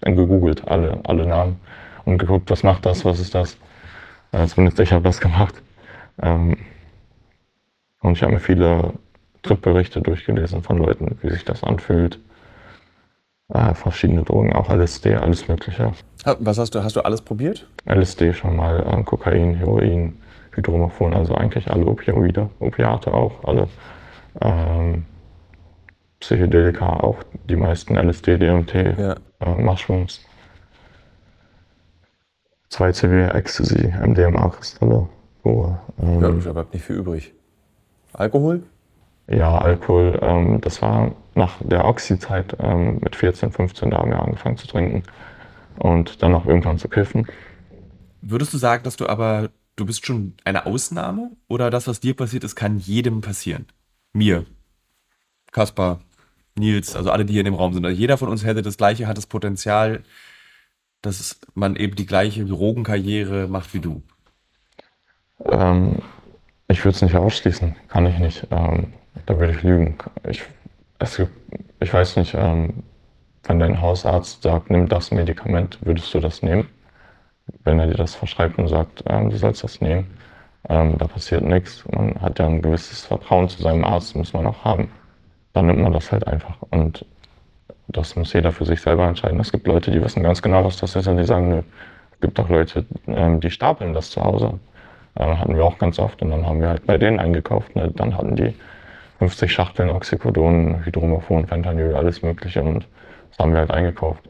gegoogelt, 0.02 0.66
alle, 0.68 1.00
alle 1.04 1.26
Namen, 1.26 1.60
und 2.04 2.18
geguckt, 2.18 2.50
was 2.50 2.62
macht 2.62 2.84
das, 2.86 3.04
was 3.04 3.20
ist 3.20 3.34
das. 3.34 3.56
Äh, 4.32 4.46
zumindest 4.46 4.80
ich 4.80 4.92
habe 4.92 5.04
das 5.04 5.20
gemacht. 5.20 5.54
Ähm, 6.20 6.56
und 8.00 8.12
ich 8.16 8.22
habe 8.22 8.32
mir 8.32 8.40
viele 8.40 8.94
Tripberichte 9.42 10.00
durchgelesen 10.00 10.62
von 10.62 10.78
Leuten, 10.78 11.18
wie 11.20 11.30
sich 11.30 11.44
das 11.44 11.62
anfühlt. 11.62 12.18
Äh, 13.48 13.74
verschiedene 13.74 14.22
Drogen, 14.22 14.52
auch 14.52 14.70
LSD, 14.70 15.16
alles 15.16 15.46
Mögliche. 15.48 15.92
Was 16.24 16.58
hast 16.58 16.74
du, 16.74 16.82
hast 16.82 16.96
du 16.96 17.04
alles 17.04 17.20
probiert? 17.20 17.68
LSD 17.86 18.32
schon 18.32 18.56
mal, 18.56 18.80
äh, 18.80 19.02
Kokain, 19.02 19.54
Heroin, 19.54 20.14
Hydromorphon, 20.52 21.14
also 21.14 21.34
eigentlich 21.34 21.70
alle 21.70 21.86
Opioide, 21.86 22.48
Opiate 22.60 23.12
auch, 23.12 23.44
alle. 23.44 23.68
Ähm, 24.40 25.04
Psychedelika 26.20 26.86
auch, 26.86 27.18
die 27.48 27.56
meisten 27.56 27.96
LSD, 27.96 28.38
DMT, 28.38 28.74
ja. 28.96 29.16
Äh, 29.42 29.62
Mushrooms. 29.62 30.20
2CW, 32.70 33.34
Ecstasy, 33.34 33.92
MDMA-Kristalle. 34.02 35.08
Oh, 35.44 35.74
ähm, 36.00 36.20
ja, 36.22 36.34
ich 36.34 36.46
habe 36.46 36.66
nicht 36.72 36.84
viel 36.84 36.96
übrig. 36.96 37.34
Alkohol? 38.12 38.62
Ja, 39.28 39.58
Alkohol. 39.58 40.18
Ähm, 40.22 40.60
das 40.60 40.80
war 40.82 41.12
nach 41.34 41.56
der 41.60 41.84
Oxy-Zeit 41.84 42.56
ähm, 42.60 42.98
mit 43.02 43.16
14, 43.16 43.52
15, 43.52 43.90
da 43.90 43.98
haben 43.98 44.10
wir 44.10 44.20
angefangen 44.20 44.56
zu 44.56 44.66
trinken 44.66 45.02
und 45.78 46.22
dann 46.22 46.34
auch 46.34 46.46
irgendwann 46.46 46.78
zu 46.78 46.88
kiffen. 46.88 47.26
Würdest 48.20 48.52
du 48.52 48.58
sagen, 48.58 48.84
dass 48.84 48.96
du 48.96 49.06
aber, 49.06 49.50
du 49.76 49.86
bist 49.86 50.06
schon 50.06 50.34
eine 50.44 50.66
Ausnahme 50.66 51.32
oder 51.48 51.70
das, 51.70 51.88
was 51.88 52.00
dir 52.00 52.14
passiert 52.14 52.44
ist, 52.44 52.56
kann 52.56 52.78
jedem 52.78 53.20
passieren? 53.20 53.66
Mir, 54.12 54.44
Kaspar, 55.50 56.00
Nils, 56.56 56.96
also 56.96 57.10
alle, 57.10 57.24
die 57.24 57.32
hier 57.32 57.40
in 57.40 57.46
dem 57.46 57.54
Raum 57.54 57.72
sind. 57.72 57.84
Also 57.84 57.98
jeder 57.98 58.18
von 58.18 58.28
uns 58.28 58.44
hätte 58.44 58.62
das 58.62 58.76
gleiche, 58.76 59.06
hat 59.06 59.16
das 59.16 59.26
Potenzial, 59.26 60.02
dass 61.00 61.40
man 61.54 61.76
eben 61.76 61.96
die 61.96 62.06
gleiche 62.06 62.44
Drogenkarriere 62.44 63.48
macht 63.48 63.74
wie 63.74 63.80
du. 63.80 64.02
Ähm, 65.46 66.02
ich 66.68 66.84
würde 66.84 66.94
es 66.94 67.02
nicht 67.02 67.16
ausschließen, 67.16 67.74
kann 67.88 68.06
ich 68.06 68.18
nicht. 68.18 68.46
Ähm, 68.50 68.92
da 69.26 69.38
würde 69.38 69.52
ich 69.52 69.62
lügen. 69.62 69.98
Ich, 70.28 70.42
es, 70.98 71.20
ich 71.80 71.92
weiß 71.92 72.16
nicht, 72.16 72.34
ähm, 72.34 72.84
wenn 73.44 73.58
dein 73.58 73.80
Hausarzt 73.80 74.42
sagt, 74.42 74.70
nimm 74.70 74.88
das 74.88 75.10
Medikament, 75.10 75.78
würdest 75.82 76.14
du 76.14 76.20
das 76.20 76.42
nehmen? 76.42 76.68
Wenn 77.64 77.80
er 77.80 77.88
dir 77.88 77.96
das 77.96 78.14
verschreibt 78.14 78.58
und 78.58 78.68
sagt, 78.68 79.02
ähm, 79.06 79.30
du 79.30 79.36
sollst 79.36 79.64
das 79.64 79.80
nehmen, 79.80 80.06
ähm, 80.68 80.96
da 80.98 81.06
passiert 81.08 81.42
nichts. 81.42 81.84
Man 81.90 82.20
hat 82.20 82.38
ja 82.38 82.46
ein 82.46 82.62
gewisses 82.62 83.04
Vertrauen 83.04 83.48
zu 83.48 83.60
seinem 83.62 83.84
Arzt, 83.84 84.14
muss 84.14 84.32
man 84.32 84.46
auch 84.46 84.64
haben. 84.64 84.90
Dann 85.52 85.66
nimmt 85.66 85.80
man 85.80 85.92
das 85.92 86.12
halt 86.12 86.26
einfach. 86.26 86.56
Und 86.70 87.04
das 87.88 88.16
muss 88.16 88.32
jeder 88.32 88.52
für 88.52 88.64
sich 88.64 88.80
selber 88.80 89.06
entscheiden. 89.06 89.38
Es 89.40 89.52
gibt 89.52 89.66
Leute, 89.66 89.90
die 89.90 90.02
wissen 90.02 90.22
ganz 90.22 90.40
genau, 90.40 90.64
was 90.64 90.76
das 90.78 90.96
ist 90.96 91.06
und 91.06 91.16
die 91.16 91.24
sagen, 91.24 91.48
nö. 91.48 91.62
Es 92.12 92.20
gibt 92.20 92.38
auch 92.38 92.48
Leute, 92.48 92.86
ähm, 93.08 93.40
die 93.40 93.50
stapeln 93.50 93.94
das 93.94 94.10
zu 94.10 94.22
Hause. 94.22 94.60
Äh, 95.16 95.24
hatten 95.24 95.56
wir 95.56 95.64
auch 95.64 95.78
ganz 95.78 95.98
oft 95.98 96.22
und 96.22 96.30
dann 96.30 96.46
haben 96.46 96.60
wir 96.60 96.68
halt 96.68 96.86
bei 96.86 96.96
denen 96.96 97.18
eingekauft. 97.18 97.74
Ne? 97.74 97.90
Dann 97.94 98.16
hatten 98.16 98.36
die 98.36 98.54
50 99.18 99.52
Schachteln 99.52 99.90
Oxycodon, 99.90 100.84
Hydromophon, 100.84 101.46
Fentanyl, 101.46 101.94
alles 101.94 102.22
Mögliche 102.22 102.62
und 102.62 102.86
das 103.30 103.38
haben 103.38 103.52
wir 103.52 103.60
halt 103.60 103.70
eingekauft. 103.70 104.22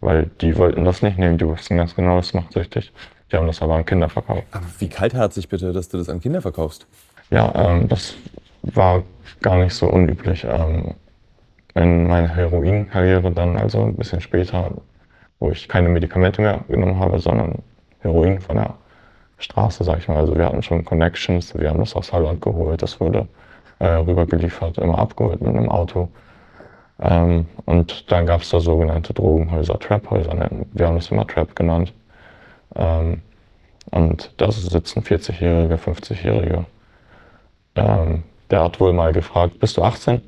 Weil 0.00 0.30
die 0.40 0.56
wollten 0.56 0.84
das 0.84 1.02
nicht 1.02 1.18
nehmen, 1.18 1.38
die 1.38 1.46
wussten 1.46 1.76
ganz 1.76 1.94
genau, 1.94 2.16
das 2.16 2.34
macht 2.34 2.52
süchtig. 2.52 2.92
Die 3.30 3.36
haben 3.36 3.46
das 3.46 3.62
aber 3.62 3.74
an 3.74 3.84
Kinder 3.84 4.08
verkauft. 4.08 4.44
Aber 4.52 4.64
wie 4.78 4.88
kaltherzig 4.88 5.48
bitte, 5.48 5.72
dass 5.72 5.88
du 5.88 5.98
das 5.98 6.08
an 6.08 6.20
Kinder 6.20 6.40
verkaufst? 6.40 6.86
Ja, 7.30 7.52
ähm, 7.54 7.88
das 7.88 8.14
war 8.62 9.02
gar 9.42 9.56
nicht 9.58 9.74
so 9.74 9.88
unüblich. 9.88 10.44
Ähm, 10.48 10.94
in 11.74 12.08
meiner 12.08 12.28
Heroinkarriere 12.28 13.30
dann, 13.30 13.56
also 13.56 13.82
ein 13.84 13.96
bisschen 13.96 14.20
später, 14.20 14.70
wo 15.38 15.50
ich 15.50 15.68
keine 15.68 15.88
Medikamente 15.88 16.42
mehr 16.42 16.64
genommen 16.68 16.98
habe, 16.98 17.18
sondern 17.20 17.62
Heroin 18.00 18.40
von 18.40 18.56
der 18.56 18.74
Straße, 19.38 19.84
sag 19.84 19.98
ich 19.98 20.08
mal. 20.08 20.16
Also 20.16 20.36
wir 20.36 20.46
hatten 20.46 20.62
schon 20.62 20.84
Connections, 20.84 21.56
wir 21.56 21.70
haben 21.70 21.80
das 21.80 21.94
aus 21.94 22.12
Holland 22.12 22.40
geholt, 22.40 22.82
das 22.82 22.98
wurde 23.00 23.28
äh, 23.78 23.86
rübergeliefert, 23.86 24.78
immer 24.78 24.98
abgeholt 24.98 25.40
mit 25.40 25.54
einem 25.54 25.68
Auto. 25.68 26.08
Ähm, 27.00 27.46
und 27.64 28.10
dann 28.10 28.26
gab 28.26 28.42
es 28.42 28.50
da 28.50 28.58
sogenannte 28.58 29.14
Drogenhäuser, 29.14 29.78
Trap-Häuser, 29.78 30.50
wir 30.72 30.86
haben 30.86 30.96
das 30.96 31.10
immer 31.10 31.26
Trap 31.26 31.54
genannt. 31.54 31.92
Ähm, 32.74 33.22
und 33.90 34.32
da 34.36 34.50
sitzen 34.50 35.02
40-Jährige, 35.02 35.76
50-Jährige. 35.76 36.66
Ähm, 37.76 38.24
der 38.50 38.64
hat 38.64 38.80
wohl 38.80 38.92
mal 38.92 39.12
gefragt, 39.12 39.58
bist 39.60 39.76
du 39.76 39.82
18? 39.82 40.22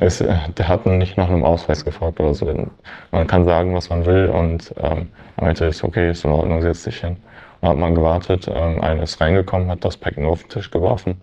Es, 0.00 0.18
der 0.18 0.68
hat 0.68 0.86
nicht 0.86 1.16
nach 1.16 1.28
einem 1.28 1.44
Ausweis 1.44 1.84
gefragt 1.84 2.18
oder 2.18 2.34
so. 2.34 2.68
Man 3.12 3.26
kann 3.28 3.44
sagen, 3.44 3.74
was 3.74 3.88
man 3.88 4.04
will 4.04 4.26
und 4.28 4.74
ähm, 4.78 5.08
er 5.36 5.44
meinte, 5.44 5.66
ist 5.66 5.84
okay, 5.84 6.10
ist 6.10 6.24
in 6.24 6.32
Ordnung, 6.32 6.60
setz 6.60 6.82
dich 6.82 7.00
hin. 7.00 7.16
Dann 7.60 7.70
hat 7.70 7.76
man 7.78 7.94
gewartet, 7.94 8.48
ähm, 8.52 8.80
einer 8.80 9.04
ist 9.04 9.20
reingekommen, 9.20 9.70
hat 9.70 9.84
das 9.84 9.96
Packen 9.96 10.26
auf 10.26 10.42
den 10.42 10.48
Tisch 10.48 10.70
geworfen. 10.70 11.20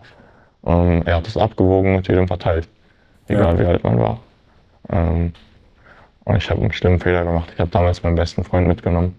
Ähm, 0.64 1.02
er 1.04 1.16
hat 1.16 1.26
es 1.26 1.36
abgewogen 1.36 1.96
und 1.96 2.08
jedem 2.08 2.26
verteilt, 2.26 2.68
egal 3.26 3.54
ja. 3.54 3.60
wie 3.60 3.66
alt 3.66 3.84
man 3.84 3.98
war. 3.98 4.20
Ähm, 4.90 5.32
und 6.24 6.36
ich 6.36 6.50
habe 6.50 6.60
einen 6.60 6.72
schlimmen 6.72 7.00
Fehler 7.00 7.24
gemacht. 7.24 7.50
Ich 7.54 7.60
habe 7.60 7.70
damals 7.70 8.02
meinen 8.02 8.16
besten 8.16 8.44
Freund 8.44 8.66
mitgenommen 8.66 9.14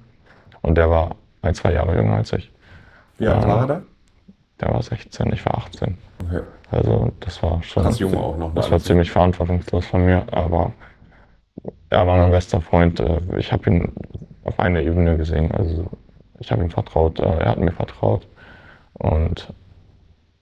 und 0.61 0.75
der 0.75 0.89
war 0.89 1.15
ein, 1.41 1.53
zwei 1.53 1.73
Jahre 1.73 1.95
jünger 1.95 2.15
als 2.15 2.33
ich. 2.33 2.51
Wie 3.17 3.27
alt 3.27 3.47
war 3.47 3.61
er 3.61 3.67
da? 3.67 3.81
Der 4.61 4.73
war 4.73 4.81
16, 4.81 5.31
ich 5.33 5.45
war 5.45 5.57
18. 5.57 5.97
Okay. 6.25 6.41
Also 6.71 7.11
das 7.19 7.41
war 7.41 7.63
schon. 7.63 7.83
Krass 7.83 7.99
jung 7.99 8.15
auch 8.17 8.37
noch. 8.37 8.53
Das 8.53 8.69
war 8.69 8.79
ziemlich 8.79 9.09
verantwortungslos 9.09 9.85
von 9.85 10.05
mir, 10.05 10.25
aber 10.31 10.73
er 11.89 12.05
war 12.05 12.17
mein 12.17 12.31
bester 12.31 12.61
Freund. 12.61 12.99
Äh, 12.99 13.19
ich 13.37 13.51
habe 13.51 13.69
ihn 13.69 13.93
auf 14.43 14.59
einer 14.59 14.81
Ebene 14.81 15.17
gesehen. 15.17 15.51
Also 15.51 15.89
ich 16.39 16.51
habe 16.51 16.63
ihm 16.63 16.69
vertraut, 16.69 17.19
äh, 17.19 17.23
er 17.23 17.49
hat 17.49 17.59
mir 17.59 17.71
vertraut. 17.71 18.27
Und 18.93 19.53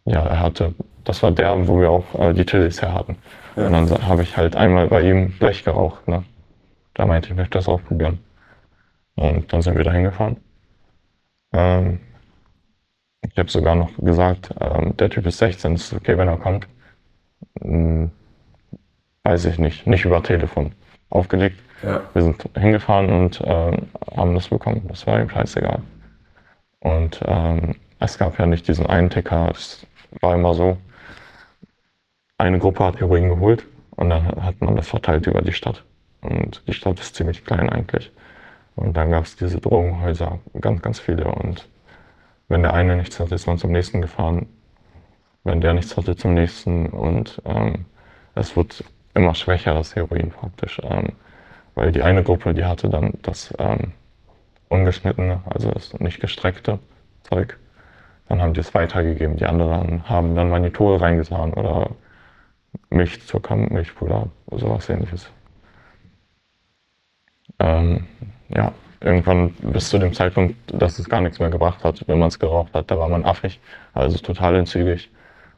ja, 0.05 0.23
er 0.25 0.39
hatte, 0.39 0.73
das 1.03 1.21
war 1.23 1.31
der, 1.31 1.67
wo 1.67 1.79
wir 1.79 1.91
auch 1.91 2.19
äh, 2.19 2.33
die 2.33 2.45
Chilis 2.45 2.81
her 2.81 2.93
hatten. 2.93 3.17
Ja. 3.55 3.67
Und 3.67 3.73
dann 3.73 4.07
habe 4.07 4.23
ich 4.23 4.35
halt 4.37 4.55
einmal 4.55 4.87
bei 4.87 5.01
ihm 5.01 5.31
Blech 5.37 5.63
geraucht. 5.63 6.07
Ne? 6.07 6.23
Da 6.93 7.05
meinte 7.05 7.27
ich, 7.27 7.31
ich 7.31 7.37
möchte 7.37 7.57
das 7.57 7.67
ausprobieren. 7.67 8.19
Und 9.15 9.51
dann 9.51 9.61
sind 9.61 9.75
wir 9.75 9.83
da 9.83 9.91
hingefahren. 9.91 10.37
Ähm, 11.53 11.99
ich 13.31 13.37
habe 13.37 13.49
sogar 13.49 13.75
noch 13.75 13.91
gesagt, 13.97 14.53
ähm, 14.59 14.95
der 14.97 15.09
Typ 15.09 15.25
ist 15.25 15.37
16, 15.39 15.75
ist 15.75 15.93
okay, 15.93 16.17
wenn 16.17 16.27
er 16.27 16.37
kommt. 16.37 16.67
Hm, 17.61 18.11
weiß 19.23 19.45
ich 19.45 19.59
nicht, 19.59 19.87
nicht 19.87 20.05
über 20.05 20.23
Telefon. 20.23 20.71
Aufgelegt. 21.09 21.57
Ja. 21.83 22.01
Wir 22.13 22.21
sind 22.21 22.49
hingefahren 22.57 23.09
und 23.09 23.41
äh, 23.41 23.77
haben 24.15 24.33
das 24.35 24.47
bekommen. 24.47 24.85
Das 24.87 25.05
war 25.05 25.19
ihm 25.21 25.29
scheißegal. 25.29 25.81
Und 26.79 27.21
ähm, 27.25 27.75
es 27.99 28.17
gab 28.17 28.37
ja 28.39 28.45
nicht 28.45 28.67
diesen 28.67 28.85
einen 28.85 29.09
Ticker. 29.09 29.49
Es 29.51 29.85
war 30.21 30.35
immer 30.35 30.53
so, 30.53 30.77
eine 32.37 32.59
Gruppe 32.59 32.83
hat 32.83 32.99
Heroin 32.99 33.29
geholt 33.29 33.65
und 33.91 34.09
dann 34.09 34.25
hat 34.43 34.61
man 34.61 34.75
das 34.75 34.87
verteilt 34.87 35.27
über 35.27 35.41
die 35.41 35.53
Stadt. 35.53 35.83
Und 36.21 36.61
die 36.67 36.73
Stadt 36.73 36.99
ist 36.99 37.15
ziemlich 37.15 37.45
klein 37.45 37.69
eigentlich. 37.69 38.11
Und 38.75 38.95
dann 38.95 39.11
gab 39.11 39.23
es 39.23 39.35
diese 39.35 39.59
Drogenhäuser, 39.59 40.39
ganz, 40.61 40.81
ganz 40.81 40.99
viele. 40.99 41.25
Und 41.25 41.67
wenn 42.47 42.61
der 42.63 42.73
eine 42.73 42.95
nichts 42.95 43.19
hatte, 43.19 43.35
ist 43.35 43.47
man 43.47 43.57
zum 43.57 43.71
nächsten 43.71 44.01
gefahren. 44.01 44.47
Wenn 45.43 45.61
der 45.61 45.73
nichts 45.73 45.95
hatte, 45.97 46.15
zum 46.15 46.33
nächsten. 46.33 46.87
Und 46.87 47.41
ähm, 47.45 47.85
es 48.35 48.55
wird 48.55 48.83
immer 49.13 49.35
schwächer, 49.35 49.73
das 49.73 49.95
Heroin 49.95 50.31
praktisch. 50.31 50.81
Ähm, 50.83 51.13
weil 51.75 51.91
die 51.91 52.03
eine 52.03 52.23
Gruppe, 52.23 52.53
die 52.53 52.65
hatte 52.65 52.89
dann 52.89 53.13
das 53.21 53.53
ähm, 53.59 53.93
ungeschnittene, 54.69 55.41
also 55.45 55.71
das 55.71 55.93
nicht 55.99 56.19
gestreckte 56.19 56.79
Zeug. 57.23 57.57
Dann 58.29 58.41
haben 58.41 58.53
die 58.53 58.59
es 58.61 58.73
weitergegeben. 58.73 59.37
Die 59.37 59.45
anderen 59.45 60.07
haben 60.09 60.35
dann 60.35 60.49
Manitol 60.49 60.97
reingetan 60.97 61.53
oder 61.53 61.91
Milch, 62.89 63.25
Zucker, 63.25 63.55
Milchpuder, 63.55 64.27
sowas 64.51 64.89
ähnliches. 64.89 65.29
Ähm, 67.59 68.07
ja, 68.49 68.73
irgendwann 69.01 69.51
bis 69.61 69.89
zu 69.89 69.97
dem 69.99 70.13
Zeitpunkt, 70.13 70.55
dass 70.67 70.99
es 70.99 71.09
gar 71.09 71.21
nichts 71.21 71.39
mehr 71.39 71.49
gebracht 71.49 71.83
hat, 71.83 72.07
wenn 72.07 72.19
man 72.19 72.29
es 72.29 72.39
geraucht 72.39 72.73
hat, 72.73 72.89
da 72.89 72.97
war 72.97 73.09
man 73.09 73.25
affig, 73.25 73.59
also 73.93 74.17
total 74.17 74.55
entzügig. 74.55 75.09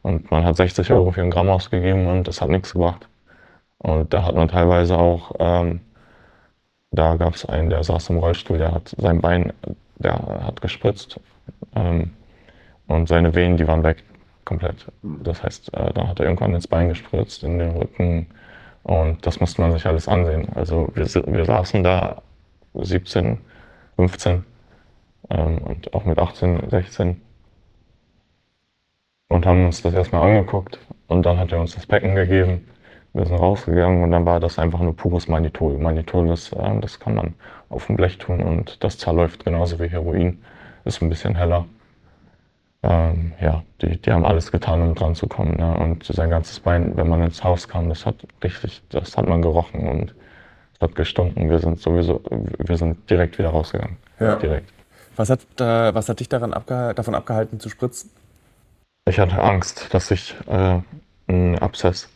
Und 0.01 0.31
man 0.31 0.45
hat 0.45 0.55
60 0.57 0.91
Euro 0.91 1.11
für 1.11 1.21
ein 1.21 1.31
Gramm 1.31 1.49
ausgegeben 1.49 2.07
und 2.07 2.27
das 2.27 2.41
hat 2.41 2.49
nichts 2.49 2.73
gebracht. 2.73 3.07
Und 3.79 4.13
da 4.13 4.23
hat 4.25 4.35
man 4.35 4.47
teilweise 4.47 4.97
auch, 4.97 5.35
ähm, 5.39 5.81
da 6.91 7.15
gab 7.15 7.35
es 7.35 7.45
einen, 7.45 7.69
der 7.69 7.83
saß 7.83 8.09
im 8.09 8.17
Rollstuhl, 8.17 8.57
der 8.57 8.73
hat 8.73 8.95
sein 8.97 9.21
Bein, 9.21 9.53
der 9.97 10.13
hat 10.13 10.61
gespritzt 10.61 11.19
ähm, 11.75 12.11
und 12.87 13.07
seine 13.07 13.35
Venen, 13.35 13.57
die 13.57 13.67
waren 13.67 13.83
weg, 13.83 14.03
komplett. 14.45 14.87
Das 15.01 15.43
heißt, 15.43 15.73
äh, 15.73 15.93
dann 15.93 16.07
hat 16.07 16.19
er 16.19 16.25
irgendwann 16.25 16.55
ins 16.55 16.67
Bein 16.67 16.89
gespritzt, 16.89 17.43
in 17.43 17.59
den 17.59 17.71
Rücken 17.71 18.27
und 18.83 19.25
das 19.25 19.39
musste 19.39 19.61
man 19.61 19.71
sich 19.71 19.85
alles 19.85 20.07
ansehen. 20.07 20.47
Also 20.55 20.89
wir, 20.95 21.05
wir 21.05 21.45
saßen 21.45 21.83
da 21.83 22.21
17, 22.73 23.39
15 23.95 24.45
ähm, 25.29 25.57
und 25.59 25.93
auch 25.93 26.05
mit 26.05 26.19
18, 26.19 26.69
16 26.69 27.21
und 29.29 29.45
haben 29.45 29.65
uns 29.65 29.81
das 29.81 29.93
erstmal 29.93 30.23
angeguckt 30.23 30.79
und 31.07 31.25
dann 31.25 31.37
hat 31.37 31.51
er 31.51 31.59
uns 31.59 31.75
das 31.75 31.85
Becken 31.85 32.15
gegeben. 32.15 32.67
Wir 33.13 33.25
sind 33.25 33.37
rausgegangen 33.37 34.03
und 34.03 34.11
dann 34.11 34.25
war 34.25 34.39
das 34.39 34.59
einfach 34.59 34.79
nur 34.79 34.95
pures 34.95 35.27
Manitol. 35.27 35.77
Manitol 35.77 36.29
ist, 36.29 36.53
äh, 36.53 36.79
das 36.79 36.99
kann 36.99 37.15
man 37.15 37.33
auf 37.69 37.87
dem 37.87 37.95
Blech 37.95 38.17
tun 38.17 38.41
und 38.41 38.83
das 38.83 38.97
zerläuft 38.97 39.45
genauso 39.45 39.79
wie 39.79 39.89
Heroin. 39.89 40.39
Ist 40.85 41.01
ein 41.01 41.09
bisschen 41.09 41.35
heller. 41.35 41.65
Ähm, 42.83 43.33
ja, 43.41 43.63
die, 43.81 43.99
die 44.01 44.11
haben 44.11 44.25
alles 44.25 44.51
getan, 44.51 44.81
um 44.81 44.95
dran 44.95 45.15
zu 45.15 45.27
kommen. 45.27 45.57
Ne? 45.57 45.77
Und 45.77 46.05
sein 46.05 46.29
ganzes 46.29 46.59
Bein, 46.59 46.95
wenn 46.95 47.09
man 47.09 47.23
ins 47.23 47.43
Haus 47.43 47.67
kam, 47.67 47.89
das 47.89 48.05
hat 48.05 48.15
richtig, 48.43 48.81
das 48.89 49.17
hat 49.17 49.27
man 49.27 49.41
gerochen 49.41 49.87
und 49.87 50.15
hat 50.79 50.95
gestunken. 50.95 51.49
Wir 51.49 51.59
sind 51.59 51.79
sowieso, 51.79 52.21
wir 52.29 52.77
sind 52.77 53.09
direkt 53.09 53.37
wieder 53.37 53.49
rausgegangen. 53.49 53.97
Ja. 54.19 54.35
Direkt. 54.35 54.71
Was 55.15 55.29
hat, 55.29 55.41
äh, 55.59 55.93
was 55.93 56.07
hat 56.07 56.19
dich 56.19 56.29
daran 56.29 56.53
abgeha 56.53 56.93
davon 56.93 57.15
abgehalten 57.15 57.59
zu 57.59 57.69
spritzen? 57.69 58.09
Ich 59.05 59.19
hatte 59.19 59.41
Angst, 59.41 59.93
dass 59.93 60.11
ich 60.11 60.35
äh, 60.47 60.79
einen 61.27 61.59
Abszess, 61.59 62.07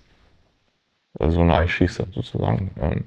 also 1.20 1.41
eine 1.41 1.55
Ei 1.55 1.68
schieße 1.68 2.07
sozusagen. 2.14 2.72
Ähm, 2.80 3.05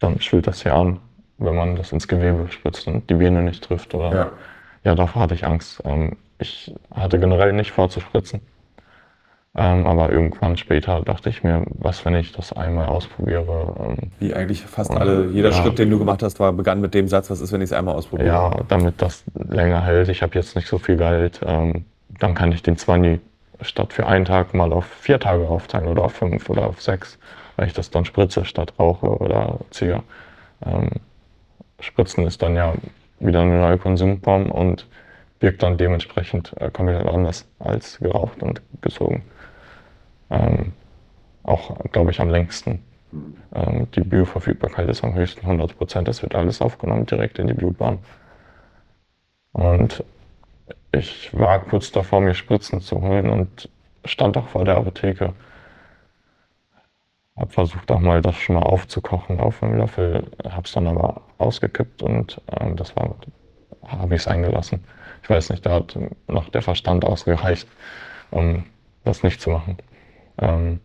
dann 0.00 0.20
schwillt 0.20 0.46
das 0.46 0.62
hier 0.62 0.74
an, 0.74 1.00
wenn 1.38 1.54
man 1.54 1.76
das 1.76 1.92
ins 1.92 2.08
Gewebe 2.08 2.48
spritzt 2.50 2.86
und 2.86 3.08
die 3.08 3.18
Vene 3.18 3.42
nicht 3.42 3.64
trifft. 3.64 3.94
Oder, 3.94 4.14
ja. 4.14 4.32
ja, 4.84 4.94
davor 4.94 5.22
hatte 5.22 5.34
ich 5.34 5.46
Angst. 5.46 5.80
Ähm, 5.84 6.16
ich 6.38 6.74
hatte 6.94 7.18
generell 7.18 7.52
nicht 7.52 7.72
vor 7.72 7.88
zu 7.88 8.00
spritzen. 8.00 8.40
Ähm, 9.60 9.88
aber 9.88 10.12
irgendwann 10.12 10.56
später 10.56 11.02
dachte 11.02 11.30
ich 11.30 11.42
mir, 11.42 11.64
was, 11.70 12.04
wenn 12.04 12.14
ich 12.14 12.30
das 12.30 12.52
einmal 12.52 12.86
ausprobiere? 12.86 13.74
Ähm, 13.80 14.12
Wie 14.20 14.32
eigentlich 14.32 14.62
fast 14.62 14.92
alle, 14.92 15.26
jeder 15.32 15.50
ja, 15.50 15.54
Schritt, 15.54 15.80
den 15.80 15.90
du 15.90 15.98
gemacht 15.98 16.22
hast, 16.22 16.38
war 16.38 16.52
begann 16.52 16.80
mit 16.80 16.94
dem 16.94 17.08
Satz, 17.08 17.28
was 17.28 17.40
ist, 17.40 17.52
wenn 17.52 17.60
ich 17.60 17.70
es 17.70 17.72
einmal 17.72 17.96
ausprobiere? 17.96 18.28
Ja, 18.28 18.50
damit 18.68 19.02
das 19.02 19.24
länger 19.34 19.82
hält. 19.82 20.10
Ich 20.10 20.22
habe 20.22 20.36
jetzt 20.36 20.54
nicht 20.54 20.68
so 20.68 20.78
viel 20.78 20.96
Geld. 20.96 21.40
Ähm, 21.44 21.86
dann 22.20 22.36
kann 22.36 22.52
ich 22.52 22.62
den 22.62 22.76
20 22.76 23.20
statt 23.62 23.92
für 23.92 24.06
einen 24.06 24.24
Tag 24.24 24.54
mal 24.54 24.72
auf 24.72 24.84
vier 24.84 25.18
Tage 25.18 25.48
aufteilen 25.48 25.88
oder 25.88 26.04
auf 26.04 26.12
fünf 26.12 26.48
oder 26.48 26.68
auf 26.68 26.80
sechs, 26.80 27.18
weil 27.56 27.66
ich 27.66 27.72
das 27.72 27.90
dann 27.90 28.04
spritze 28.04 28.44
statt 28.44 28.74
rauche 28.78 29.08
oder 29.08 29.58
ziehe. 29.70 30.04
Ähm, 30.64 30.90
Spritzen 31.80 32.28
ist 32.28 32.42
dann 32.42 32.54
ja 32.54 32.74
wieder 33.18 33.40
eine 33.40 33.58
neue 33.58 33.78
Konsumform 33.78 34.52
und 34.52 34.86
wirkt 35.40 35.64
dann 35.64 35.76
dementsprechend 35.76 36.54
äh, 36.60 36.70
komplett 36.70 37.06
anders 37.08 37.44
als 37.58 37.98
geraucht 37.98 38.40
und 38.40 38.62
gezogen. 38.82 39.24
Ähm, 40.30 40.72
auch, 41.42 41.78
glaube 41.92 42.10
ich, 42.10 42.20
am 42.20 42.28
längsten. 42.28 42.82
Ähm, 43.54 43.90
die 43.92 44.00
Bioverfügbarkeit 44.00 44.88
ist 44.88 45.02
am 45.04 45.14
höchsten 45.14 45.40
100 45.40 45.76
Prozent. 45.76 46.08
Das 46.08 46.22
wird 46.22 46.34
alles 46.34 46.60
aufgenommen 46.60 47.06
direkt 47.06 47.38
in 47.38 47.46
die 47.46 47.54
Blutbahn. 47.54 47.98
Und 49.52 50.04
ich 50.92 51.36
war 51.38 51.60
kurz 51.60 51.90
davor, 51.92 52.20
mir 52.20 52.34
Spritzen 52.34 52.80
zu 52.80 53.00
holen 53.00 53.30
und 53.30 53.68
stand 54.04 54.36
auch 54.36 54.48
vor 54.48 54.64
der 54.64 54.76
Apotheke. 54.76 55.34
Hab 57.36 57.52
versucht 57.52 57.90
auch 57.90 58.00
mal 58.00 58.20
das 58.20 58.36
schon 58.36 58.56
mal 58.56 58.62
aufzukochen 58.62 59.38
auf 59.40 59.62
einem 59.62 59.78
Löffel, 59.78 60.26
hab's 60.44 60.72
dann 60.72 60.88
aber 60.88 61.22
ausgekippt 61.38 62.02
und 62.02 62.40
ähm, 62.58 62.74
das 62.76 62.96
war, 62.96 63.14
habe 63.86 64.14
ich 64.14 64.22
es 64.22 64.28
eingelassen. 64.28 64.84
Ich 65.22 65.30
weiß 65.30 65.50
nicht, 65.50 65.64
da 65.64 65.74
hat 65.74 65.96
noch 66.26 66.48
der 66.48 66.62
Verstand 66.62 67.04
ausgereicht, 67.04 67.68
um 68.30 68.64
das 69.04 69.22
nicht 69.22 69.40
zu 69.40 69.50
machen. 69.50 69.78
Ähm, 70.38 70.80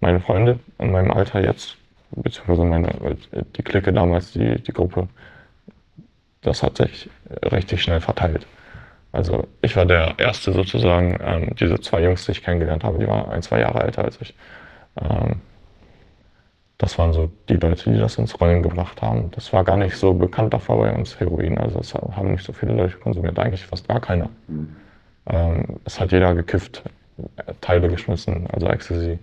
meine 0.00 0.20
Freunde 0.20 0.58
in 0.78 0.90
meinem 0.92 1.10
Alter 1.10 1.40
jetzt, 1.42 1.76
beziehungsweise 2.10 2.64
meine, 2.64 3.16
die 3.56 3.62
Clique 3.62 3.92
damals, 3.92 4.32
die, 4.32 4.60
die 4.60 4.72
Gruppe, 4.72 5.08
das 6.42 6.62
hat 6.62 6.76
sich 6.76 7.08
richtig 7.50 7.82
schnell 7.82 8.00
verteilt. 8.00 8.46
Also 9.12 9.46
ich 9.60 9.76
war 9.76 9.86
der 9.86 10.18
Erste 10.18 10.52
sozusagen, 10.52 11.18
ähm, 11.22 11.54
diese 11.60 11.78
zwei 11.80 12.02
Jungs, 12.02 12.24
die 12.24 12.32
ich 12.32 12.42
kennengelernt 12.42 12.82
habe, 12.82 12.98
die 12.98 13.06
waren 13.06 13.30
ein, 13.30 13.42
zwei 13.42 13.60
Jahre 13.60 13.82
älter 13.82 14.04
als 14.04 14.20
ich. 14.20 14.34
Ähm, 15.00 15.40
das 16.78 16.98
waren 16.98 17.12
so 17.12 17.30
die 17.48 17.54
Leute, 17.54 17.92
die 17.92 17.98
das 17.98 18.18
ins 18.18 18.40
Rollen 18.40 18.62
gebracht 18.62 19.02
haben. 19.02 19.30
Das 19.32 19.52
war 19.52 19.62
gar 19.62 19.76
nicht 19.76 19.96
so 19.96 20.14
bekannt 20.14 20.52
davor 20.52 20.78
bei 20.78 20.92
uns, 20.92 21.20
Heroin. 21.20 21.56
Also 21.58 21.78
es 21.78 21.94
haben 21.94 22.32
nicht 22.32 22.44
so 22.44 22.52
viele 22.52 22.72
Leute 22.72 22.96
konsumiert, 22.96 23.38
eigentlich 23.38 23.64
fast 23.64 23.86
gar 23.86 24.00
keiner. 24.00 24.28
Mhm. 24.48 24.76
Ähm, 25.26 25.80
es 25.84 26.00
hat 26.00 26.10
jeder 26.10 26.34
gekifft, 26.34 26.82
Teile 27.60 27.88
geschmissen, 27.88 28.46
also 28.52 28.66
Ecstasy. 28.66 29.18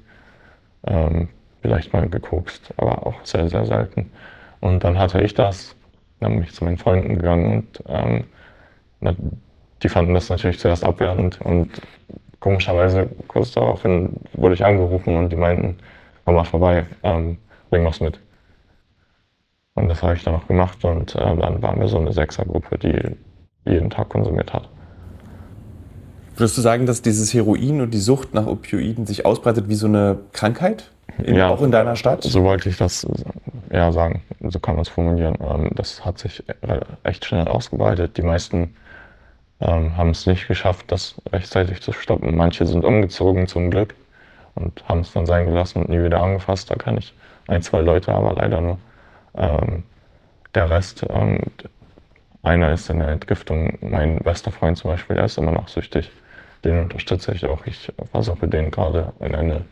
Ähm, 0.87 1.29
vielleicht 1.61 1.93
mal 1.93 2.07
gekokst, 2.09 2.73
aber 2.77 3.05
auch 3.05 3.25
sehr, 3.25 3.49
sehr 3.49 3.65
selten. 3.65 4.11
Und 4.61 4.83
dann 4.83 4.97
hatte 4.97 5.21
ich 5.21 5.33
das, 5.33 5.75
dann 6.19 6.33
bin 6.33 6.43
ich 6.43 6.53
zu 6.53 6.63
meinen 6.63 6.77
Freunden 6.77 7.15
gegangen 7.15 7.67
und 7.67 7.83
ähm, 7.87 8.23
die 9.81 9.89
fanden 9.89 10.13
das 10.13 10.29
natürlich 10.29 10.59
zuerst 10.59 10.83
abwertend 10.83 11.39
und 11.41 11.81
komischerweise 12.39 13.09
kurz 13.27 13.51
daraufhin 13.51 14.17
wurde 14.33 14.55
ich 14.55 14.65
angerufen 14.65 15.15
und 15.15 15.29
die 15.29 15.35
meinten, 15.35 15.77
komm 16.25 16.35
mal 16.35 16.43
vorbei, 16.43 16.85
ähm, 17.03 17.37
bring 17.69 17.85
was 17.85 17.99
mit. 17.99 18.19
Und 19.75 19.87
das 19.87 20.03
habe 20.03 20.15
ich 20.15 20.23
dann 20.23 20.35
auch 20.35 20.47
gemacht 20.47 20.83
und 20.83 21.15
äh, 21.15 21.37
dann 21.37 21.61
waren 21.61 21.79
wir 21.79 21.87
so 21.87 21.99
eine 21.99 22.11
Sechsergruppe, 22.11 22.77
die 22.77 23.15
jeden 23.69 23.89
Tag 23.89 24.09
konsumiert 24.09 24.53
hat. 24.53 24.69
Würdest 26.39 26.57
du 26.57 26.61
sagen, 26.61 26.85
dass 26.85 27.01
dieses 27.01 27.33
Heroin 27.33 27.81
und 27.81 27.93
die 27.93 27.99
Sucht 27.99 28.33
nach 28.33 28.47
Opioiden 28.47 29.05
sich 29.05 29.25
ausbreitet 29.25 29.67
wie 29.67 29.75
so 29.75 29.87
eine 29.87 30.19
Krankheit? 30.31 30.89
In, 31.17 31.35
ja, 31.35 31.49
auch 31.49 31.61
in 31.61 31.71
deiner 31.71 31.97
Stadt? 31.97 32.23
So 32.23 32.43
wollte 32.43 32.69
ich 32.69 32.77
das 32.77 33.05
ja 33.71 33.91
sagen. 33.91 34.21
So 34.47 34.57
kann 34.59 34.75
man 34.75 34.83
es 34.83 34.89
formulieren. 34.89 35.37
Ähm, 35.41 35.71
das 35.75 36.05
hat 36.05 36.17
sich 36.17 36.41
echt 37.03 37.25
schnell 37.25 37.45
ausgebreitet. 37.45 38.15
Die 38.15 38.21
meisten 38.21 38.73
ähm, 39.59 39.97
haben 39.97 40.11
es 40.11 40.27
nicht 40.27 40.47
geschafft, 40.47 40.85
das 40.93 41.15
rechtzeitig 41.29 41.81
zu 41.81 41.91
stoppen. 41.91 42.33
Manche 42.37 42.65
sind 42.65 42.85
umgezogen 42.85 43.47
zum 43.47 43.69
Glück 43.69 43.93
und 44.55 44.87
haben 44.87 45.01
es 45.01 45.11
dann 45.11 45.25
sein 45.25 45.45
gelassen 45.45 45.81
und 45.81 45.89
nie 45.89 46.01
wieder 46.01 46.21
angefasst. 46.21 46.71
Da 46.71 46.75
kann 46.75 46.97
ich 46.97 47.13
ein, 47.47 47.61
zwei 47.61 47.81
Leute, 47.81 48.13
aber 48.13 48.33
leider 48.33 48.61
nur. 48.61 48.77
Ähm, 49.35 49.83
der 50.55 50.69
Rest, 50.69 51.05
ähm, 51.09 51.41
einer 52.43 52.71
ist 52.71 52.89
in 52.89 52.99
der 52.99 53.09
Entgiftung, 53.09 53.77
mein 53.81 54.19
bester 54.19 54.51
Freund 54.51 54.77
zum 54.77 54.91
Beispiel, 54.91 55.17
der 55.17 55.25
ist 55.25 55.37
immer 55.37 55.51
noch 55.51 55.67
süchtig. 55.67 56.09
Den 56.63 56.79
unterstütze 56.79 57.33
ich 57.33 57.45
auch. 57.45 57.65
Ich 57.65 57.91
versuche 58.11 58.47
den 58.47 58.71
gerade 58.71 59.13
in 59.19 59.33
eine 59.33 59.65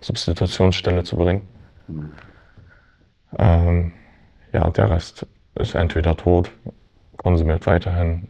Substitutionsstelle 0.00 1.04
zu 1.04 1.16
bringen. 1.16 1.48
Ähm, 3.38 3.92
ja, 4.52 4.70
der 4.70 4.90
Rest 4.90 5.26
ist 5.54 5.74
entweder 5.74 6.16
tot, 6.16 6.50
konsumiert 7.16 7.66
weiterhin 7.66 8.28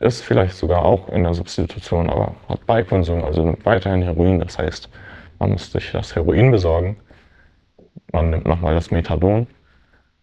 ist 0.00 0.22
vielleicht 0.22 0.54
sogar 0.54 0.84
auch 0.84 1.08
in 1.08 1.24
der 1.24 1.34
Substitution, 1.34 2.08
aber 2.08 2.34
hat 2.48 2.64
Beikonsum, 2.66 3.24
also 3.24 3.56
weiterhin 3.64 4.02
Heroin. 4.02 4.38
Das 4.38 4.58
heißt, 4.58 4.88
man 5.38 5.52
muss 5.52 5.72
sich 5.72 5.90
das 5.92 6.14
Heroin 6.14 6.50
besorgen. 6.50 6.96
Man 8.12 8.30
nimmt 8.30 8.46
nochmal 8.46 8.74
das 8.74 8.90
Methadon. 8.90 9.46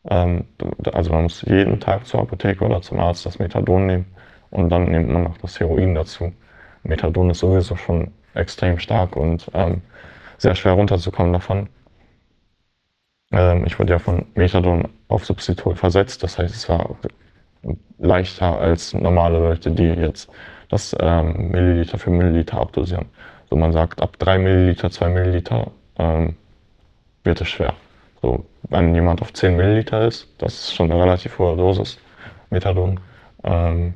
Ähm, 0.09 0.45
also 0.93 1.11
man 1.11 1.23
muss 1.23 1.41
jeden 1.41 1.79
Tag 1.79 2.05
zur 2.05 2.21
Apotheke 2.21 2.63
oder 2.63 2.81
zum 2.81 2.99
Arzt 2.99 3.25
das 3.25 3.39
Methadon 3.39 3.87
nehmen 3.87 4.05
und 4.51 4.69
dann 4.69 4.91
nimmt 4.91 5.09
man 5.09 5.23
noch 5.23 5.37
das 5.39 5.59
Heroin 5.59 5.95
dazu. 5.95 6.31
Methadon 6.85 7.29
ist 7.29 7.39
sowieso 7.39 7.75
schon 7.75 8.11
extrem 8.33 8.79
stark 8.79 9.15
und 9.15 9.49
ähm, 9.53 9.81
sehr 10.37 10.55
schwer 10.55 10.73
runterzukommen 10.73 11.33
davon. 11.33 11.69
Ähm, 13.31 13.65
ich 13.65 13.79
wurde 13.79 13.93
ja 13.93 13.99
von 13.99 14.25
Methadon 14.35 14.87
auf 15.07 15.25
Substitut 15.25 15.77
versetzt, 15.77 16.23
das 16.23 16.37
heißt, 16.37 16.53
es 16.53 16.69
war 16.69 16.95
leichter 17.97 18.59
als 18.59 18.93
normale 18.93 19.39
Leute, 19.39 19.71
die 19.71 19.83
jetzt 19.83 20.29
das 20.69 20.95
ähm, 20.99 21.51
Milliliter 21.51 21.97
für 21.97 22.09
Milliliter 22.09 22.59
abdosieren. 22.59 23.05
So 23.49 23.55
man 23.55 23.71
sagt, 23.71 24.01
ab 24.01 24.17
3 24.19 24.37
Milliliter, 24.39 24.89
2 24.89 25.09
Milliliter 25.09 25.71
ähm, 25.97 26.35
wird 27.23 27.41
es 27.41 27.49
schwer. 27.49 27.73
So, 28.21 28.45
wenn 28.69 28.95
jemand 28.95 29.21
auf 29.21 29.33
10 29.33 29.55
Milliliter 29.55 30.07
ist, 30.07 30.27
das 30.39 30.53
ist 30.53 30.75
schon 30.75 30.91
eine 30.91 31.01
relativ 31.01 31.37
hohe 31.37 31.55
Dosis 31.55 31.99
Methadon, 32.49 32.99
ähm, 33.43 33.93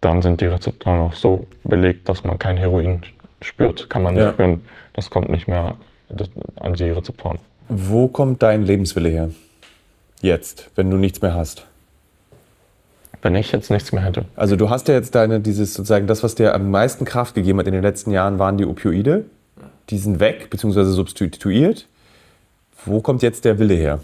dann 0.00 0.22
sind 0.22 0.40
die 0.40 0.46
Rezeptoren 0.46 1.00
auch 1.00 1.14
so 1.14 1.46
belegt, 1.64 2.08
dass 2.08 2.24
man 2.24 2.38
kein 2.38 2.56
Heroin 2.56 3.02
spürt, 3.40 3.90
kann 3.90 4.02
man 4.02 4.14
nicht 4.14 4.22
ja. 4.22 4.32
spüren. 4.32 4.62
Das 4.92 5.10
kommt 5.10 5.28
nicht 5.28 5.48
mehr 5.48 5.76
an 6.56 6.74
die 6.74 6.90
Rezeptoren. 6.90 7.38
Wo 7.68 8.08
kommt 8.08 8.42
dein 8.42 8.62
Lebenswille 8.62 9.08
her? 9.08 9.30
Jetzt, 10.20 10.70
wenn 10.76 10.90
du 10.90 10.96
nichts 10.96 11.20
mehr 11.20 11.34
hast? 11.34 11.66
wenn 13.26 13.34
ich 13.34 13.50
jetzt 13.50 13.70
nichts 13.70 13.92
mehr 13.92 14.04
hätte. 14.04 14.24
Also 14.36 14.54
du 14.54 14.70
hast 14.70 14.86
ja 14.86 14.94
jetzt 14.94 15.14
deine, 15.16 15.40
dieses 15.40 15.74
sozusagen, 15.74 16.06
das, 16.06 16.22
was 16.22 16.36
dir 16.36 16.54
am 16.54 16.70
meisten 16.70 17.04
Kraft 17.04 17.34
gegeben 17.34 17.58
hat 17.58 17.66
in 17.66 17.72
den 17.72 17.82
letzten 17.82 18.12
Jahren, 18.12 18.38
waren 18.38 18.56
die 18.56 18.64
Opioide. 18.64 19.24
Die 19.90 19.98
sind 19.98 20.20
weg, 20.20 20.48
beziehungsweise 20.48 20.92
substituiert. 20.92 21.88
Wo 22.84 23.00
kommt 23.00 23.22
jetzt 23.22 23.44
der 23.44 23.58
Wille 23.58 23.74
her? 23.74 24.00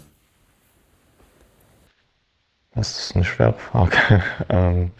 Das 2.75 2.99
ist 2.99 3.15
eine 3.15 3.23
schwere 3.23 3.53
Frage. 3.53 3.97
ähm, 4.49 4.91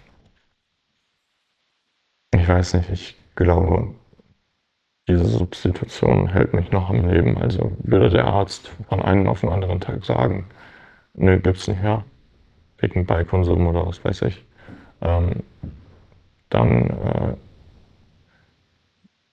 ich 2.43 2.49
weiß 2.49 2.73
nicht, 2.73 2.89
ich 2.89 3.15
glaube, 3.35 3.95
diese 5.07 5.25
Substitution 5.25 6.27
hält 6.27 6.53
mich 6.53 6.71
noch 6.71 6.89
am 6.89 7.09
Leben. 7.09 7.37
Also 7.37 7.71
würde 7.79 8.09
der 8.09 8.25
Arzt 8.25 8.67
von 8.89 9.01
einem 9.01 9.27
auf 9.27 9.39
den 9.39 9.49
anderen 9.49 9.79
Tag 9.79 10.03
sagen, 10.03 10.45
nö, 11.13 11.39
gibt's 11.39 11.69
nicht 11.69 11.81
mehr, 11.81 12.03
wegen 12.79 13.05
Beikonsum 13.05 13.65
oder 13.65 13.85
was 13.87 14.03
weiß 14.03 14.23
ich, 14.23 14.43
ähm, 15.01 15.43
dann 16.49 16.89
äh, 16.89 17.33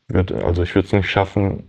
wird, 0.07 0.31
also 0.31 0.63
ich 0.63 0.73
würde 0.77 0.87
es 0.87 0.93
nicht 0.93 1.11
schaffen, 1.11 1.69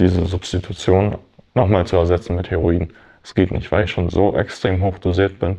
diese 0.00 0.24
Substitution 0.24 1.18
nochmal 1.52 1.86
zu 1.86 1.96
ersetzen 1.96 2.36
mit 2.36 2.50
Heroin. 2.50 2.90
Es 3.22 3.34
geht 3.34 3.50
nicht, 3.50 3.70
weil 3.70 3.84
ich 3.84 3.90
schon 3.90 4.08
so 4.08 4.34
extrem 4.34 4.82
hoch 4.82 4.98
dosiert 4.98 5.38
bin 5.38 5.58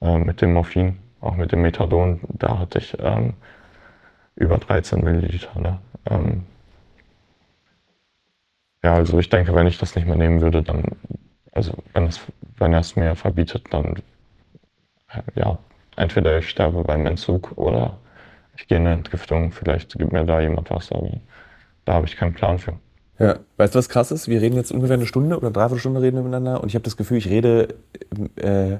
äh, 0.00 0.18
mit 0.18 0.40
dem 0.40 0.52
Morphin, 0.52 0.98
auch 1.20 1.34
mit 1.34 1.50
dem 1.50 1.62
Methadon. 1.62 2.20
Da 2.28 2.60
hatte 2.60 2.78
ich 2.78 2.96
ähm, 3.00 3.34
über 4.36 4.58
13 4.58 5.02
Milliliter. 5.02 5.58
Ne? 5.60 5.78
Ähm, 6.10 6.44
ja, 8.82 8.94
also 8.94 9.18
ich 9.18 9.28
denke, 9.28 9.54
wenn 9.54 9.66
ich 9.66 9.78
das 9.78 9.94
nicht 9.94 10.06
mehr 10.06 10.16
nehmen 10.16 10.40
würde, 10.40 10.62
dann, 10.62 10.84
also 11.52 11.72
wenn 11.92 12.06
es, 12.06 12.20
wenn 12.56 12.72
er 12.72 12.80
es 12.80 12.96
mir 12.96 13.14
verbietet, 13.14 13.66
dann 13.70 14.02
ja, 15.34 15.58
entweder 15.96 16.38
ich 16.38 16.48
sterbe 16.48 16.82
beim 16.84 17.06
Entzug 17.06 17.56
oder 17.56 17.98
ich 18.56 18.66
gehe 18.66 18.78
in 18.78 18.86
eine 18.86 18.96
Entgiftung. 18.96 19.52
Vielleicht 19.52 19.98
gibt 19.98 20.12
mir 20.12 20.24
da 20.24 20.40
jemand 20.40 20.70
was, 20.70 20.90
aber 20.92 21.10
da 21.84 21.94
habe 21.94 22.06
ich 22.06 22.16
keinen 22.16 22.34
Plan 22.34 22.58
für. 22.58 22.74
Ja, 23.18 23.38
weißt 23.56 23.74
du, 23.74 23.78
was 23.78 23.88
krass 23.88 24.10
ist? 24.10 24.28
Wir 24.28 24.40
reden 24.40 24.56
jetzt 24.56 24.72
ungefähr 24.72 24.94
eine 24.94 25.06
Stunde 25.06 25.36
oder 25.36 25.50
dreiviertel 25.50 25.80
Stunde 25.80 26.02
reden 26.02 26.16
miteinander 26.16 26.62
und 26.62 26.68
ich 26.68 26.74
habe 26.74 26.82
das 26.82 26.96
Gefühl, 26.96 27.18
ich 27.18 27.28
rede 27.28 27.74
äh, 28.36 28.78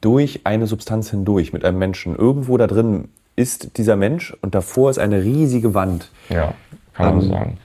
durch 0.00 0.40
eine 0.44 0.66
Substanz 0.66 1.10
hindurch 1.10 1.52
mit 1.52 1.64
einem 1.64 1.78
Menschen. 1.78 2.16
Irgendwo 2.16 2.56
da 2.56 2.66
drin 2.66 3.08
ist 3.36 3.76
dieser 3.76 3.96
Mensch 3.96 4.36
und 4.40 4.54
davor 4.54 4.90
ist 4.90 4.98
eine 4.98 5.22
riesige 5.22 5.74
Wand. 5.74 6.10
Ja, 6.28 6.54
kann 6.94 7.14
man 7.14 7.20
so 7.20 7.28
sagen. 7.28 7.58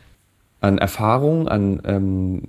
an 0.60 0.78
Erfahrung, 0.78 1.48
an 1.48 1.82
ähm, 1.86 2.42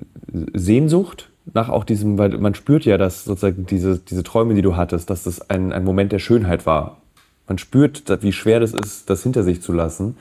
Sehnsucht 0.52 1.30
nach 1.54 1.68
auch 1.68 1.84
diesem, 1.84 2.18
weil 2.18 2.38
man 2.38 2.54
spürt 2.54 2.84
ja, 2.84 2.98
dass 2.98 3.24
sozusagen 3.24 3.66
diese, 3.66 3.98
diese 3.98 4.22
Träume, 4.22 4.54
die 4.54 4.62
du 4.62 4.76
hattest, 4.76 5.10
dass 5.10 5.24
das 5.24 5.50
ein, 5.50 5.72
ein 5.72 5.84
Moment 5.84 6.12
der 6.12 6.18
Schönheit 6.18 6.66
war. 6.66 6.98
Man 7.48 7.58
spürt, 7.58 8.04
wie 8.22 8.32
schwer 8.32 8.60
das 8.60 8.72
ist, 8.72 9.10
das 9.10 9.22
hinter 9.22 9.42
sich 9.42 9.60
zu 9.60 9.72
lassen. 9.72 10.16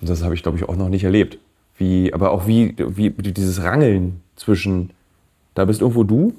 Und 0.00 0.08
das 0.08 0.22
habe 0.24 0.34
ich, 0.34 0.42
glaube 0.42 0.58
ich, 0.58 0.68
auch 0.68 0.76
noch 0.76 0.88
nicht 0.88 1.04
erlebt. 1.04 1.38
Wie, 1.76 2.12
aber 2.14 2.30
auch 2.30 2.46
wie, 2.46 2.74
wie 2.78 3.10
dieses 3.10 3.62
Rangeln 3.62 4.22
zwischen, 4.34 4.90
da 5.54 5.66
bist 5.66 5.82
irgendwo 5.82 6.04
du 6.04 6.34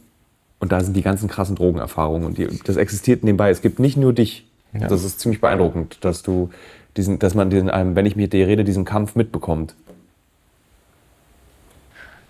und 0.59 0.71
da 0.71 0.81
sind 0.81 0.95
die 0.95 1.03
ganzen 1.03 1.29
krassen 1.29 1.55
Drogenerfahrungen. 1.55 2.25
Und 2.25 2.39
die, 2.39 2.47
das 2.63 2.75
existiert 2.75 3.23
nebenbei. 3.23 3.51
Es 3.51 3.61
gibt 3.61 3.79
nicht 3.79 3.97
nur 3.97 4.13
dich. 4.13 4.46
Ja. 4.74 4.88
Das 4.88 5.03
ist 5.03 5.20
ziemlich 5.20 5.41
beeindruckend, 5.41 6.03
dass 6.03 6.24
du 6.24 6.49
diesen, 6.97 7.20
dass 7.20 7.36
man 7.36 7.49
diesen, 7.49 7.68
wenn 7.68 8.05
ich 8.05 8.15
mit 8.15 8.34
dir 8.34 8.47
rede, 8.47 8.63
diesen 8.63 8.86
Kampf 8.86 9.15
mitbekommt. 9.15 9.76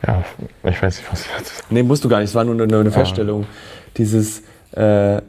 Ja, 0.05 0.23
ich 0.63 0.81
weiß 0.81 0.97
nicht, 0.97 1.11
was 1.11 1.25
jetzt. 1.37 1.71
Nee, 1.71 1.83
musst 1.83 2.03
du 2.03 2.09
gar 2.09 2.19
nicht. 2.19 2.29
Es 2.29 2.35
war 2.35 2.43
nur 2.43 2.61
eine, 2.61 2.79
eine 2.79 2.91
Feststellung. 2.91 3.41
Ja. 3.41 3.47
Dieses, 3.97 4.43
äh, 4.71 5.21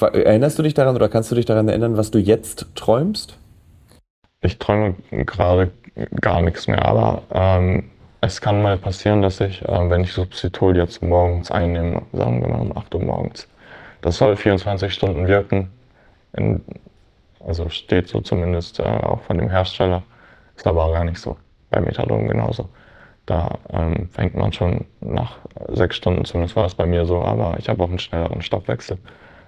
erinnerst 0.00 0.58
du 0.58 0.62
dich 0.62 0.74
daran 0.74 0.96
oder 0.96 1.08
kannst 1.08 1.30
du 1.30 1.34
dich 1.34 1.44
daran 1.44 1.68
erinnern, 1.68 1.96
was 1.96 2.10
du 2.10 2.18
jetzt 2.18 2.66
träumst? 2.74 3.36
Ich 4.40 4.58
träume 4.58 4.94
gerade 5.10 5.70
gar 6.20 6.40
nichts 6.42 6.66
mehr, 6.66 6.84
aber 6.84 7.22
ähm, 7.30 7.90
es 8.20 8.40
kann 8.40 8.62
mal 8.62 8.78
passieren, 8.78 9.22
dass 9.22 9.40
ich, 9.40 9.62
äh, 9.62 9.90
wenn 9.90 10.02
ich 10.02 10.12
Substitut 10.12 10.76
jetzt 10.76 11.02
morgens 11.02 11.50
einnehme, 11.50 12.02
sagen 12.12 12.40
wir 12.40 12.48
mal 12.48 12.60
um 12.60 12.76
8 12.76 12.94
Uhr 12.94 13.02
morgens, 13.02 13.48
das 14.00 14.16
soll 14.16 14.36
24 14.36 14.92
Stunden 14.92 15.28
wirken. 15.28 15.70
In, 16.32 16.62
also 17.44 17.68
steht 17.68 18.08
so 18.08 18.20
zumindest 18.20 18.80
äh, 18.80 18.82
auch 18.84 19.20
von 19.22 19.38
dem 19.38 19.50
Hersteller. 19.50 20.02
Ist 20.56 20.66
aber 20.66 20.92
gar 20.92 21.04
nicht 21.04 21.18
so. 21.18 21.36
Bei 21.70 21.80
Methadon 21.80 22.28
genauso. 22.28 22.68
Da 23.26 23.58
ähm, 23.70 24.08
fängt 24.10 24.34
man 24.34 24.52
schon 24.52 24.86
nach 25.00 25.38
sechs 25.68 25.96
Stunden, 25.96 26.24
zumindest 26.24 26.56
war 26.56 26.66
es 26.66 26.74
bei 26.74 26.86
mir 26.86 27.06
so, 27.06 27.22
aber 27.22 27.56
ich 27.58 27.68
habe 27.68 27.82
auch 27.82 27.88
einen 27.88 27.98
schnelleren 27.98 28.42
Stoffwechsel. 28.42 28.98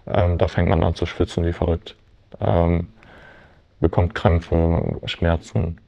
Ähm, 0.06 0.38
da 0.38 0.48
fängt 0.48 0.68
man 0.68 0.82
an 0.84 0.94
zu 0.94 1.06
schwitzen 1.06 1.44
wie 1.44 1.52
verrückt. 1.52 1.96
Ähm, 2.40 2.88
bekommt 3.80 4.14
Krämpfe, 4.14 5.00
Schmerzen. 5.06 5.78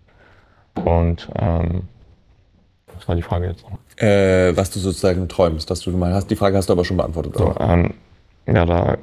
Und 0.84 1.28
ähm, 1.36 1.88
was 2.94 3.08
war 3.08 3.14
die 3.14 3.22
Frage 3.22 3.46
jetzt 3.46 3.64
noch? 3.64 3.78
Äh, 4.02 4.56
was 4.56 4.70
du 4.70 4.78
sozusagen 4.78 5.28
träumst, 5.28 5.70
dass 5.70 5.80
du 5.80 5.90
mal 5.90 6.12
hast. 6.12 6.30
Die 6.30 6.36
Frage 6.36 6.56
hast 6.56 6.68
du 6.68 6.72
aber 6.72 6.84
schon 6.84 6.96
beantwortet. 6.96 7.36
So, 7.36 7.54
ähm, 7.58 7.94
ja, 8.46 8.66
da 8.66 8.98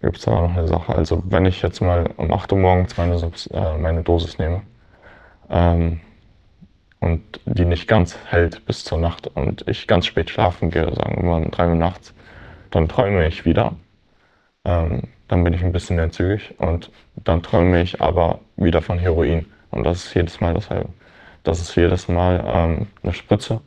gibt 0.00 0.18
es 0.18 0.28
aber 0.28 0.42
noch 0.42 0.56
eine 0.56 0.68
Sache. 0.68 0.94
Also 0.94 1.22
wenn 1.26 1.46
ich 1.46 1.62
jetzt 1.62 1.80
mal 1.80 2.10
um 2.16 2.32
8 2.32 2.52
Uhr 2.52 2.58
morgens 2.58 2.96
meine, 2.96 3.14
äh, 3.16 3.78
meine 3.78 4.02
Dosis 4.02 4.38
nehme 4.38 4.62
ähm, 5.50 6.00
und 7.00 7.40
die 7.46 7.64
nicht 7.64 7.88
ganz 7.88 8.16
hält 8.26 8.64
bis 8.66 8.84
zur 8.84 8.98
Nacht 8.98 9.28
und 9.28 9.66
ich 9.68 9.86
ganz 9.86 10.06
spät 10.06 10.30
schlafen 10.30 10.70
gehe, 10.70 10.92
sagen 10.94 11.22
wir 11.22 11.30
mal 11.30 11.42
um 11.42 11.50
3 11.50 11.68
Uhr 11.68 11.74
nachts, 11.74 12.14
dann 12.70 12.88
träume 12.88 13.26
ich 13.26 13.44
wieder. 13.44 13.74
Ähm, 14.64 15.02
dann 15.28 15.44
bin 15.44 15.52
ich 15.52 15.62
ein 15.62 15.72
bisschen 15.72 15.98
entzügig 15.98 16.54
und 16.58 16.90
dann 17.16 17.42
träume 17.42 17.82
ich 17.82 18.00
aber 18.00 18.40
wieder 18.56 18.82
von 18.82 18.98
Heroin. 18.98 19.46
Und 19.70 19.84
das 19.84 20.06
ist 20.06 20.14
jedes 20.14 20.40
Mal 20.40 20.54
dasselbe. 20.54 20.88
Das 21.42 21.60
ist 21.60 21.74
jedes 21.76 22.08
Mal 22.08 22.42
ähm, 22.46 22.86
eine 23.02 23.12
Spritze. 23.12 23.60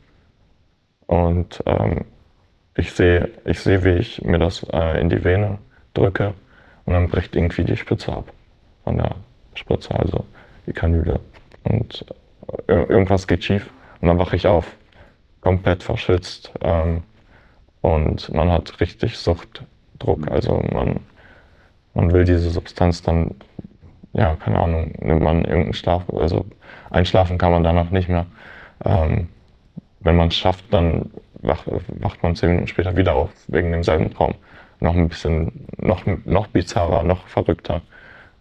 Und 1.06 1.62
ähm, 1.66 2.04
ich 2.76 2.92
sehe, 2.92 3.30
ich 3.44 3.60
sehe, 3.60 3.84
wie 3.84 3.96
ich 3.96 4.22
mir 4.22 4.38
das 4.38 4.64
äh, 4.72 5.00
in 5.00 5.08
die 5.08 5.24
Vene 5.24 5.58
drücke 5.94 6.34
und 6.84 6.94
dann 6.94 7.08
bricht 7.08 7.36
irgendwie 7.36 7.64
die 7.64 7.76
Spitze 7.76 8.12
ab 8.12 8.32
von 8.84 8.98
der 8.98 9.14
Spritze, 9.54 9.94
also 9.94 10.24
die 10.66 10.72
Kanüle. 10.72 11.20
Und 11.64 12.04
äh, 12.66 12.72
irgendwas 12.72 13.26
geht 13.26 13.44
schief 13.44 13.70
und 14.00 14.08
dann 14.08 14.18
wache 14.18 14.36
ich 14.36 14.46
auf, 14.46 14.66
komplett 15.40 15.82
verschwitzt 15.82 16.52
ähm, 16.60 17.02
und 17.80 18.32
man 18.32 18.50
hat 18.50 18.80
richtig 18.80 19.18
Suchtdruck. 19.18 20.30
Also 20.30 20.62
man 20.72 21.00
man 21.94 22.12
will 22.12 22.24
diese 22.24 22.50
Substanz 22.50 23.02
dann, 23.02 23.34
ja, 24.12 24.34
keine 24.36 24.58
Ahnung, 24.58 24.92
nimmt 25.00 25.22
man 25.22 25.44
irgendeinen 25.44 25.74
Schlaf, 25.74 26.04
also 26.10 26.46
einschlafen 26.90 27.38
kann 27.38 27.52
man 27.52 27.64
danach 27.64 27.90
nicht 27.90 28.08
mehr. 28.08 28.26
Ähm, 28.84 29.28
wenn 30.00 30.16
man 30.16 30.28
es 30.28 30.36
schafft, 30.36 30.64
dann 30.72 31.10
wach, 31.40 31.64
wacht 31.88 32.22
man 32.22 32.34
zehn 32.34 32.50
Minuten 32.50 32.68
später 32.68 32.96
wieder 32.96 33.14
auf, 33.14 33.30
wegen 33.48 33.72
demselben 33.72 34.12
Traum. 34.12 34.34
Noch 34.82 34.94
ein 34.94 35.08
bisschen, 35.08 35.66
noch, 35.78 36.04
noch 36.24 36.48
bizarrer, 36.48 37.02
noch 37.02 37.26
verrückter. 37.28 37.82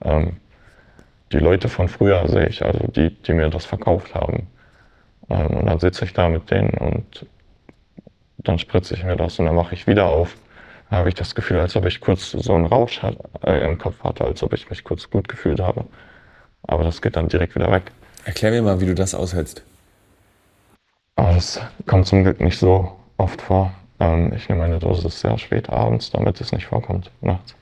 Ähm, 0.04 0.38
die 1.32 1.40
Leute 1.40 1.70
von 1.70 1.88
früher 1.88 2.28
sehe 2.28 2.48
ich, 2.48 2.66
also 2.66 2.88
die, 2.88 3.10
die 3.10 3.34
mir 3.34 3.50
das 3.50 3.66
verkauft 3.66 4.16
haben. 4.16 4.48
Ähm, 5.30 5.48
und 5.48 5.66
dann 5.68 5.80
sitze 5.80 6.06
ich 6.06 6.14
da 6.14 6.30
mit 6.30 6.50
denen 6.52 6.72
und 6.72 7.26
dann 8.40 8.60
spritze 8.60 8.96
ich 8.96 9.04
mir 9.04 9.16
das 9.16 9.38
und 9.40 9.46
dann 9.46 9.56
mache 9.56 9.76
ich 9.76 9.88
wieder 9.88 10.08
auf 10.08 10.36
habe 10.92 11.10
ich 11.10 11.16
das 11.16 11.34
Gefühl, 11.36 11.60
als 11.60 11.76
ob 11.76 11.86
ich 11.86 12.02
kurz 12.02 12.32
so 12.32 12.54
einen 12.54 12.66
Rausch 12.66 13.02
hat, 13.02 13.18
äh, 13.46 13.66
im 13.66 13.78
Kopf 13.78 14.04
hatte, 14.04 14.26
als 14.26 14.44
ob 14.44 14.54
ich 14.54 14.70
mich 14.70 14.84
kurz 14.84 15.10
gut 15.10 15.30
gefühlt 15.30 15.60
habe. 15.60 15.86
Aber 16.64 16.84
das 16.84 17.02
geht 17.02 17.16
dann 17.16 17.30
direkt 17.30 17.56
wieder 17.56 17.72
weg. 17.72 17.92
Erklär 18.26 18.52
mir 18.52 18.62
mal, 18.62 18.82
wie 18.82 18.86
du 18.86 18.94
das 18.94 19.16
aushältst. 19.16 19.64
Aber 21.16 21.34
das 21.34 21.60
kommt 21.88 22.08
zum 22.08 22.24
Glück 22.24 22.42
nicht 22.42 22.60
so 22.60 22.92
oft 23.18 23.42
vor. 23.42 23.74
Ähm, 24.02 24.34
ich 24.34 24.50
nehme 24.50 24.62
meine 24.62 24.80
Dosis 24.80 25.22
sehr 25.22 25.38
spät 25.38 25.70
abends, 25.70 26.10
damit 26.10 26.42
es 26.42 26.52
nicht 26.52 26.66
vorkommt, 26.66 27.12
nachts. 27.22 27.56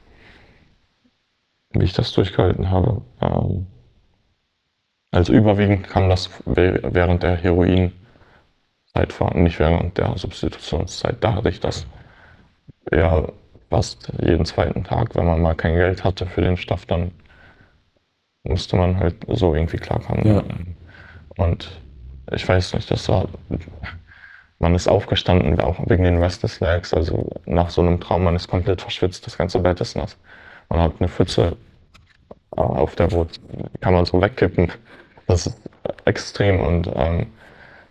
Wie 1.72 1.84
ich 1.84 1.94
das 1.94 2.14
durchgehalten 2.14 2.72
habe. 2.72 3.02
Ähm, 3.22 3.68
also 5.12 5.34
überwiegend 5.34 5.90
kam 5.90 6.10
das 6.10 6.30
während 6.46 7.24
der 7.24 7.36
Heroinzeit 7.36 7.92
vor, 9.10 9.34
nicht 9.36 9.60
während 9.60 9.98
der 9.98 10.18
Substitutionszeit. 10.18 11.18
Da 11.22 11.36
hatte 11.36 11.50
ich 11.50 11.60
das 11.60 11.86
ja 12.92 13.28
fast 13.70 14.12
jeden 14.22 14.46
zweiten 14.46 14.84
Tag, 14.86 15.16
wenn 15.16 15.26
man 15.26 15.42
mal 15.42 15.56
kein 15.56 15.76
Geld 15.76 16.04
hatte 16.06 16.26
für 16.26 16.42
den 16.42 16.58
Stoff, 16.58 16.86
dann 16.86 17.12
musste 18.44 18.78
man 18.78 18.98
halt 18.98 19.16
so 19.28 19.54
irgendwie 19.54 19.78
klarkommen. 19.78 20.26
Ja. 20.26 20.44
Und 21.38 21.82
ich 22.32 22.48
weiß 22.48 22.74
nicht, 22.76 22.90
das 22.90 23.10
war, 23.10 23.28
man 24.60 24.76
ist 24.76 24.88
aufgestanden, 24.88 25.60
auch 25.62 25.80
wegen 25.88 26.04
den 26.04 26.22
Restless 26.22 26.60
Legs, 26.60 26.94
also 26.94 27.30
nach 27.46 27.70
so 27.70 27.82
einem 27.82 28.00
Traum, 28.00 28.24
man 28.24 28.36
ist 28.36 28.50
komplett 28.50 28.82
verschwitzt, 28.82 29.26
das 29.26 29.38
ganze 29.38 29.60
Bett 29.60 29.80
ist 29.82 29.96
nass. 29.96 30.18
Man 30.70 30.82
hat 30.82 30.94
eine 31.00 31.08
Pfütze 31.08 31.56
auf 32.52 32.96
der 32.96 33.08
Boot, 33.08 33.40
kann 33.80 33.94
man 33.94 34.06
so 34.06 34.22
wegkippen. 34.22 34.72
Das 35.28 35.48
ist 35.48 35.62
extrem 36.06 36.60
und 36.60 36.90
ähm, 36.94 37.28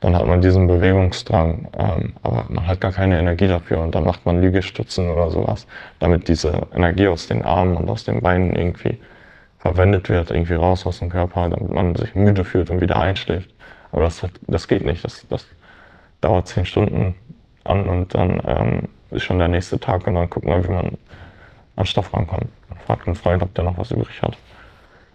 dann 0.00 0.14
hat 0.14 0.26
man 0.26 0.40
diesen 0.40 0.66
Bewegungsdrang, 0.66 1.68
ähm, 1.76 2.12
aber 2.22 2.46
man 2.48 2.66
hat 2.66 2.80
gar 2.80 2.92
keine 2.92 3.18
Energie 3.18 3.48
dafür 3.48 3.80
und 3.80 3.94
dann 3.94 4.04
macht 4.04 4.26
man 4.26 4.40
Liegestützen 4.40 5.10
oder 5.10 5.30
sowas, 5.30 5.66
damit 5.98 6.28
diese 6.28 6.68
Energie 6.74 7.08
aus 7.08 7.26
den 7.26 7.42
Armen 7.42 7.76
und 7.76 7.88
aus 7.88 8.04
den 8.04 8.20
Beinen 8.20 8.54
irgendwie 8.54 8.98
verwendet 9.58 10.08
wird, 10.08 10.30
irgendwie 10.30 10.54
raus 10.54 10.86
aus 10.86 11.00
dem 11.00 11.08
Körper, 11.08 11.48
damit 11.48 11.70
man 11.70 11.96
sich 11.96 12.14
müde 12.14 12.44
fühlt 12.44 12.70
und 12.70 12.80
wieder 12.80 13.00
einschläft. 13.00 13.50
Aber 13.90 14.02
das, 14.02 14.24
das 14.46 14.68
geht 14.68 14.84
nicht, 14.84 15.04
das, 15.04 15.26
das 15.28 15.46
dauert 16.20 16.48
zehn 16.48 16.66
Stunden 16.66 17.14
an 17.64 17.88
und 17.88 18.14
dann 18.14 18.40
ähm, 18.46 18.82
ist 19.10 19.24
schon 19.24 19.38
der 19.38 19.48
nächste 19.48 19.78
Tag 19.78 20.06
und 20.06 20.14
dann 20.14 20.28
guckt 20.28 20.46
man, 20.46 20.64
wie 20.64 20.72
man 20.72 20.98
an 21.76 21.86
Stoff 21.86 22.12
rankommt. 22.12 22.48
Man 22.68 22.78
fragt 22.80 23.06
einen 23.06 23.16
Freund, 23.16 23.42
ob 23.42 23.54
der 23.54 23.64
noch 23.64 23.78
was 23.78 23.90
übrig 23.90 24.22
hat 24.22 24.36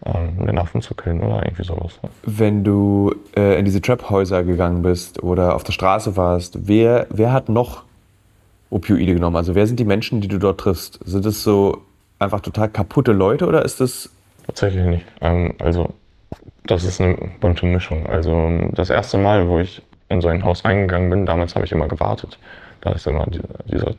ähm, 0.05 0.45
den 0.45 0.57
Affen 0.57 0.81
zu 0.81 0.95
killen 0.95 1.21
oder 1.21 1.43
irgendwie 1.43 1.63
sowas. 1.63 1.99
Wenn 2.23 2.63
du 2.63 3.15
äh, 3.35 3.57
in 3.57 3.65
diese 3.65 3.81
Trap-Häuser 3.81 4.43
gegangen 4.43 4.81
bist 4.81 5.23
oder 5.23 5.55
auf 5.55 5.63
der 5.63 5.73
Straße 5.73 6.17
warst, 6.17 6.67
wer, 6.67 7.07
wer 7.09 7.31
hat 7.31 7.49
noch 7.49 7.83
Opioide 8.69 9.13
genommen? 9.13 9.35
Also 9.35 9.55
wer 9.55 9.67
sind 9.67 9.79
die 9.79 9.85
Menschen, 9.85 10.21
die 10.21 10.27
du 10.27 10.39
dort 10.39 10.59
triffst? 10.59 10.99
Sind 11.05 11.25
es 11.25 11.43
so 11.43 11.83
einfach 12.19 12.41
total 12.41 12.69
kaputte 12.69 13.11
Leute 13.11 13.47
oder 13.47 13.63
ist 13.63 13.79
das... 13.79 14.09
Tatsächlich 14.45 14.85
nicht. 14.85 15.05
Ähm, 15.21 15.53
also 15.59 15.93
das 16.65 16.83
ist 16.83 16.99
eine 16.99 17.17
bunte 17.39 17.65
Mischung. 17.65 18.05
Also 18.07 18.69
das 18.71 18.89
erste 18.89 19.17
Mal, 19.17 19.47
wo 19.47 19.59
ich 19.59 19.81
in 20.13 20.21
so 20.21 20.29
ein 20.29 20.43
Haus 20.43 20.63
reingegangen 20.63 21.09
bin, 21.09 21.25
damals 21.25 21.55
habe 21.55 21.65
ich 21.65 21.71
immer 21.71 21.87
gewartet. 21.87 22.39
Da 22.81 22.91
ist 22.91 23.07
immer 23.07 23.25
dieser, 23.65 23.93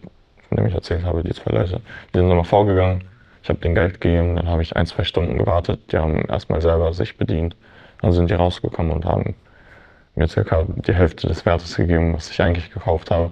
von 0.49 0.57
dem 0.57 0.67
ich 0.67 0.75
erzählt 0.75 1.05
habe, 1.05 1.23
die 1.23 1.33
zwei 1.33 1.53
Leute, 1.53 1.81
die 2.13 2.19
sind 2.19 2.31
immer 2.31 2.45
vorgegangen 2.45 3.05
ich 3.45 3.51
habe 3.51 3.61
den 3.61 3.75
Geld 3.75 4.01
gegeben, 4.01 4.37
dann 4.37 4.49
habe 4.49 4.63
ich 4.63 4.75
ein, 4.75 4.87
zwei 4.87 5.05
Stunden 5.05 5.37
gewartet. 5.37 5.93
Die 5.93 5.99
haben 5.99 6.25
erstmal 6.31 6.63
selber 6.63 6.95
sich 6.95 7.19
bedient. 7.19 7.55
Dann 8.01 8.11
sind 8.13 8.31
die 8.31 8.35
rausgekommen 8.35 8.91
und 8.91 9.05
haben 9.05 9.35
mir 10.15 10.27
circa 10.29 10.65
die 10.67 10.95
Hälfte 10.95 11.27
des 11.27 11.45
Wertes 11.45 11.77
gegeben, 11.77 12.15
was 12.15 12.31
ich 12.31 12.41
eigentlich 12.41 12.73
gekauft 12.73 13.11
habe. 13.11 13.31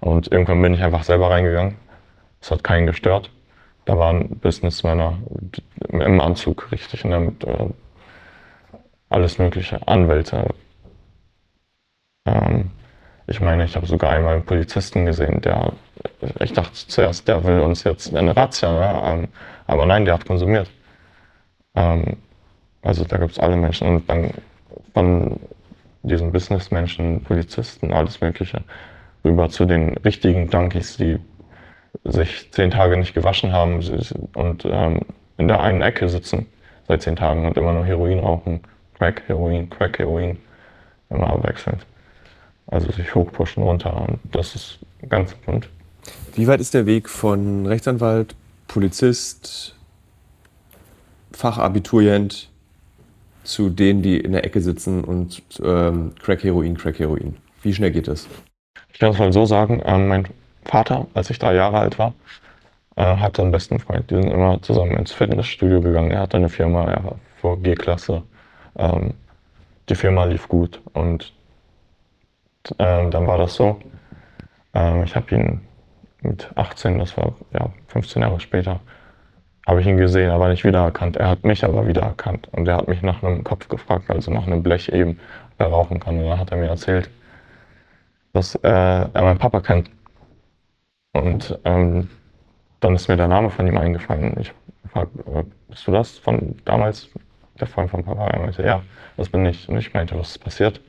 Und 0.00 0.32
irgendwann 0.32 0.60
bin 0.60 0.74
ich 0.74 0.82
einfach 0.82 1.04
selber 1.04 1.30
reingegangen. 1.30 1.76
Es 2.40 2.50
hat 2.50 2.64
keinen 2.64 2.88
gestört. 2.88 3.30
Da 3.84 3.96
waren 3.96 4.30
Businessmänner 4.40 5.18
im 5.90 6.20
Anzug, 6.20 6.72
richtig, 6.72 7.04
ne, 7.04 7.20
mit 7.20 7.44
äh, 7.44 7.68
alles 9.10 9.38
mögliche, 9.38 9.86
Anwälte. 9.86 10.44
Ähm, 12.26 12.70
ich 13.26 13.40
meine, 13.40 13.64
ich 13.64 13.76
habe 13.76 13.86
sogar 13.86 14.10
einmal 14.10 14.34
einen 14.34 14.44
Polizisten 14.44 15.06
gesehen, 15.06 15.40
der, 15.40 15.72
ich 16.40 16.52
dachte 16.52 16.72
zuerst, 16.74 17.28
der 17.28 17.44
will 17.44 17.60
uns 17.60 17.84
jetzt 17.84 18.14
eine 18.14 18.36
Razzia, 18.36 18.72
ne? 18.72 19.02
Ähm, 19.04 19.28
aber 19.66 19.86
nein, 19.86 20.04
der 20.04 20.14
hat 20.14 20.26
konsumiert. 20.26 20.70
Ähm, 21.74 22.16
also 22.82 23.04
da 23.04 23.16
gibt 23.18 23.32
es 23.32 23.38
alle 23.38 23.56
Menschen. 23.56 23.88
Und 23.88 24.10
dann 24.10 24.30
von 24.94 25.40
diesen 26.02 26.32
Businessmenschen, 26.32 27.22
Polizisten, 27.22 27.92
alles 27.92 28.20
Mögliche, 28.20 28.62
rüber 29.24 29.48
zu 29.48 29.64
den 29.64 29.96
richtigen 29.98 30.50
Junkies, 30.50 30.96
die 30.96 31.18
sich 32.04 32.50
zehn 32.52 32.70
Tage 32.70 32.96
nicht 32.96 33.14
gewaschen 33.14 33.52
haben 33.52 33.80
und 34.34 34.64
ähm, 34.64 35.00
in 35.36 35.48
der 35.48 35.60
einen 35.60 35.82
Ecke 35.82 36.08
sitzen 36.08 36.46
seit 36.88 37.02
zehn 37.02 37.16
Tagen 37.16 37.46
und 37.46 37.56
immer 37.56 37.72
nur 37.72 37.84
Heroin 37.84 38.18
rauchen. 38.18 38.60
Crack, 38.98 39.22
Heroin, 39.26 39.70
Crack, 39.70 39.98
Heroin. 39.98 40.38
Immer 41.10 41.30
abwechselnd. 41.30 41.86
Also 42.72 42.90
sich 42.90 43.14
hochpushen 43.14 43.62
runter 43.62 43.94
und 44.08 44.18
das 44.32 44.54
ist 44.54 44.78
ganz 45.10 45.34
bunt. 45.34 45.68
Wie 46.34 46.46
weit 46.46 46.58
ist 46.58 46.72
der 46.72 46.86
Weg 46.86 47.10
von 47.10 47.66
Rechtsanwalt, 47.66 48.34
Polizist, 48.66 49.76
Fachabiturient 51.32 52.48
zu 53.44 53.68
denen, 53.68 54.00
die 54.00 54.16
in 54.16 54.32
der 54.32 54.44
Ecke 54.46 54.62
sitzen 54.62 55.04
und 55.04 55.42
ähm, 55.62 56.14
Crack, 56.22 56.44
Heroin, 56.44 56.78
Crack, 56.78 56.98
Heroin? 56.98 57.36
Wie 57.60 57.74
schnell 57.74 57.90
geht 57.90 58.08
das? 58.08 58.26
Ich 58.90 58.98
kann 58.98 59.12
es 59.12 59.18
mal 59.18 59.34
so 59.34 59.44
sagen, 59.44 59.82
ähm, 59.84 60.08
mein 60.08 60.26
Vater, 60.64 61.06
als 61.12 61.28
ich 61.28 61.38
drei 61.38 61.54
Jahre 61.54 61.78
alt 61.78 61.98
war, 61.98 62.14
äh, 62.96 63.04
hatte 63.04 63.42
einen 63.42 63.52
besten 63.52 63.80
Freund. 63.80 64.10
Die 64.10 64.14
sind 64.14 64.30
immer 64.30 64.62
zusammen 64.62 64.96
ins 64.96 65.12
Fitnessstudio 65.12 65.82
gegangen. 65.82 66.10
Er 66.10 66.20
hatte 66.20 66.38
eine 66.38 66.48
Firma, 66.48 66.90
er 66.90 67.04
war 67.04 67.16
vor 67.38 67.60
G-Klasse. 67.60 68.22
Ähm, 68.76 69.12
die 69.90 69.94
Firma 69.94 70.24
lief 70.24 70.48
gut 70.48 70.80
und 70.94 71.34
äh, 72.78 73.10
dann 73.10 73.26
war 73.26 73.38
das 73.38 73.54
so. 73.54 73.80
Äh, 74.74 75.04
ich 75.04 75.14
habe 75.16 75.34
ihn 75.34 75.60
mit 76.22 76.50
18, 76.54 76.98
das 76.98 77.16
war 77.16 77.34
ja 77.52 77.70
15 77.88 78.22
Jahre 78.22 78.40
später, 78.40 78.80
habe 79.66 79.80
ich 79.80 79.86
ihn 79.86 79.96
gesehen, 79.96 80.30
aber 80.30 80.48
nicht 80.48 80.64
wiedererkannt. 80.64 81.16
Er 81.16 81.28
hat 81.28 81.44
mich 81.44 81.64
aber 81.64 81.86
wiedererkannt 81.86 82.48
und 82.52 82.66
er 82.68 82.76
hat 82.76 82.88
mich 82.88 83.02
nach 83.02 83.22
einem 83.22 83.44
Kopf 83.44 83.68
gefragt, 83.68 84.10
also 84.10 84.30
nach 84.32 84.46
einem 84.46 84.62
Blech 84.62 84.88
eben, 84.88 85.18
ob 85.54 85.60
er 85.60 85.66
rauchen 85.68 86.00
kann. 86.00 86.18
Und 86.18 86.28
dann 86.28 86.38
hat 86.38 86.50
er 86.50 86.58
mir 86.58 86.68
erzählt, 86.68 87.10
dass 88.32 88.54
äh, 88.56 88.68
er 88.68 89.10
meinen 89.14 89.38
Papa 89.38 89.60
kennt. 89.60 89.90
Und 91.12 91.58
ähm, 91.64 92.08
dann 92.80 92.94
ist 92.94 93.08
mir 93.08 93.16
der 93.16 93.28
Name 93.28 93.50
von 93.50 93.66
ihm 93.66 93.76
eingefallen. 93.76 94.34
Ich 94.40 94.52
frage, 94.90 95.10
äh, 95.26 95.44
bist 95.68 95.86
du 95.86 95.92
das 95.92 96.18
von 96.18 96.56
damals, 96.64 97.08
der 97.60 97.66
Freund 97.66 97.90
von 97.90 98.04
Papa? 98.04 98.28
Er 98.28 98.40
meinte, 98.40 98.62
ja, 98.64 98.82
das 99.16 99.28
bin 99.28 99.44
ich. 99.46 99.68
Und 99.68 99.78
ich 99.78 99.92
meinte, 99.92 100.18
was 100.18 100.30
ist 100.30 100.38
passiert? 100.38 100.80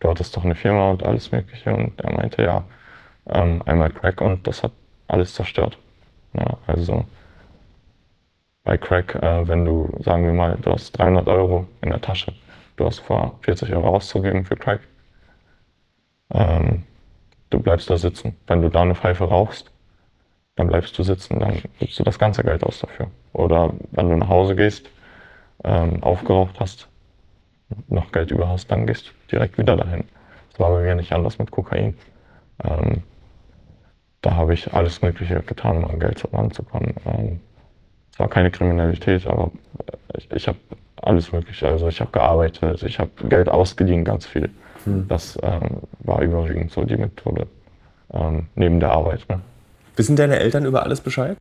Du 0.00 0.10
hattest 0.10 0.36
doch 0.36 0.44
eine 0.44 0.54
Firma 0.54 0.90
und 0.90 1.02
alles 1.02 1.32
Mögliche. 1.32 1.74
Und 1.74 2.00
er 2.00 2.12
meinte, 2.12 2.42
ja, 2.42 2.64
ähm, 3.26 3.62
einmal 3.66 3.90
Crack 3.90 4.20
und 4.20 4.46
das 4.46 4.62
hat 4.62 4.72
alles 5.08 5.34
zerstört. 5.34 5.78
Ja, 6.34 6.58
also 6.66 7.04
bei 8.64 8.78
Crack, 8.78 9.14
äh, 9.16 9.46
wenn 9.46 9.64
du, 9.64 9.90
sagen 10.00 10.24
wir 10.24 10.32
mal, 10.32 10.56
du 10.60 10.72
hast 10.72 10.92
300 10.98 11.28
Euro 11.28 11.66
in 11.82 11.90
der 11.90 12.00
Tasche, 12.00 12.32
du 12.76 12.86
hast 12.86 13.00
vor, 13.00 13.38
40 13.42 13.74
Euro 13.74 13.88
auszugeben 13.88 14.44
für 14.44 14.56
Crack, 14.56 14.80
ähm, 16.32 16.84
du 17.50 17.60
bleibst 17.60 17.90
da 17.90 17.96
sitzen. 17.96 18.36
Wenn 18.46 18.62
du 18.62 18.70
da 18.70 18.82
eine 18.82 18.94
Pfeife 18.94 19.24
rauchst, 19.24 19.70
dann 20.56 20.68
bleibst 20.68 20.98
du 20.98 21.02
sitzen, 21.02 21.40
dann 21.40 21.62
gibst 21.78 21.98
du 21.98 22.04
das 22.04 22.18
ganze 22.18 22.42
Geld 22.42 22.64
aus 22.64 22.78
dafür. 22.80 23.10
Oder 23.32 23.72
wenn 23.90 24.08
du 24.08 24.16
nach 24.16 24.28
Hause 24.28 24.56
gehst, 24.56 24.88
ähm, 25.64 26.02
aufgeraucht 26.02 26.58
hast, 26.60 26.88
noch 27.88 28.12
Geld 28.12 28.30
über 28.30 28.48
hast, 28.48 28.70
dann 28.70 28.86
gehst 28.86 29.06
du 29.06 29.10
direkt 29.30 29.58
wieder 29.58 29.76
dahin. 29.76 30.04
Das 30.50 30.60
war 30.60 30.70
bei 30.70 30.82
mir 30.82 30.94
nicht 30.94 31.12
anders 31.12 31.38
mit 31.38 31.50
Kokain. 31.50 31.96
Ähm, 32.62 33.02
da 34.22 34.36
habe 34.36 34.54
ich 34.54 34.72
alles 34.72 35.02
Mögliche 35.02 35.40
getan, 35.40 35.78
um 35.78 35.90
an 35.90 36.00
Geld 36.00 36.26
ranzukommen. 36.32 36.94
Ähm, 37.04 37.40
es 38.12 38.18
war 38.18 38.28
keine 38.28 38.50
Kriminalität, 38.50 39.26
aber 39.26 39.50
ich, 40.16 40.30
ich 40.30 40.48
habe 40.48 40.58
alles 41.02 41.32
Mögliche. 41.32 41.68
Also 41.68 41.88
ich 41.88 42.00
habe 42.00 42.10
gearbeitet, 42.12 42.82
ich 42.82 42.98
habe 42.98 43.10
Geld 43.28 43.48
ausgeliehen, 43.48 44.04
ganz 44.04 44.26
viel. 44.26 44.50
Hm. 44.84 45.08
Das 45.08 45.38
ähm, 45.42 45.80
war 46.00 46.22
überwiegend 46.22 46.70
so 46.70 46.84
die 46.84 46.96
Methode 46.96 47.46
ähm, 48.12 48.46
neben 48.54 48.80
der 48.80 48.92
Arbeit. 48.92 49.28
Ne? 49.28 49.40
Wissen 49.96 50.16
deine 50.16 50.38
Eltern 50.38 50.64
über 50.64 50.82
alles 50.84 51.00
Bescheid? 51.00 51.36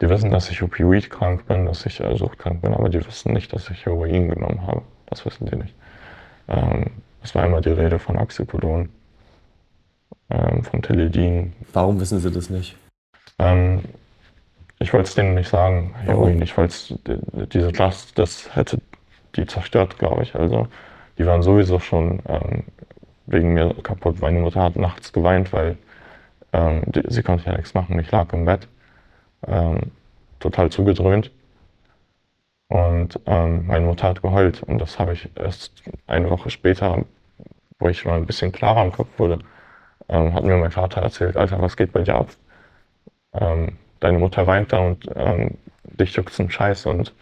Die 0.00 0.08
wissen, 0.08 0.30
dass 0.30 0.50
ich 0.50 0.62
opioidkrank 0.62 1.46
bin, 1.46 1.66
dass 1.66 1.84
ich 1.84 2.00
äh, 2.00 2.16
suchtkrank 2.16 2.62
bin, 2.62 2.72
aber 2.72 2.88
die 2.88 3.04
wissen 3.04 3.34
nicht, 3.34 3.52
dass 3.52 3.68
ich 3.68 3.84
Heroin 3.84 4.28
genommen 4.28 4.66
habe. 4.66 4.82
Das 5.10 5.26
wissen 5.26 5.46
die 5.46 5.56
nicht. 5.56 5.74
Ähm, 6.48 6.86
es 7.22 7.34
war 7.34 7.44
immer 7.44 7.60
die 7.60 7.70
Rede 7.70 7.98
von 7.98 8.18
Oxycodon, 8.18 8.88
ähm, 10.30 10.64
von 10.64 10.82
Teledin. 10.82 11.52
Warum 11.72 12.00
wissen 12.00 12.18
sie 12.18 12.30
das 12.30 12.48
nicht? 12.48 12.76
Ähm, 13.38 13.82
ich 14.78 14.92
wollte 14.92 15.08
es 15.08 15.14
denen 15.14 15.34
nicht 15.34 15.50
sagen, 15.50 15.94
Heroin. 16.04 16.40
Ich 16.40 16.56
wollte 16.56 16.98
diese 17.52 17.70
Last, 17.70 18.18
das 18.18 18.54
hätte 18.56 18.80
die 19.36 19.46
zerstört, 19.46 19.98
glaube 19.98 20.22
ich. 20.22 20.34
Also 20.34 20.68
die 21.18 21.26
waren 21.26 21.42
sowieso 21.42 21.78
schon 21.78 22.20
ähm, 22.26 22.64
wegen 23.26 23.52
mir 23.52 23.74
kaputt. 23.82 24.20
Meine 24.20 24.40
Mutter 24.40 24.62
hat 24.62 24.76
nachts 24.76 25.12
geweint, 25.12 25.52
weil 25.52 25.76
ähm, 26.52 26.82
die, 26.86 27.02
sie 27.08 27.22
konnte 27.22 27.46
ja 27.46 27.56
nichts 27.56 27.74
machen. 27.74 27.98
Ich 27.98 28.10
lag 28.10 28.32
im 28.32 28.46
Bett, 28.46 28.68
ähm, 29.46 29.92
total 30.38 30.70
zugedröhnt. 30.70 31.30
Und 32.70 33.18
ähm, 33.26 33.66
meine 33.66 33.84
Mutter 33.84 34.08
hat 34.08 34.22
geheult. 34.22 34.62
Und 34.62 34.78
das 34.78 34.98
habe 34.98 35.12
ich 35.12 35.28
erst 35.34 35.82
eine 36.06 36.30
Woche 36.30 36.50
später, 36.50 37.04
wo 37.80 37.88
ich 37.88 38.04
mal 38.04 38.16
ein 38.16 38.26
bisschen 38.26 38.52
klarer 38.52 38.84
im 38.84 38.92
Kopf 38.92 39.08
wurde, 39.18 39.40
ähm, 40.08 40.32
hat 40.34 40.44
mir 40.44 40.56
mein 40.56 40.70
Vater 40.70 41.02
erzählt, 41.02 41.36
Alter, 41.36 41.60
was 41.60 41.76
geht 41.76 41.92
bei 41.92 42.02
dir 42.02 42.14
ab? 42.14 42.28
Ähm, 43.34 43.76
deine 43.98 44.18
Mutter 44.20 44.46
weint 44.46 44.72
da 44.72 44.78
und 44.78 45.04
ähm, 45.16 45.58
dich 45.82 46.14
juckt's 46.14 46.38
ein 46.38 46.50
Scheiß. 46.50 46.86
Und 46.86 47.12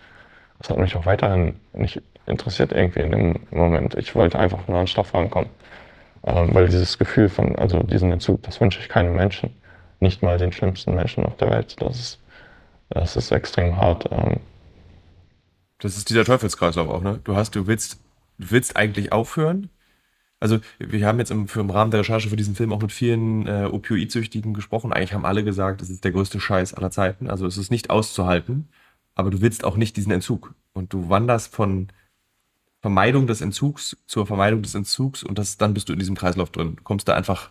das 0.58 0.68
hat 0.68 0.76
mich 0.76 0.94
auch 0.96 1.06
weiterhin 1.06 1.58
nicht 1.72 2.02
interessiert 2.26 2.72
irgendwie 2.72 3.00
in 3.00 3.10
dem 3.12 3.40
Moment. 3.50 3.94
Ich 3.94 4.14
wollte 4.14 4.38
einfach 4.38 4.68
nur 4.68 4.78
an 4.78 4.86
Stoff 4.86 5.14
rankommen. 5.14 5.48
Ähm, 6.24 6.54
weil 6.54 6.66
dieses 6.66 6.98
Gefühl 6.98 7.30
von, 7.30 7.56
also 7.56 7.82
diesen 7.84 8.12
Entzug, 8.12 8.42
das 8.42 8.60
wünsche 8.60 8.80
ich 8.80 8.90
keinem 8.90 9.16
Menschen. 9.16 9.50
Nicht 10.00 10.22
mal 10.22 10.36
den 10.36 10.52
schlimmsten 10.52 10.94
Menschen 10.94 11.24
auf 11.24 11.38
der 11.38 11.50
Welt. 11.50 11.80
Das 11.80 11.98
ist, 11.98 12.20
das 12.90 13.16
ist 13.16 13.32
extrem 13.32 13.78
hart. 13.78 14.10
Ähm. 14.12 14.40
Das 15.78 15.96
ist 15.96 16.10
dieser 16.10 16.24
Teufelskreislauf 16.24 16.88
auch, 16.88 17.02
ne? 17.02 17.20
Du 17.24 17.36
hast, 17.36 17.54
du 17.54 17.66
willst, 17.66 18.00
du 18.38 18.50
willst 18.50 18.76
eigentlich 18.76 19.12
aufhören. 19.12 19.70
Also, 20.40 20.58
wir 20.78 21.06
haben 21.06 21.18
jetzt 21.18 21.30
im, 21.30 21.48
für 21.48 21.60
im 21.60 21.70
Rahmen 21.70 21.90
der 21.90 22.00
Recherche 22.00 22.28
für 22.30 22.36
diesen 22.36 22.54
Film 22.54 22.72
auch 22.72 22.80
mit 22.80 22.92
vielen 22.92 23.46
äh, 23.46 23.68
Opioidsüchtigen 23.70 24.54
gesprochen. 24.54 24.92
Eigentlich 24.92 25.12
haben 25.12 25.24
alle 25.24 25.44
gesagt, 25.44 25.82
es 25.82 25.90
ist 25.90 26.04
der 26.04 26.12
größte 26.12 26.40
Scheiß 26.40 26.74
aller 26.74 26.90
Zeiten. 26.90 27.28
Also, 27.28 27.46
es 27.46 27.56
ist 27.58 27.70
nicht 27.70 27.90
auszuhalten. 27.90 28.68
Aber 29.14 29.30
du 29.30 29.40
willst 29.40 29.64
auch 29.64 29.76
nicht 29.76 29.96
diesen 29.96 30.12
Entzug. 30.12 30.54
Und 30.72 30.92
du 30.92 31.08
wanderst 31.08 31.52
von 31.52 31.88
Vermeidung 32.80 33.26
des 33.26 33.40
Entzugs 33.40 33.96
zur 34.06 34.26
Vermeidung 34.26 34.62
des 34.62 34.74
Entzugs 34.74 35.24
und 35.24 35.38
das, 35.38 35.56
dann 35.56 35.74
bist 35.74 35.88
du 35.88 35.92
in 35.92 35.98
diesem 35.98 36.16
Kreislauf 36.16 36.50
drin. 36.50 36.76
Du 36.76 36.82
kommst 36.84 37.08
da 37.08 37.14
einfach 37.14 37.50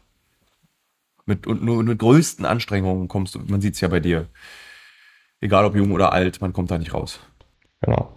mit, 1.25 1.45
und 1.47 1.61
nur 1.63 1.83
mit 1.83 1.99
größten 1.99 2.45
Anstrengungen 2.45 3.07
kommst 3.07 3.35
du, 3.35 3.39
man 3.39 3.59
sieht 3.59 3.75
es 3.75 3.81
ja 3.81 3.89
bei 3.89 3.99
dir. 3.99 4.27
Egal 5.41 5.65
ob 5.65 5.75
jung 5.75 5.91
oder 5.91 6.13
alt, 6.13 6.39
man 6.39 6.53
kommt 6.53 6.71
da 6.71 6.77
nicht 6.77 6.93
raus. 6.93 7.19
Genau. 7.81 8.09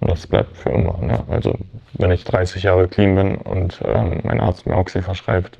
Und 0.00 0.10
das 0.10 0.26
bleibt 0.26 0.56
für 0.56 0.70
immer. 0.70 0.98
Ne? 0.98 1.24
Also 1.28 1.56
wenn 1.94 2.10
ich 2.10 2.24
30 2.24 2.62
Jahre 2.62 2.88
clean 2.88 3.14
bin 3.14 3.36
und 3.36 3.80
ähm, 3.84 4.20
mein 4.24 4.40
Arzt 4.40 4.66
mir 4.66 4.76
Oxy 4.76 5.02
verschreibt, 5.02 5.58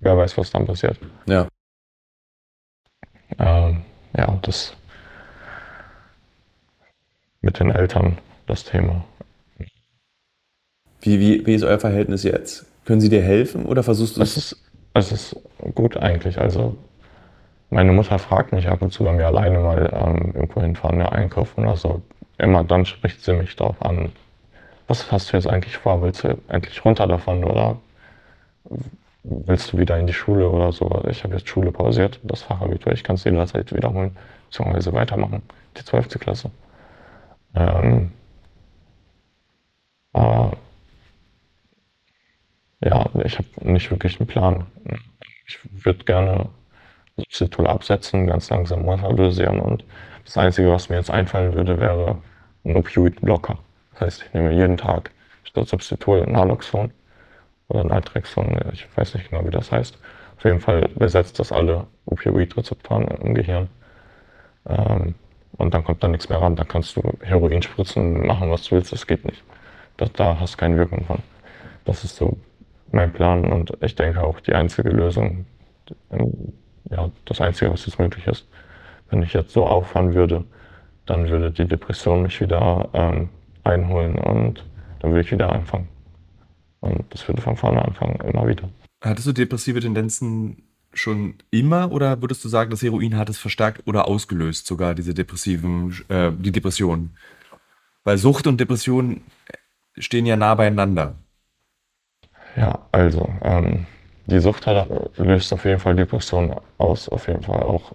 wer 0.00 0.16
weiß, 0.16 0.38
was 0.38 0.50
dann 0.50 0.66
passiert. 0.66 0.98
Ja. 1.26 1.48
Ähm, 3.38 3.82
ja, 4.16 4.38
das 4.42 4.76
mit 7.40 7.58
den 7.58 7.70
Eltern, 7.70 8.18
das 8.46 8.64
Thema. 8.64 9.04
Wie, 11.00 11.18
wie, 11.18 11.44
wie 11.44 11.54
ist 11.54 11.64
euer 11.64 11.80
Verhältnis 11.80 12.22
jetzt? 12.22 12.64
Können 12.84 13.00
sie 13.00 13.08
dir 13.08 13.22
helfen 13.22 13.66
oder 13.66 13.82
versuchst 13.82 14.16
du 14.16 14.22
es? 14.22 14.36
Ist, 14.36 14.62
es 14.94 15.10
ist 15.10 15.36
gut 15.74 15.96
eigentlich. 15.96 16.38
Also 16.38 16.76
meine 17.70 17.92
Mutter 17.92 18.18
fragt 18.18 18.52
mich 18.52 18.68
ab 18.68 18.82
und 18.82 18.92
zu, 18.92 19.04
wenn 19.04 19.18
wir 19.18 19.26
alleine 19.26 19.58
mal 19.58 19.90
ähm, 19.92 20.32
irgendwo 20.34 20.60
hinfahren, 20.60 21.00
ja, 21.00 21.08
einkaufen 21.08 21.64
oder 21.64 21.76
so. 21.76 22.02
Immer 22.42 22.64
dann 22.64 22.84
spricht 22.86 23.22
sie 23.22 23.34
mich 23.34 23.54
darauf 23.54 23.80
an. 23.82 24.10
Was 24.88 25.12
hast 25.12 25.32
du 25.32 25.36
jetzt 25.36 25.46
eigentlich 25.46 25.76
vor? 25.76 26.02
Willst 26.02 26.24
du 26.24 26.36
endlich 26.48 26.84
runter 26.84 27.06
davon 27.06 27.44
oder 27.44 27.78
willst 29.22 29.72
du 29.72 29.78
wieder 29.78 29.96
in 29.96 30.08
die 30.08 30.12
Schule 30.12 30.48
oder 30.50 30.72
so? 30.72 31.04
Ich 31.08 31.22
habe 31.22 31.34
jetzt 31.36 31.48
Schule 31.48 31.70
pausiert, 31.70 32.18
das 32.24 32.42
Fachabitur. 32.42 32.92
Ich 32.92 33.04
kann 33.04 33.14
es 33.14 33.22
jederzeit 33.22 33.72
wiederholen, 33.72 34.16
beziehungsweise 34.50 34.92
weitermachen, 34.92 35.42
die 35.76 35.84
12. 35.84 36.18
Klasse. 36.18 36.50
Ähm, 37.54 38.10
aber 40.12 40.56
ja, 42.84 43.08
ich 43.24 43.38
habe 43.38 43.48
nicht 43.60 43.88
wirklich 43.92 44.18
einen 44.18 44.26
Plan. 44.26 44.66
Ich 45.46 45.60
würde 45.84 46.04
gerne 46.04 46.48
Substitut 47.16 47.66
absetzen, 47.68 48.26
ganz 48.26 48.50
langsam 48.50 48.84
runterlösieren 48.84 49.60
und 49.60 49.84
das 50.24 50.36
Einzige, 50.38 50.72
was 50.72 50.88
mir 50.88 50.96
jetzt 50.96 51.10
einfallen 51.10 51.54
würde, 51.54 51.78
wäre 51.78 52.18
ein 52.64 52.76
Opioid-Blocker. 52.76 53.58
Das 53.92 54.00
heißt, 54.00 54.24
ich 54.26 54.34
nehme 54.34 54.52
jeden 54.52 54.76
Tag 54.76 55.10
statt 55.44 55.68
Substitut 55.68 56.26
Naloxon 56.28 56.92
oder 57.68 57.84
Naltrexon, 57.84 58.58
ich 58.72 58.86
weiß 58.96 59.14
nicht 59.14 59.30
genau, 59.30 59.46
wie 59.46 59.50
das 59.50 59.72
heißt. 59.72 59.98
Auf 60.36 60.44
jeden 60.44 60.60
Fall 60.60 60.88
besetzt 60.94 61.38
das 61.38 61.52
alle 61.52 61.86
Opioid-Rezeptoren 62.06 63.06
im 63.22 63.34
Gehirn. 63.34 63.68
Ähm, 64.68 65.14
und 65.58 65.74
dann 65.74 65.84
kommt 65.84 66.02
da 66.02 66.08
nichts 66.08 66.28
mehr 66.28 66.40
ran. 66.40 66.56
Da 66.56 66.64
kannst 66.64 66.96
du 66.96 67.02
Heroin 67.20 67.62
spritzen, 67.62 68.26
machen, 68.26 68.50
was 68.50 68.64
du 68.64 68.76
willst, 68.76 68.92
das 68.92 69.06
geht 69.06 69.24
nicht. 69.24 69.42
Das, 69.96 70.12
da 70.12 70.38
hast 70.40 70.54
du 70.54 70.58
keine 70.58 70.76
Wirkung 70.76 71.04
von. 71.04 71.18
Das 71.84 72.04
ist 72.04 72.16
so 72.16 72.38
mein 72.90 73.12
Plan 73.12 73.44
und 73.50 73.72
ich 73.80 73.94
denke 73.94 74.22
auch 74.22 74.40
die 74.40 74.54
einzige 74.54 74.90
Lösung, 74.90 75.46
ja, 76.90 77.10
das 77.24 77.40
Einzige, 77.40 77.72
was 77.72 77.86
jetzt 77.86 77.98
möglich 77.98 78.26
ist. 78.26 78.46
Wenn 79.10 79.22
ich 79.22 79.32
jetzt 79.32 79.52
so 79.52 79.66
auffahren 79.66 80.14
würde, 80.14 80.44
dann 81.06 81.28
würde 81.28 81.50
die 81.50 81.66
Depression 81.66 82.22
mich 82.22 82.40
wieder 82.40 82.88
ähm, 82.92 83.28
einholen 83.64 84.16
und 84.16 84.64
dann 85.00 85.10
würde 85.10 85.22
ich 85.22 85.32
wieder 85.32 85.52
anfangen. 85.52 85.88
Und 86.80 87.04
das 87.10 87.26
würde 87.28 87.42
von 87.42 87.56
vorne 87.56 87.84
anfangen, 87.84 88.18
immer 88.20 88.46
wieder. 88.46 88.68
Hattest 89.00 89.26
du 89.26 89.32
depressive 89.32 89.80
Tendenzen 89.80 90.62
schon 90.94 91.34
immer 91.50 91.90
oder 91.90 92.20
würdest 92.20 92.44
du 92.44 92.48
sagen, 92.48 92.70
das 92.70 92.82
Heroin 92.82 93.16
hat 93.16 93.28
es 93.28 93.38
verstärkt 93.38 93.86
oder 93.86 94.06
ausgelöst, 94.06 94.66
sogar 94.66 94.94
diese 94.94 95.14
depressiven, 95.14 95.96
äh, 96.08 96.30
die 96.32 96.52
Depression? 96.52 97.10
Weil 98.04 98.18
Sucht 98.18 98.46
und 98.46 98.60
Depression 98.60 99.22
stehen 99.96 100.26
ja 100.26 100.36
nah 100.36 100.54
beieinander. 100.54 101.16
Ja, 102.56 102.86
also 102.92 103.32
ähm, 103.42 103.86
die 104.26 104.40
Sucht 104.40 104.66
hat, 104.66 104.88
löst 105.16 105.52
auf 105.52 105.64
jeden 105.64 105.80
Fall 105.80 105.96
Depressionen 105.96 106.56
aus, 106.78 107.08
auf 107.08 107.26
jeden 107.28 107.42
Fall 107.42 107.62
auch 107.62 107.94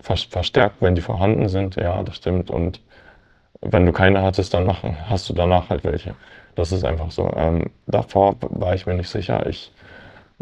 verstärkt, 0.00 0.76
wenn 0.80 0.94
die 0.94 1.00
vorhanden 1.00 1.48
sind, 1.48 1.76
ja, 1.76 2.02
das 2.02 2.16
stimmt. 2.16 2.50
Und 2.50 2.80
wenn 3.60 3.86
du 3.86 3.92
keine 3.92 4.22
hattest, 4.22 4.54
dann 4.54 4.72
hast 5.08 5.28
du 5.28 5.34
danach 5.34 5.70
halt 5.70 5.84
welche. 5.84 6.14
Das 6.54 6.72
ist 6.72 6.84
einfach 6.84 7.10
so. 7.10 7.30
Ähm, 7.36 7.70
davor 7.86 8.36
war 8.40 8.74
ich 8.74 8.86
mir 8.86 8.94
nicht 8.94 9.08
sicher. 9.08 9.46
Ich 9.46 9.72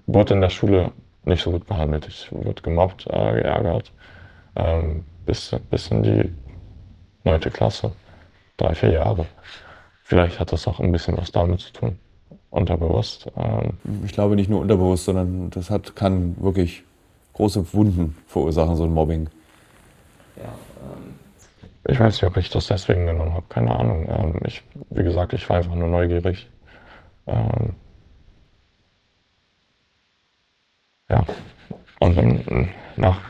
wurde 0.06 0.34
in 0.34 0.40
der 0.40 0.50
Schule 0.50 0.92
nicht 1.24 1.42
so 1.42 1.50
gut 1.50 1.66
behandelt. 1.66 2.06
Ich 2.08 2.28
wurde 2.30 2.62
gemobbt, 2.62 3.06
äh, 3.06 3.32
geärgert, 3.32 3.92
ähm, 4.54 5.04
bis, 5.24 5.54
bis 5.70 5.88
in 5.88 6.02
die 6.02 6.32
neunte 7.24 7.50
Klasse. 7.50 7.92
Drei, 8.56 8.74
vier 8.74 8.92
Jahre. 8.92 9.26
Vielleicht 10.02 10.38
hat 10.40 10.52
das 10.52 10.66
auch 10.68 10.80
ein 10.80 10.92
bisschen 10.92 11.16
was 11.16 11.32
damit 11.32 11.60
zu 11.60 11.72
tun. 11.72 11.98
Unterbewusst. 12.50 13.26
Ähm. 13.36 13.74
Ich 14.04 14.12
glaube 14.12 14.36
nicht 14.36 14.48
nur 14.48 14.60
unterbewusst, 14.60 15.04
sondern 15.04 15.50
das 15.50 15.68
hat, 15.68 15.96
kann 15.96 16.36
wirklich 16.40 16.84
große 17.34 17.74
Wunden 17.74 18.16
verursachen, 18.26 18.76
so 18.76 18.84
ein 18.84 18.94
Mobbing. 18.94 19.28
Ja, 20.36 20.44
ähm. 20.44 21.14
Ich 21.88 22.00
weiß 22.00 22.14
nicht, 22.14 22.24
ob 22.24 22.36
ich 22.36 22.50
das 22.50 22.66
deswegen 22.66 23.06
genommen 23.06 23.32
habe. 23.34 23.46
Keine 23.48 23.70
Ahnung. 23.76 24.06
Ähm, 24.08 24.40
ich, 24.44 24.62
wie 24.90 25.04
gesagt, 25.04 25.32
ich 25.32 25.48
war 25.48 25.58
einfach 25.58 25.74
nur 25.74 25.88
neugierig. 25.88 26.48
Ähm, 27.26 27.74
ja. 31.08 31.24
Und 32.00 32.16
dann 32.16 32.68
nach. 32.96 33.20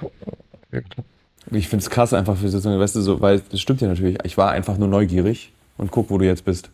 Ich 1.50 1.68
finde 1.68 1.82
es 1.82 1.90
krass 1.90 2.12
einfach 2.14 2.36
für 2.36 2.48
so, 2.48 2.78
weißt 2.78 2.96
du, 2.96 3.00
so, 3.00 3.20
weil 3.20 3.40
das 3.40 3.60
stimmt 3.60 3.80
ja 3.80 3.88
natürlich. 3.88 4.18
Ich 4.24 4.36
war 4.38 4.50
einfach 4.50 4.78
nur 4.78 4.88
neugierig 4.88 5.52
und 5.76 5.90
guck, 5.90 6.10
wo 6.10 6.18
du 6.18 6.24
jetzt 6.24 6.44
bist. 6.44 6.70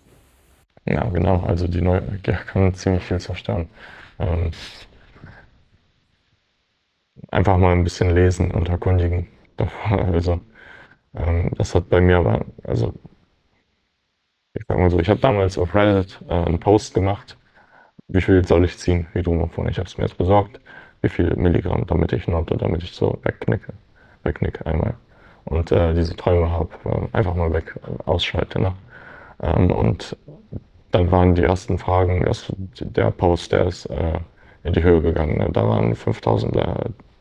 Ja, 0.86 1.04
genau. 1.10 1.40
Also 1.40 1.68
die 1.68 1.80
Neugier 1.82 2.34
kann 2.34 2.74
ziemlich 2.74 3.02
viel 3.04 3.20
zerstören. 3.20 3.68
Ähm, 4.18 4.52
einfach 7.30 7.56
mal 7.58 7.72
ein 7.72 7.84
bisschen 7.84 8.14
lesen 8.14 8.50
und 8.50 8.68
erkundigen. 8.68 9.26
Also, 9.90 10.40
ähm, 11.14 11.50
das 11.56 11.74
hat 11.74 11.88
bei 11.88 12.00
mir 12.00 12.18
aber, 12.18 12.44
also 12.64 12.94
ich 14.54 14.64
sag 14.68 14.78
mal 14.78 14.90
so, 14.90 14.98
ich 14.98 15.08
habe 15.08 15.20
damals 15.20 15.58
auf 15.58 15.74
Reddit 15.74 16.20
äh, 16.28 16.32
einen 16.32 16.60
Post 16.60 16.94
gemacht, 16.94 17.36
wie 18.08 18.20
viel 18.20 18.44
soll 18.46 18.64
ich 18.64 18.78
ziehen, 18.78 19.06
Hydromorphon. 19.12 19.68
Ich 19.68 19.78
habe 19.78 19.88
es 19.88 19.96
mir 19.96 20.04
jetzt 20.04 20.18
besorgt, 20.18 20.60
wie 21.00 21.08
viel 21.08 21.34
Milligramm, 21.36 21.86
damit 21.86 22.12
ich 22.12 22.28
notte, 22.28 22.56
damit 22.56 22.82
ich 22.82 22.92
so 22.92 23.18
wegknicke, 23.22 23.72
wegknicke 24.24 24.66
einmal. 24.66 24.94
Und 25.44 25.72
äh, 25.72 25.94
diese 25.94 26.14
Träume 26.16 26.50
habe, 26.50 26.70
äh, 26.84 27.16
einfach 27.16 27.34
mal 27.34 27.52
weg, 27.52 27.78
ausschalte. 28.04 28.60
Ne? 28.60 28.74
Ähm, 29.42 29.70
und 29.70 30.16
dann 30.90 31.10
waren 31.10 31.34
die 31.34 31.42
ersten 31.42 31.78
Fragen, 31.78 32.24
das, 32.24 32.52
der 32.80 33.10
Post, 33.10 33.52
der 33.52 33.66
ist 33.66 33.86
äh, 33.86 34.20
in 34.62 34.74
die 34.74 34.82
Höhe 34.82 35.00
gegangen. 35.00 35.38
Ne? 35.38 35.48
Da 35.50 35.66
waren 35.66 35.94
5000 35.94 36.56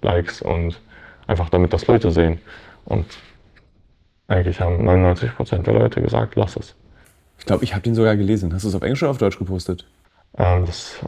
Likes 0.01 0.41
und 0.41 0.79
einfach 1.31 1.49
damit 1.49 1.73
das 1.73 1.87
Leute 1.87 2.11
sehen. 2.11 2.39
Und 2.85 3.05
eigentlich 4.27 4.61
haben 4.61 4.87
99% 4.87 5.63
der 5.63 5.73
Leute 5.73 6.01
gesagt, 6.01 6.35
lass 6.35 6.55
es. 6.55 6.75
Ich 7.39 7.45
glaube, 7.45 7.63
ich 7.63 7.73
habe 7.73 7.81
den 7.81 7.95
sogar 7.95 8.15
gelesen. 8.15 8.53
Hast 8.53 8.63
du 8.65 8.69
es 8.69 8.75
auf 8.75 8.83
Englisch 8.83 9.01
oder 9.01 9.11
auf 9.11 9.17
Deutsch 9.17 9.39
gepostet? 9.39 9.87
Ähm, 10.37 10.65
das 10.65 10.99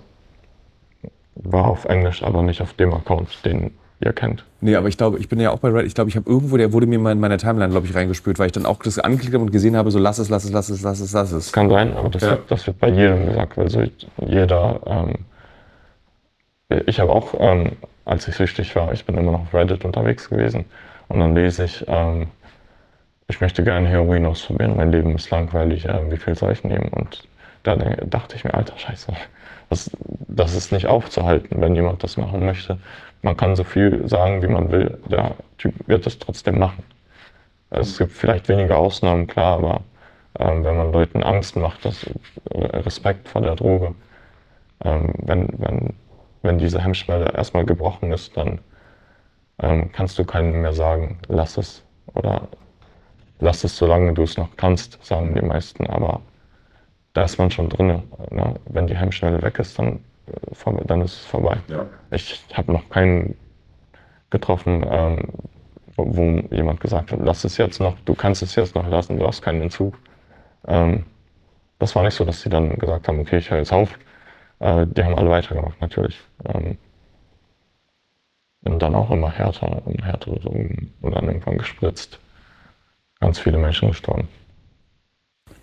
war 1.36 1.66
auf 1.66 1.86
Englisch, 1.86 2.24
aber 2.24 2.42
nicht 2.42 2.62
auf 2.62 2.74
dem 2.74 2.94
Account, 2.94 3.46
den 3.46 3.72
ihr 4.00 4.14
kennt. 4.14 4.44
Nee, 4.62 4.76
aber 4.76 4.88
ich 4.88 4.98
glaube, 4.98 5.20
ich 5.20 5.30
bin 5.30 5.40
ja 5.40 5.52
auch 5.52 5.60
bei 5.60 5.70
Reddit. 5.70 5.88
Ich 5.88 5.96
glaube, 5.96 6.10
ich 6.10 6.16
habe 6.16 6.30
irgendwo, 6.30 6.58
der 6.58 6.74
wurde 6.74 6.88
mir 6.88 7.00
mal 7.00 7.12
in 7.12 7.20
meiner 7.20 7.38
Timeline, 7.38 7.70
glaube 7.70 7.88
ich, 7.88 7.96
reingespült, 7.96 8.40
weil 8.40 8.48
ich 8.48 8.52
dann 8.52 8.66
auch 8.66 8.80
das 8.80 9.00
angeklickt 9.00 9.34
habe 9.34 9.44
und 9.44 9.52
gesehen 9.52 9.76
habe, 9.76 9.92
so 9.92 10.00
lass 10.00 10.20
es, 10.20 10.30
lass 10.30 10.44
es, 10.44 10.52
lass 10.52 10.70
es, 10.70 10.82
lass 10.82 11.00
es, 11.00 11.14
lass 11.14 11.32
es. 11.32 11.46
Das 11.46 11.54
kann 11.54 11.70
sein, 11.70 11.94
aber 11.96 12.10
das, 12.10 12.22
ja. 12.22 12.32
wird, 12.32 12.52
das 12.52 12.68
wird 12.68 12.80
bei 12.80 12.90
jedem 12.90 13.28
gesagt, 13.28 13.58
weil 13.58 13.70
so 13.70 13.84
jeder. 14.26 14.82
Ähm, 14.86 15.16
ich 16.88 17.00
habe 17.00 17.12
auch, 17.12 17.36
ähm, 17.38 17.74
als 18.06 18.28
ich 18.28 18.36
süchtig 18.36 18.76
war, 18.76 18.92
ich 18.92 19.06
bin 19.06 19.18
immer 19.18 19.32
noch 19.32 19.42
auf 19.42 19.54
Reddit 19.54 19.86
unterwegs 19.86 20.30
gewesen 20.30 20.66
und 21.08 21.20
dann 21.20 21.36
lese 21.36 21.66
ich, 21.66 21.86
ähm, 21.88 22.28
ich 23.28 23.42
möchte 23.42 23.64
gerne 23.64 23.88
Heroin 23.88 24.26
ausprobieren, 24.26 24.76
mein 24.76 24.92
Leben 24.92 25.16
ist 25.16 25.30
langweilig, 25.30 25.86
äh, 25.86 26.12
wie 26.12 26.18
viel 26.18 26.36
soll 26.36 26.52
ich 26.52 26.64
nehmen? 26.64 26.90
Und 26.90 27.28
da 27.64 27.76
dachte 27.76 28.36
ich 28.36 28.44
mir, 28.44 28.54
alter 28.54 28.78
Scheiße, 28.78 29.14
das, 29.70 29.90
das 30.28 30.54
ist 30.54 30.72
nicht 30.72 30.88
aufzuhalten, 30.88 31.62
wenn 31.62 31.76
jemand 31.76 32.04
das 32.04 32.18
machen 32.18 32.46
möchte. 32.46 32.78
Man 33.22 33.38
kann 33.38 33.56
so 33.56 33.64
viel 33.64 34.08
sagen, 34.08 34.42
wie 34.42 34.48
man 34.48 34.72
will, 34.72 34.98
der 35.10 35.36
Typ 35.58 35.74
wird 35.88 36.06
es 36.06 36.20
trotzdem 36.20 36.60
machen. 36.60 36.84
Es 37.70 37.98
gibt 37.98 38.12
vielleicht 38.12 38.50
weniger 38.50 38.78
Ausnahmen, 38.78 39.28
klar, 39.28 39.58
aber 39.58 39.82
ähm, 40.40 40.64
wenn 40.64 40.78
man 40.78 40.92
Leuten 40.92 41.24
Angst 41.24 41.56
macht, 41.56 41.86
das, 41.86 42.06
Respekt 42.52 43.30
vor 43.30 43.42
der 43.42 43.56
Droge, 43.56 43.96
ähm, 44.84 45.14
wenn, 45.20 45.48
wenn, 45.58 45.94
wenn 46.44 46.58
diese 46.58 46.82
Hemmschwelle 46.82 47.34
erstmal 47.34 47.66
gebrochen 47.66 48.12
ist, 48.12 48.38
dann 48.38 48.60
ähm, 49.60 49.92
kannst 49.92 50.20
du 50.20 50.26
keinem 50.26 50.62
mehr 50.62 50.74
sagen, 50.74 51.20
lass 51.28 51.58
es 51.58 51.84
oder 52.14 52.48
lass 53.40 53.64
es, 53.64 53.78
solange 53.78 54.14
du 54.14 54.24
es 54.24 54.38
noch 54.38 54.56
kannst, 54.58 55.04
sagen 55.04 55.34
die 55.34 55.42
meisten. 55.42 55.88
Aber 55.88 56.22
da 57.14 57.24
ist 57.24 57.38
man 57.38 57.50
schon 57.52 57.70
drin. 57.70 58.04
Ne? 58.32 58.56
Wenn 58.66 58.88
die 58.88 58.96
Hemmschwelle 58.96 59.42
weg 59.42 59.60
ist, 59.60 59.78
dann, 59.80 60.00
äh, 60.28 60.86
dann 60.86 61.02
ist 61.02 61.14
es 61.14 61.26
vorbei. 61.26 61.58
Ja. 61.68 61.86
Ich 62.12 62.44
habe 62.54 62.72
noch 62.72 62.90
keinen 62.90 63.36
getroffen, 64.30 64.86
ähm, 64.90 65.30
wo, 65.96 66.18
wo, 66.18 66.22
jemand 66.54 66.82
gesagt 66.82 67.12
hat, 67.12 67.20
lass 67.22 67.44
es 67.44 67.58
jetzt 67.58 67.80
noch, 67.80 67.96
du 68.06 68.16
kannst 68.16 68.42
es 68.42 68.56
jetzt 68.56 68.76
noch 68.76 68.88
lassen, 68.88 69.18
du 69.18 69.28
hast 69.28 69.42
keinen 69.42 69.62
Entzug. 69.62 69.98
Ähm, 70.68 71.06
das 71.80 71.96
war 71.96 72.04
nicht 72.04 72.16
so, 72.16 72.26
dass 72.26 72.42
sie 72.42 72.50
dann 72.50 72.78
gesagt 72.80 73.08
haben, 73.08 73.20
okay, 73.20 73.38
ich 73.38 73.52
höre 73.52 73.60
jetzt 73.60 73.74
auf. 73.74 73.98
Äh, 74.60 74.88
die 74.88 75.04
haben 75.04 75.16
alle 75.16 75.30
weitergemacht, 75.30 75.80
natürlich. 75.82 76.20
Ähm, 76.46 76.78
und 78.66 78.82
dann 78.82 78.96
auch 78.96 79.12
immer 79.12 79.30
härter, 79.30 79.82
härtere 80.02 80.40
Drogen 80.40 80.92
und 81.02 81.16
dann 81.16 81.26
irgendwann 81.26 81.58
gespritzt. 81.58 82.20
Ganz 83.20 83.40
viele 83.40 83.58
Menschen 83.58 83.90
gestorben. 83.90 84.28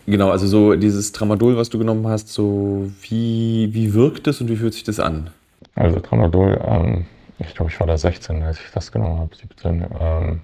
Genau, 0.07 0.31
also 0.31 0.47
so 0.47 0.75
dieses 0.77 1.13
Tramadol, 1.13 1.57
was 1.57 1.71
du 1.71 1.79
genommen 1.79 2.07
hast, 2.09 2.29
so 2.29 2.91
wie, 3.03 3.69
wie 3.73 3.95
wirkt 3.95 4.27
es 4.27 4.41
und 4.41 4.49
wie 4.49 4.57
fühlt 4.57 4.75
sich 4.75 4.85
das 4.85 4.99
an? 4.99 5.31
Also 5.75 6.01
Tramadol, 6.01 6.61
ähm, 6.67 7.07
ich 7.39 7.55
glaube, 7.55 7.71
ich 7.71 7.79
war 7.81 7.87
da 7.87 7.97
16, 7.97 8.43
als 8.43 8.59
ich 8.61 8.71
das 8.73 8.93
genommen 8.93 9.19
habe, 9.19 9.35
17. 9.35 9.87
Ähm, 9.99 10.41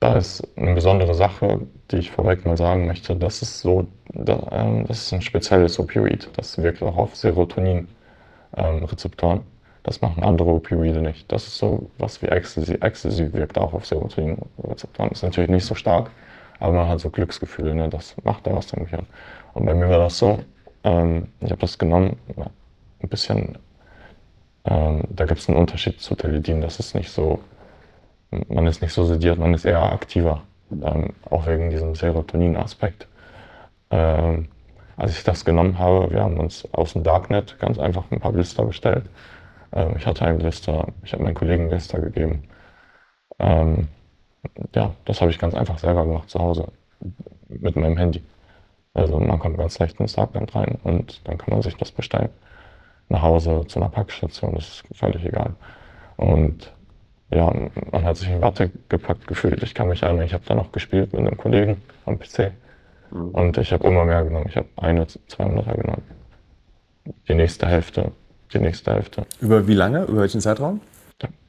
da 0.00 0.16
ist 0.16 0.42
eine 0.56 0.74
besondere 0.74 1.14
Sache, 1.14 1.60
die 1.90 1.98
ich 1.98 2.10
vorweg 2.10 2.44
mal 2.46 2.56
sagen 2.56 2.86
möchte. 2.86 3.14
Das 3.14 3.42
ist 3.42 3.60
so, 3.60 3.86
ähm, 4.14 4.86
das 4.88 5.02
ist 5.02 5.12
ein 5.12 5.22
spezielles 5.22 5.78
Opioid. 5.78 6.30
Das 6.36 6.56
wirkt 6.58 6.82
auch 6.82 6.96
auf 6.96 7.16
Serotonin-Rezeptoren. 7.16 7.88
Ähm, 8.56 8.86
das 9.82 10.00
machen 10.02 10.22
andere 10.22 10.50
Opioide 10.50 11.00
nicht. 11.00 11.30
Das 11.32 11.46
ist 11.46 11.56
so 11.56 11.90
was 11.98 12.20
wie 12.22 12.26
Ecstasy. 12.26 12.74
Ecstasy 12.74 13.32
wirkt 13.32 13.56
auch 13.58 13.72
auf 13.72 13.86
Serotonin-Rezeptoren. 13.86 15.10
Ist 15.10 15.22
natürlich 15.22 15.50
nicht 15.50 15.64
so 15.64 15.74
stark, 15.74 16.10
aber 16.58 16.74
man 16.74 16.88
hat 16.88 17.00
so 17.00 17.10
Glücksgefühle, 17.10 17.74
ne? 17.74 17.88
das 17.88 18.14
macht 18.22 18.46
da 18.46 18.54
was 18.54 18.72
im 18.72 18.84
Gehirn. 18.84 19.06
Und 19.54 19.64
bei 19.64 19.74
mir 19.74 19.88
war 19.88 19.98
das 19.98 20.18
so, 20.18 20.40
ähm, 20.84 21.28
ich 21.40 21.50
habe 21.50 21.60
das 21.60 21.78
genommen, 21.78 22.18
ein 23.02 23.08
bisschen, 23.08 23.58
ähm, 24.66 25.04
da 25.08 25.24
gibt 25.24 25.40
es 25.40 25.48
einen 25.48 25.58
Unterschied 25.58 26.00
zu 26.00 26.14
Teledin, 26.14 26.60
das 26.60 26.78
ist 26.78 26.94
nicht 26.94 27.10
so, 27.10 27.40
man 28.48 28.66
ist 28.66 28.82
nicht 28.82 28.92
so 28.92 29.04
sediert, 29.04 29.38
man 29.38 29.54
ist 29.54 29.64
eher 29.64 29.82
aktiver, 29.82 30.42
ähm, 30.70 31.14
auch 31.30 31.46
wegen 31.46 31.70
diesem 31.70 31.94
Serotonin-Aspekt. 31.94 33.08
Ähm, 33.90 34.48
als 35.00 35.16
ich 35.16 35.24
das 35.24 35.46
genommen 35.46 35.78
habe, 35.78 36.10
wir 36.10 36.22
haben 36.22 36.38
uns 36.38 36.68
aus 36.72 36.92
dem 36.92 37.02
Darknet 37.02 37.58
ganz 37.58 37.78
einfach 37.78 38.04
ein 38.10 38.20
paar 38.20 38.32
Blister 38.32 38.64
bestellt. 38.64 39.06
Ähm, 39.72 39.94
ich 39.96 40.06
hatte 40.06 40.26
einen 40.26 40.38
Blister, 40.38 40.88
ich 41.02 41.14
habe 41.14 41.22
meinen 41.22 41.34
Kollegen 41.34 41.68
Blister 41.70 42.00
gegeben. 42.00 42.44
Ähm, 43.38 43.88
ja, 44.74 44.94
das 45.06 45.22
habe 45.22 45.30
ich 45.30 45.38
ganz 45.38 45.54
einfach 45.54 45.78
selber 45.78 46.04
gemacht 46.04 46.28
zu 46.28 46.38
Hause 46.38 46.68
mit 47.48 47.76
meinem 47.76 47.96
Handy. 47.96 48.22
Also 48.92 49.18
man 49.18 49.38
kommt 49.38 49.56
ganz 49.56 49.78
leicht 49.78 49.98
ins 50.00 50.14
Darknet 50.14 50.54
rein 50.54 50.78
und 50.84 51.26
dann 51.26 51.38
kann 51.38 51.54
man 51.54 51.62
sich 51.62 51.76
das 51.76 51.92
bestellen. 51.92 52.28
Nach 53.08 53.22
Hause 53.22 53.64
zu 53.68 53.80
einer 53.80 53.88
Packstation, 53.88 54.54
das 54.54 54.68
ist 54.68 54.84
völlig 54.92 55.24
egal. 55.24 55.54
Und 56.18 56.72
ja, 57.30 57.50
man 57.90 58.04
hat 58.04 58.18
sich 58.18 58.28
in 58.28 58.42
Watte 58.42 58.70
gepackt 58.90 59.26
gefühlt. 59.26 59.62
Ich 59.62 59.74
kann 59.74 59.88
mich 59.88 60.02
erinnern, 60.02 60.26
ich 60.26 60.34
habe 60.34 60.44
da 60.46 60.54
noch 60.54 60.72
gespielt 60.72 61.14
mit 61.14 61.20
einem 61.26 61.38
Kollegen 61.38 61.80
am 62.04 62.18
PC. 62.18 62.52
Mhm. 63.10 63.30
Und 63.30 63.58
ich 63.58 63.72
habe 63.72 63.86
immer 63.86 64.04
mehr 64.04 64.24
genommen. 64.24 64.46
Ich 64.48 64.56
habe 64.56 64.68
eine 64.76 65.04
200er 65.04 65.76
genommen. 65.76 66.02
die 67.28 67.34
nächste 67.34 67.66
Hälfte, 67.66 68.12
die 68.52 68.58
nächste 68.58 68.92
Hälfte. 68.92 69.26
Über 69.40 69.66
wie 69.66 69.74
lange? 69.74 70.04
Über 70.04 70.20
welchen 70.20 70.40
Zeitraum? 70.40 70.80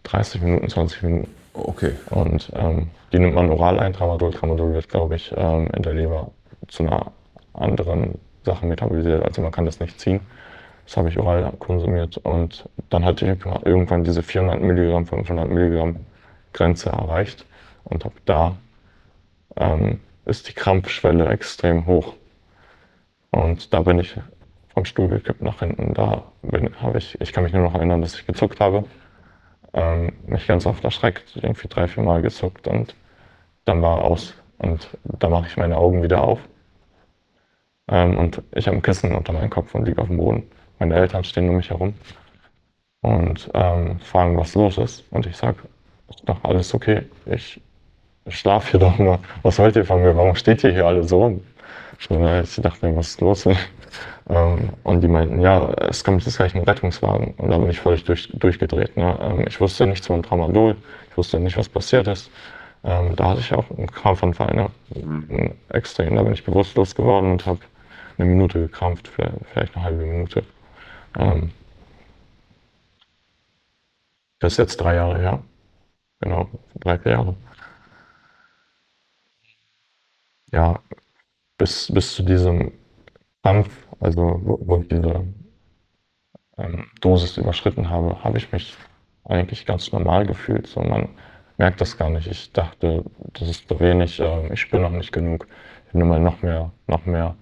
30 0.04 0.42
Minuten, 0.42 0.70
20 0.70 1.04
Minuten. 1.04 1.28
Okay. 1.54 1.94
Und 2.10 2.52
ähm, 2.56 2.90
die 3.12 3.20
nimmt 3.20 3.36
man 3.36 3.50
oral 3.50 3.80
ein. 3.80 3.94
Tramadol, 3.94 4.32
Tramadol 4.32 4.74
wird, 4.74 4.90
glaube 4.90 5.16
ich, 5.16 5.34
ähm, 5.36 5.68
in 5.76 5.84
der 5.84 5.94
Leber 5.94 6.32
zu 6.68 6.84
einer 6.84 7.12
anderen 7.54 8.18
Sache 8.44 8.66
metabolisiert. 8.66 9.24
Also 9.24 9.42
man 9.42 9.52
kann 9.52 9.66
das 9.66 9.80
nicht 9.80 10.00
ziehen. 10.00 10.22
Das 10.86 10.98
habe 10.98 11.10
ich 11.10 11.18
oral 11.18 11.52
konsumiert. 11.60 12.18
Und 12.18 12.68
dann 12.90 13.06
hatte 13.06 13.26
ich 13.26 13.46
irgendwann 13.66 14.04
diese 14.04 14.24
400 14.24 14.62
Milligramm, 14.62 15.06
500 15.06 15.50
Milligramm 15.50 15.98
Grenze 16.54 16.90
erreicht. 16.90 17.46
Und 17.84 18.06
ab 18.06 18.14
da 18.26 18.56
ähm, 19.58 20.00
ist 20.26 20.48
die 20.48 20.54
Krampfschwelle 20.54 21.28
extrem 21.28 21.86
hoch. 21.86 22.16
Und 23.32 23.74
da 23.74 23.82
bin 23.82 24.00
ich 24.00 24.16
vom 24.74 24.86
Stuhl 24.86 25.08
gekippt 25.08 25.42
nach 25.42 25.60
hinten. 25.60 25.94
Da 25.94 26.24
habe 26.82 26.98
ich, 26.98 27.20
ich 27.20 27.34
kann 27.34 27.44
mich 27.44 27.54
nur 27.54 27.64
noch 27.64 27.76
erinnern, 27.76 28.02
dass 28.02 28.16
ich 28.16 28.26
gezuckt 28.26 28.60
habe. 28.60 28.86
Ähm, 29.74 30.14
mich 30.26 30.48
ganz 30.48 30.66
oft 30.66 30.84
erschreckt, 30.84 31.38
irgendwie 31.42 31.68
drei, 31.68 31.88
vier 31.88 32.04
Mal 32.04 32.22
gezuckt 32.22 32.68
und 32.68 32.96
dann 33.66 33.82
war 33.82 34.04
aus. 34.04 34.34
Und 34.58 34.90
da 35.04 35.30
mache 35.30 35.48
ich 35.48 35.58
meine 35.58 35.78
Augen 35.78 36.04
wieder 36.04 36.22
auf. 36.24 36.40
Ähm, 37.88 38.18
und 38.18 38.42
ich 38.54 38.68
habe 38.68 38.78
ein 38.78 38.82
Kissen 38.84 39.16
unter 39.16 39.34
meinem 39.34 39.50
Kopf 39.50 39.74
und 39.76 39.86
liege 39.86 40.02
auf 40.02 40.08
dem 40.08 40.18
Boden. 40.18 40.44
Meine 40.80 40.96
Eltern 40.96 41.24
stehen 41.24 41.50
um 41.50 41.56
mich 41.58 41.70
herum 41.70 41.94
und 43.02 43.50
ähm, 43.54 44.00
fragen, 44.00 44.38
was 44.38 44.56
los 44.56 44.78
ist. 44.78 45.06
Und 45.12 45.26
ich 45.26 45.38
sage, 45.38 45.58
ist 46.10 46.28
doch 46.28 46.44
alles 46.44 46.74
okay. 46.74 47.04
Ich, 47.26 47.62
ich 48.26 48.38
schlafe 48.38 48.72
hier 48.72 48.80
doch 48.80 48.98
nur. 48.98 49.20
Was 49.44 49.60
wollt 49.60 49.76
ihr 49.76 49.86
von 49.86 50.02
mir? 50.02 50.16
Warum 50.16 50.36
steht 50.36 50.64
ihr 50.64 50.72
hier 50.72 50.86
alle 50.86 51.04
so? 51.04 51.42
Ich 52.00 52.08
dachte, 52.08 52.96
was 52.96 53.10
ist 53.10 53.22
los? 53.22 53.48
Ähm, 54.30 54.70
und 54.84 55.02
die 55.02 55.08
meinten, 55.08 55.42
ja, 55.42 55.74
es 55.90 56.04
kommt 56.04 56.24
jetzt 56.26 56.38
gleich 56.38 56.56
ein 56.56 56.64
Rettungswagen. 56.64 57.34
Und 57.36 57.50
da 57.50 57.58
bin 57.58 57.70
ich 57.70 57.80
völlig 57.80 58.04
durch, 58.06 58.30
durchgedreht. 58.34 58.96
Ne? 58.96 59.18
Ähm, 59.22 59.46
ich 59.48 59.60
wusste 59.60 59.86
nichts 59.88 60.08
von 60.08 60.24
Tramadol, 60.24 60.76
ich 61.10 61.18
wusste 61.18 61.40
nicht, 61.40 61.58
was 61.58 61.68
passiert 61.68 62.08
ist. 62.08 62.30
Ähm, 62.84 63.16
da 63.16 63.30
hatte 63.30 63.42
ich 63.42 63.54
auch 63.54 63.70
einen 63.72 63.92
Krampfanfall, 63.92 64.56
ne? 64.56 65.52
extrem. 65.70 66.16
Da 66.16 66.24
bin 66.24 66.34
ich 66.34 66.44
bewusstlos 66.44 66.96
geworden 66.96 67.32
und 67.32 67.46
habe 67.46 67.60
eine 68.18 68.28
Minute 68.28 68.60
gekrampft, 68.60 69.08
vielleicht 69.08 69.76
eine 69.76 69.86
halbe 69.86 70.06
Minute. 70.06 70.44
das 74.40 74.54
ist 74.54 74.58
jetzt 74.58 74.78
drei 74.78 74.96
Jahre 74.96 75.20
her. 75.20 75.40
Genau, 76.22 76.48
drei, 76.80 76.98
vier 77.00 77.14
Jahre. 77.14 77.36
Ja, 80.52 80.80
bis, 81.58 81.92
bis 81.94 82.14
zu 82.16 82.24
diesem 82.24 82.72
Kampf, 83.44 83.88
also 84.00 84.40
wo, 84.44 84.78
ich 84.78 84.88
diese 84.90 85.26
ähm, 86.58 86.86
Dosis 87.02 87.38
überschritten 87.38 87.90
habe, 87.90 88.24
habe 88.24 88.38
ich 88.38 88.52
mich 88.52 88.76
eigentlich 89.26 89.66
ganz 89.66 89.92
normal 89.92 90.26
gefühlt. 90.26 90.68
So, 90.68 90.82
man 90.82 91.10
merkt 91.58 91.80
das 91.82 91.98
gar 91.98 92.10
nicht. 92.10 92.28
Ich 92.28 92.52
dachte, 92.52 93.04
das 93.34 93.50
ist 93.50 93.68
zu 93.68 93.80
wenig, 93.80 94.20
äh, 94.20 94.54
ich 94.54 94.62
spüre 94.62 94.82
noch 94.82 94.92
nicht 94.92 95.12
genug. 95.12 95.48
Ich 95.88 95.94
nehme 95.94 96.10
mal 96.10 96.20
noch 96.20 96.42
mehr, 96.42 96.72
noch 96.88 97.06
mehr, 97.06 97.36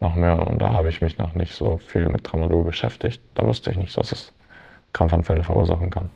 noch 0.00 0.14
mehr. 0.14 0.46
Und 0.46 0.60
da 0.60 0.72
habe 0.72 0.88
ich 0.88 1.00
mich 1.00 1.18
noch 1.18 1.34
nicht 1.34 1.54
so 1.54 1.78
viel 1.78 2.08
mit 2.08 2.24
Tramadol 2.24 2.64
beschäftigt. 2.64 3.22
Da 3.34 3.46
wusste 3.46 3.70
ich 3.70 3.76
nicht, 3.76 3.96
dass 3.96 4.12
es 4.12 4.32
Krampfanfälle 4.92 5.42
verursachen 5.44 5.90
kann. 5.90 6.10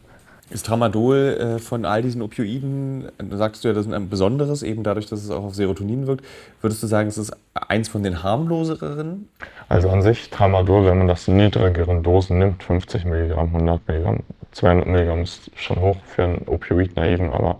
Ist 0.49 0.67
Tramadol 0.67 1.17
äh, 1.17 1.59
von 1.59 1.85
all 1.85 2.03
diesen 2.03 2.23
Opioiden, 2.23 3.09
da 3.19 3.37
sagst 3.37 3.65
du 3.65 3.69
ja, 3.69 3.75
das 3.75 3.87
ist 3.87 3.93
ein 3.93 4.09
besonderes, 4.09 4.63
eben 4.63 4.85
dadurch, 4.85 5.07
dass 5.07 5.25
es 5.25 5.31
auch 5.31 5.43
auf 5.43 5.55
Serotonin 5.57 6.07
wirkt. 6.07 6.25
Würdest 6.61 6.83
du 6.85 6.87
sagen, 6.87 7.09
es 7.09 7.19
ist 7.19 7.37
eins 7.55 7.89
von 7.89 8.05
den 8.05 8.23
harmloseren? 8.23 9.29
Also 9.69 9.91
an 9.91 10.03
sich 10.03 10.31
Tramadol, 10.31 10.87
wenn 10.87 10.99
man 10.99 11.09
das 11.09 11.27
in 11.27 11.37
niedrigeren 11.37 12.05
Dosen 12.05 12.39
nimmt, 12.39 12.63
50 12.63 13.05
Milligramm, 13.07 13.49
100 13.49 13.89
Milligramm, 13.89 14.21
200 14.53 14.87
Milligramm 14.87 15.23
ist 15.23 15.51
schon 15.57 15.81
hoch 15.81 15.97
für 16.05 16.23
ein 16.23 16.43
Opioid-Naiven, 16.47 17.33
aber 17.33 17.59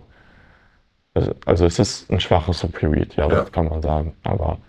also 1.45 1.65
es 1.65 1.79
ist 1.79 2.11
ein 2.11 2.19
schwaches 2.19 2.63
Opioid, 2.63 3.15
ja, 3.15 3.27
ja. 3.27 3.29
das 3.29 3.51
kann 3.51 3.67
man 3.67 3.81
sagen. 3.81 4.13
Aber 4.23 4.59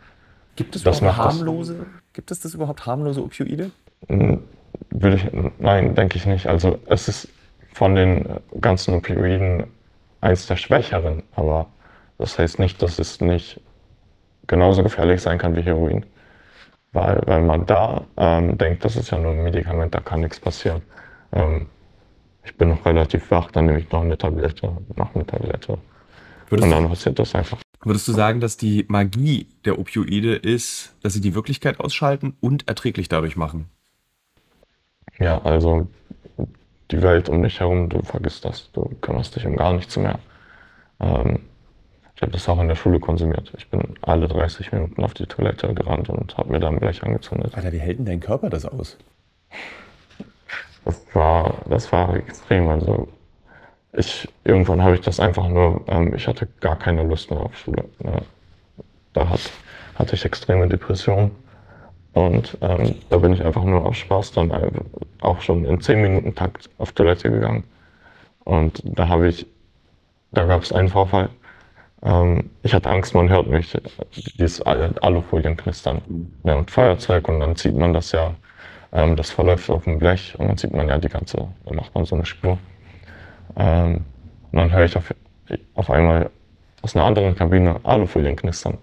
gibt 0.57 0.77
es 0.77 0.83
das 0.83 1.01
harmlose? 1.03 1.87
Gibt 2.13 2.31
es 2.31 2.41
das 2.41 2.55
überhaupt 2.55 2.87
harmlose 2.87 3.23
Opioide? 3.23 3.71
Würde 4.09 5.17
ich, 5.17 5.27
nein, 5.59 5.95
denke 5.95 6.17
ich 6.17 6.27
nicht. 6.27 6.47
Also 6.47 6.79
es 6.87 7.09
ist 7.09 7.29
von 7.79 7.95
den 7.95 8.27
ganzen 8.61 8.95
Opioiden 8.95 9.69
eins 10.21 10.49
der 10.49 10.57
schwächeren, 10.57 11.23
aber 11.37 11.69
das 12.19 12.37
heißt 12.37 12.59
nicht, 12.59 12.83
dass 12.83 12.99
es 12.99 13.21
nicht 13.21 13.61
genauso 14.49 14.83
gefährlich 14.83 15.23
sein 15.23 15.39
kann 15.39 15.55
wie 15.55 15.63
Heroin. 15.63 16.05
Weil, 16.93 17.23
weil 17.27 17.43
man 17.43 17.67
da 17.67 18.05
ähm, 18.17 18.59
denkt, 18.59 18.85
das 18.85 18.97
ist 18.97 19.11
ja 19.11 19.19
nur 19.19 19.31
ein 19.31 19.45
Medikament, 19.45 19.95
da 19.95 20.01
kann 20.01 20.23
nichts 20.23 20.41
passieren. 20.41 20.83
Ähm, 21.33 21.67
ich 22.43 22.57
bin 22.57 22.71
noch 22.71 22.85
relativ 22.85 23.31
wach, 23.31 23.53
dann 23.53 23.67
nehme 23.67 23.79
ich 23.79 23.93
noch 23.93 24.03
eine 24.03 24.19
Tablette, 24.19 24.77
noch 24.97 25.15
eine 25.15 25.25
Tablette. 25.25 25.79
Würdest 26.49 26.65
und 26.65 26.71
dann 26.73 26.89
passiert 26.89 27.19
das 27.21 27.33
einfach. 27.37 27.59
Würdest 27.85 28.09
du 28.09 28.13
sagen, 28.13 28.41
dass 28.41 28.57
die 28.57 28.87
Magie 28.89 29.47
der 29.65 29.79
Opioide 29.79 30.35
ist, 30.35 30.97
dass 31.03 31.13
sie 31.13 31.21
die 31.21 31.37
Wirklichkeit 31.37 31.79
ausschalten 31.79 32.37
und 32.41 32.67
erträglich 32.67 33.09
dadurch 33.09 33.37
machen? 33.37 33.69
Ja, 35.21 35.41
also 35.43 35.87
die 36.91 37.03
Welt 37.03 37.29
um 37.29 37.43
dich 37.43 37.61
herum, 37.61 37.89
du 37.89 38.03
vergisst 38.03 38.45
das, 38.45 38.71
du 38.73 38.91
kümmerst 39.01 39.37
dich 39.37 39.47
um 39.47 39.57
gar 39.57 39.73
nichts 39.73 39.97
mehr. 39.97 40.19
Ähm, 41.01 41.41
ich 42.17 42.23
habe 42.23 42.33
das 42.33 42.49
auch 42.49 42.59
in 42.59 42.67
der 42.67 42.75
Schule 42.75 42.99
konsumiert. 42.99 43.53
Ich 43.57 43.69
bin 43.69 43.95
alle 44.03 44.27
30 44.27 44.73
Minuten 44.73 45.05
auf 45.05 45.15
die 45.15 45.27
Toilette 45.27 45.73
gerannt 45.73 46.09
und 46.09 46.37
habe 46.37 46.51
mir 46.51 46.59
dann 46.59 46.81
gleich 46.81 47.03
angezündet. 47.05 47.55
Alter, 47.55 47.73
wie 47.73 47.79
hält 47.79 47.99
denn 47.99 48.07
dein 48.07 48.21
Körper 48.21 48.51
das 48.51 48.65
aus? 48.65 48.97
Das 50.85 51.01
war, 51.15 51.55
das 51.69 51.93
war 51.93 52.17
extrem. 52.17 52.69
Also 52.69 53.07
ich, 53.93 54.29
irgendwann 54.43 54.83
habe 54.83 54.97
ich 54.97 55.01
das 55.01 55.21
einfach 55.21 55.49
nur, 55.49 55.85
ähm, 55.87 56.15
ich 56.15 56.27
hatte 56.27 56.49
gar 56.61 56.77
keine 56.77 57.05
Lust 57.05 57.31
mehr 57.31 57.41
auf 57.41 57.57
Schule. 57.57 57.85
Ne? 58.01 58.23
Da 59.13 59.29
hat, 59.29 59.51
hatte 59.95 60.17
ich 60.17 60.25
extreme 60.25 60.67
Depressionen. 60.67 61.31
Und 62.19 62.59
ähm, 62.63 62.97
da 63.11 63.19
bin 63.19 63.33
ich 63.33 63.45
einfach 63.45 63.63
nur 63.63 63.87
aus 63.87 63.97
Spaß 63.99 64.33
dann 64.33 64.51
auch 65.21 65.41
schon 65.41 65.65
in 65.65 65.81
10 65.81 66.03
Minuten 66.03 66.35
Takt 66.35 66.69
auf 66.79 66.91
Toilette 66.91 67.31
gegangen. 67.31 67.63
Und 68.43 68.83
da 68.85 69.07
habe 69.07 69.29
ich, 69.29 69.47
da 70.33 70.45
gab 70.45 70.63
es 70.63 70.73
einen 70.73 70.89
Vorfall. 70.89 71.29
Ähm, 72.03 72.51
ich 72.65 72.75
hatte 72.75 72.91
Angst, 72.91 73.15
man 73.15 73.29
hört 73.29 73.47
mich, 73.47 73.73
dieses 74.37 74.61
Alufolien 74.63 75.57
knistern. 75.57 76.03
Ja, 76.43 76.57
und 76.57 76.73
Feuerzeug 76.73 77.29
und 77.29 77.39
dann 77.39 77.55
zieht 77.55 77.77
man 77.77 77.93
das 77.93 78.11
ja, 78.11 78.35
ähm, 78.93 79.15
das 79.15 79.31
verläuft 79.31 79.71
auf 79.71 79.85
dem 79.85 80.01
Blech 80.01 80.35
und 80.39 80.49
dann 80.49 80.57
sieht 80.57 80.73
man 80.73 80.89
ja 80.89 80.99
die 80.99 81.09
ganze, 81.09 81.47
dann 81.67 81.77
macht 81.77 81.95
man 81.95 82.05
so 82.05 82.17
eine 82.17 82.27
Spur. 82.27 82.59
Ähm, 83.57 84.05
und 84.51 84.59
dann 84.59 84.73
höre 84.73 84.87
ich 84.87 84.97
auf, 84.97 85.15
auf 85.75 85.89
einmal 85.89 86.31
aus 86.83 86.97
einer 86.97 87.05
anderen 87.05 87.37
Kabine 87.37 87.79
Alufolien 87.85 88.35
knistern. 88.35 88.77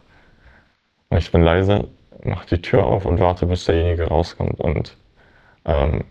Und 1.09 1.17
ich 1.17 1.29
bin 1.33 1.41
leise 1.41 1.89
mache 2.23 2.47
die 2.55 2.61
Tür 2.61 2.85
auf 2.85 3.05
und 3.05 3.19
warte, 3.19 3.45
bis 3.45 3.65
derjenige 3.65 4.07
rauskommt. 4.07 4.59
Und 4.59 4.97
ähm, 5.65 6.05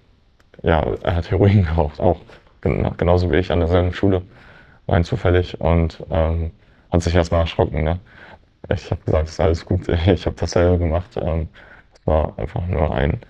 ja, 0.63 0.81
er 1.03 1.17
hat 1.17 1.31
Heroin 1.31 1.65
geraucht, 1.65 2.01
auch 2.01 2.21
genauso 2.61 3.31
wie 3.31 3.37
ich 3.37 3.53
an 3.53 3.61
derselben 3.61 3.93
Schule, 3.93 4.23
rein 4.89 5.05
zufällig 5.05 5.61
und 5.61 6.03
ähm, 6.11 6.51
hat 6.91 7.03
sich 7.03 7.15
erstmal 7.15 7.41
erschrocken. 7.41 7.85
Ne? 7.85 7.99
Ich 8.71 8.91
habe 8.91 9.03
gesagt, 9.05 9.29
es 9.29 9.35
ist 9.35 9.41
alles 9.41 9.65
gut, 9.65 9.89
ich 10.07 10.27
habe 10.27 10.37
dasselbe 10.37 10.79
gemacht. 10.79 11.17
Ähm, 11.17 11.49
es 11.95 12.07
war 12.07 12.39
einfach 12.39 12.67
nur 12.67 12.95
ein 12.95 13.21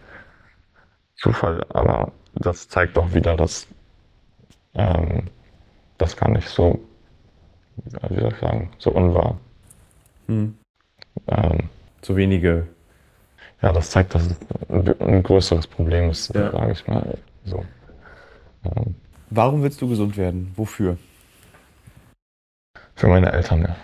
Zufall, 1.17 1.65
aber 1.71 2.13
das 2.35 2.69
zeigt 2.69 2.97
doch 2.97 3.13
wieder, 3.15 3.37
dass 3.37 3.67
ähm, 4.75 5.25
das 5.99 6.17
gar 6.17 6.31
nicht 6.31 6.49
so, 6.49 6.81
wie 8.09 8.21
soll 8.21 8.33
ich 8.33 8.39
sagen, 8.39 8.71
so 8.79 8.91
unwahr. 8.91 9.39
Hm. 10.27 10.57
Ähm, 11.29 11.69
so 12.05 12.17
wenige 12.17 12.67
ja, 13.65 13.73
das 13.73 13.91
zeigt, 13.91 14.15
dass 14.15 14.27
es 14.27 15.01
ein 15.01 15.23
größeres 15.23 15.67
Problem 15.67 16.11
ist, 16.11 16.35
ja. 16.35 16.53
sage 16.53 16.73
ich 16.73 16.87
mal. 16.87 17.17
So. 17.47 17.65
Ähm. 18.65 18.95
Warum 19.31 19.63
willst 19.63 19.81
du 19.81 19.89
gesund 19.89 20.19
werden? 20.19 20.53
Wofür? 20.55 20.99
Für 22.95 23.09
meine 23.09 23.33
Eltern, 23.33 23.63
ja. 23.63 23.77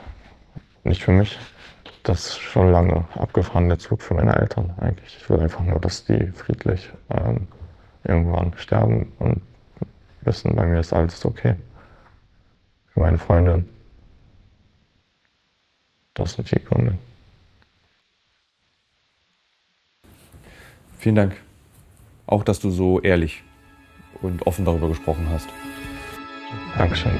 Nicht 0.84 1.02
für 1.02 1.12
mich. 1.12 1.38
Das 2.02 2.26
ist 2.26 2.38
schon 2.40 2.70
lange 2.70 3.06
abgefahren, 3.14 3.68
der 3.68 3.78
Zug 3.78 4.02
für 4.02 4.12
meine 4.12 4.36
Eltern 4.36 4.74
eigentlich. 4.80 5.16
Ich 5.16 5.30
will 5.30 5.40
einfach 5.40 5.64
nur, 5.64 5.80
dass 5.80 6.04
die 6.04 6.26
friedlich 6.26 6.90
ähm, 7.08 7.48
irgendwann 8.04 8.52
sterben 8.56 9.12
und 9.18 9.40
wissen, 10.20 10.54
bei 10.56 10.66
mir 10.66 10.80
ist 10.80 10.92
alles 10.92 11.24
okay. 11.24 11.54
Für 12.88 13.00
meine 13.00 13.16
Freundin. 13.16 13.66
Das 16.12 16.34
sind 16.34 16.50
die 16.50 16.62
Gründe. 16.62 16.98
Vielen 21.00 21.14
Dank. 21.14 21.36
Auch, 22.26 22.44
dass 22.44 22.60
du 22.60 22.70
so 22.70 23.00
ehrlich 23.00 23.42
und 24.20 24.46
offen 24.46 24.66
darüber 24.66 24.88
gesprochen 24.88 25.26
hast. 25.30 25.48
Dankeschön. 26.76 27.18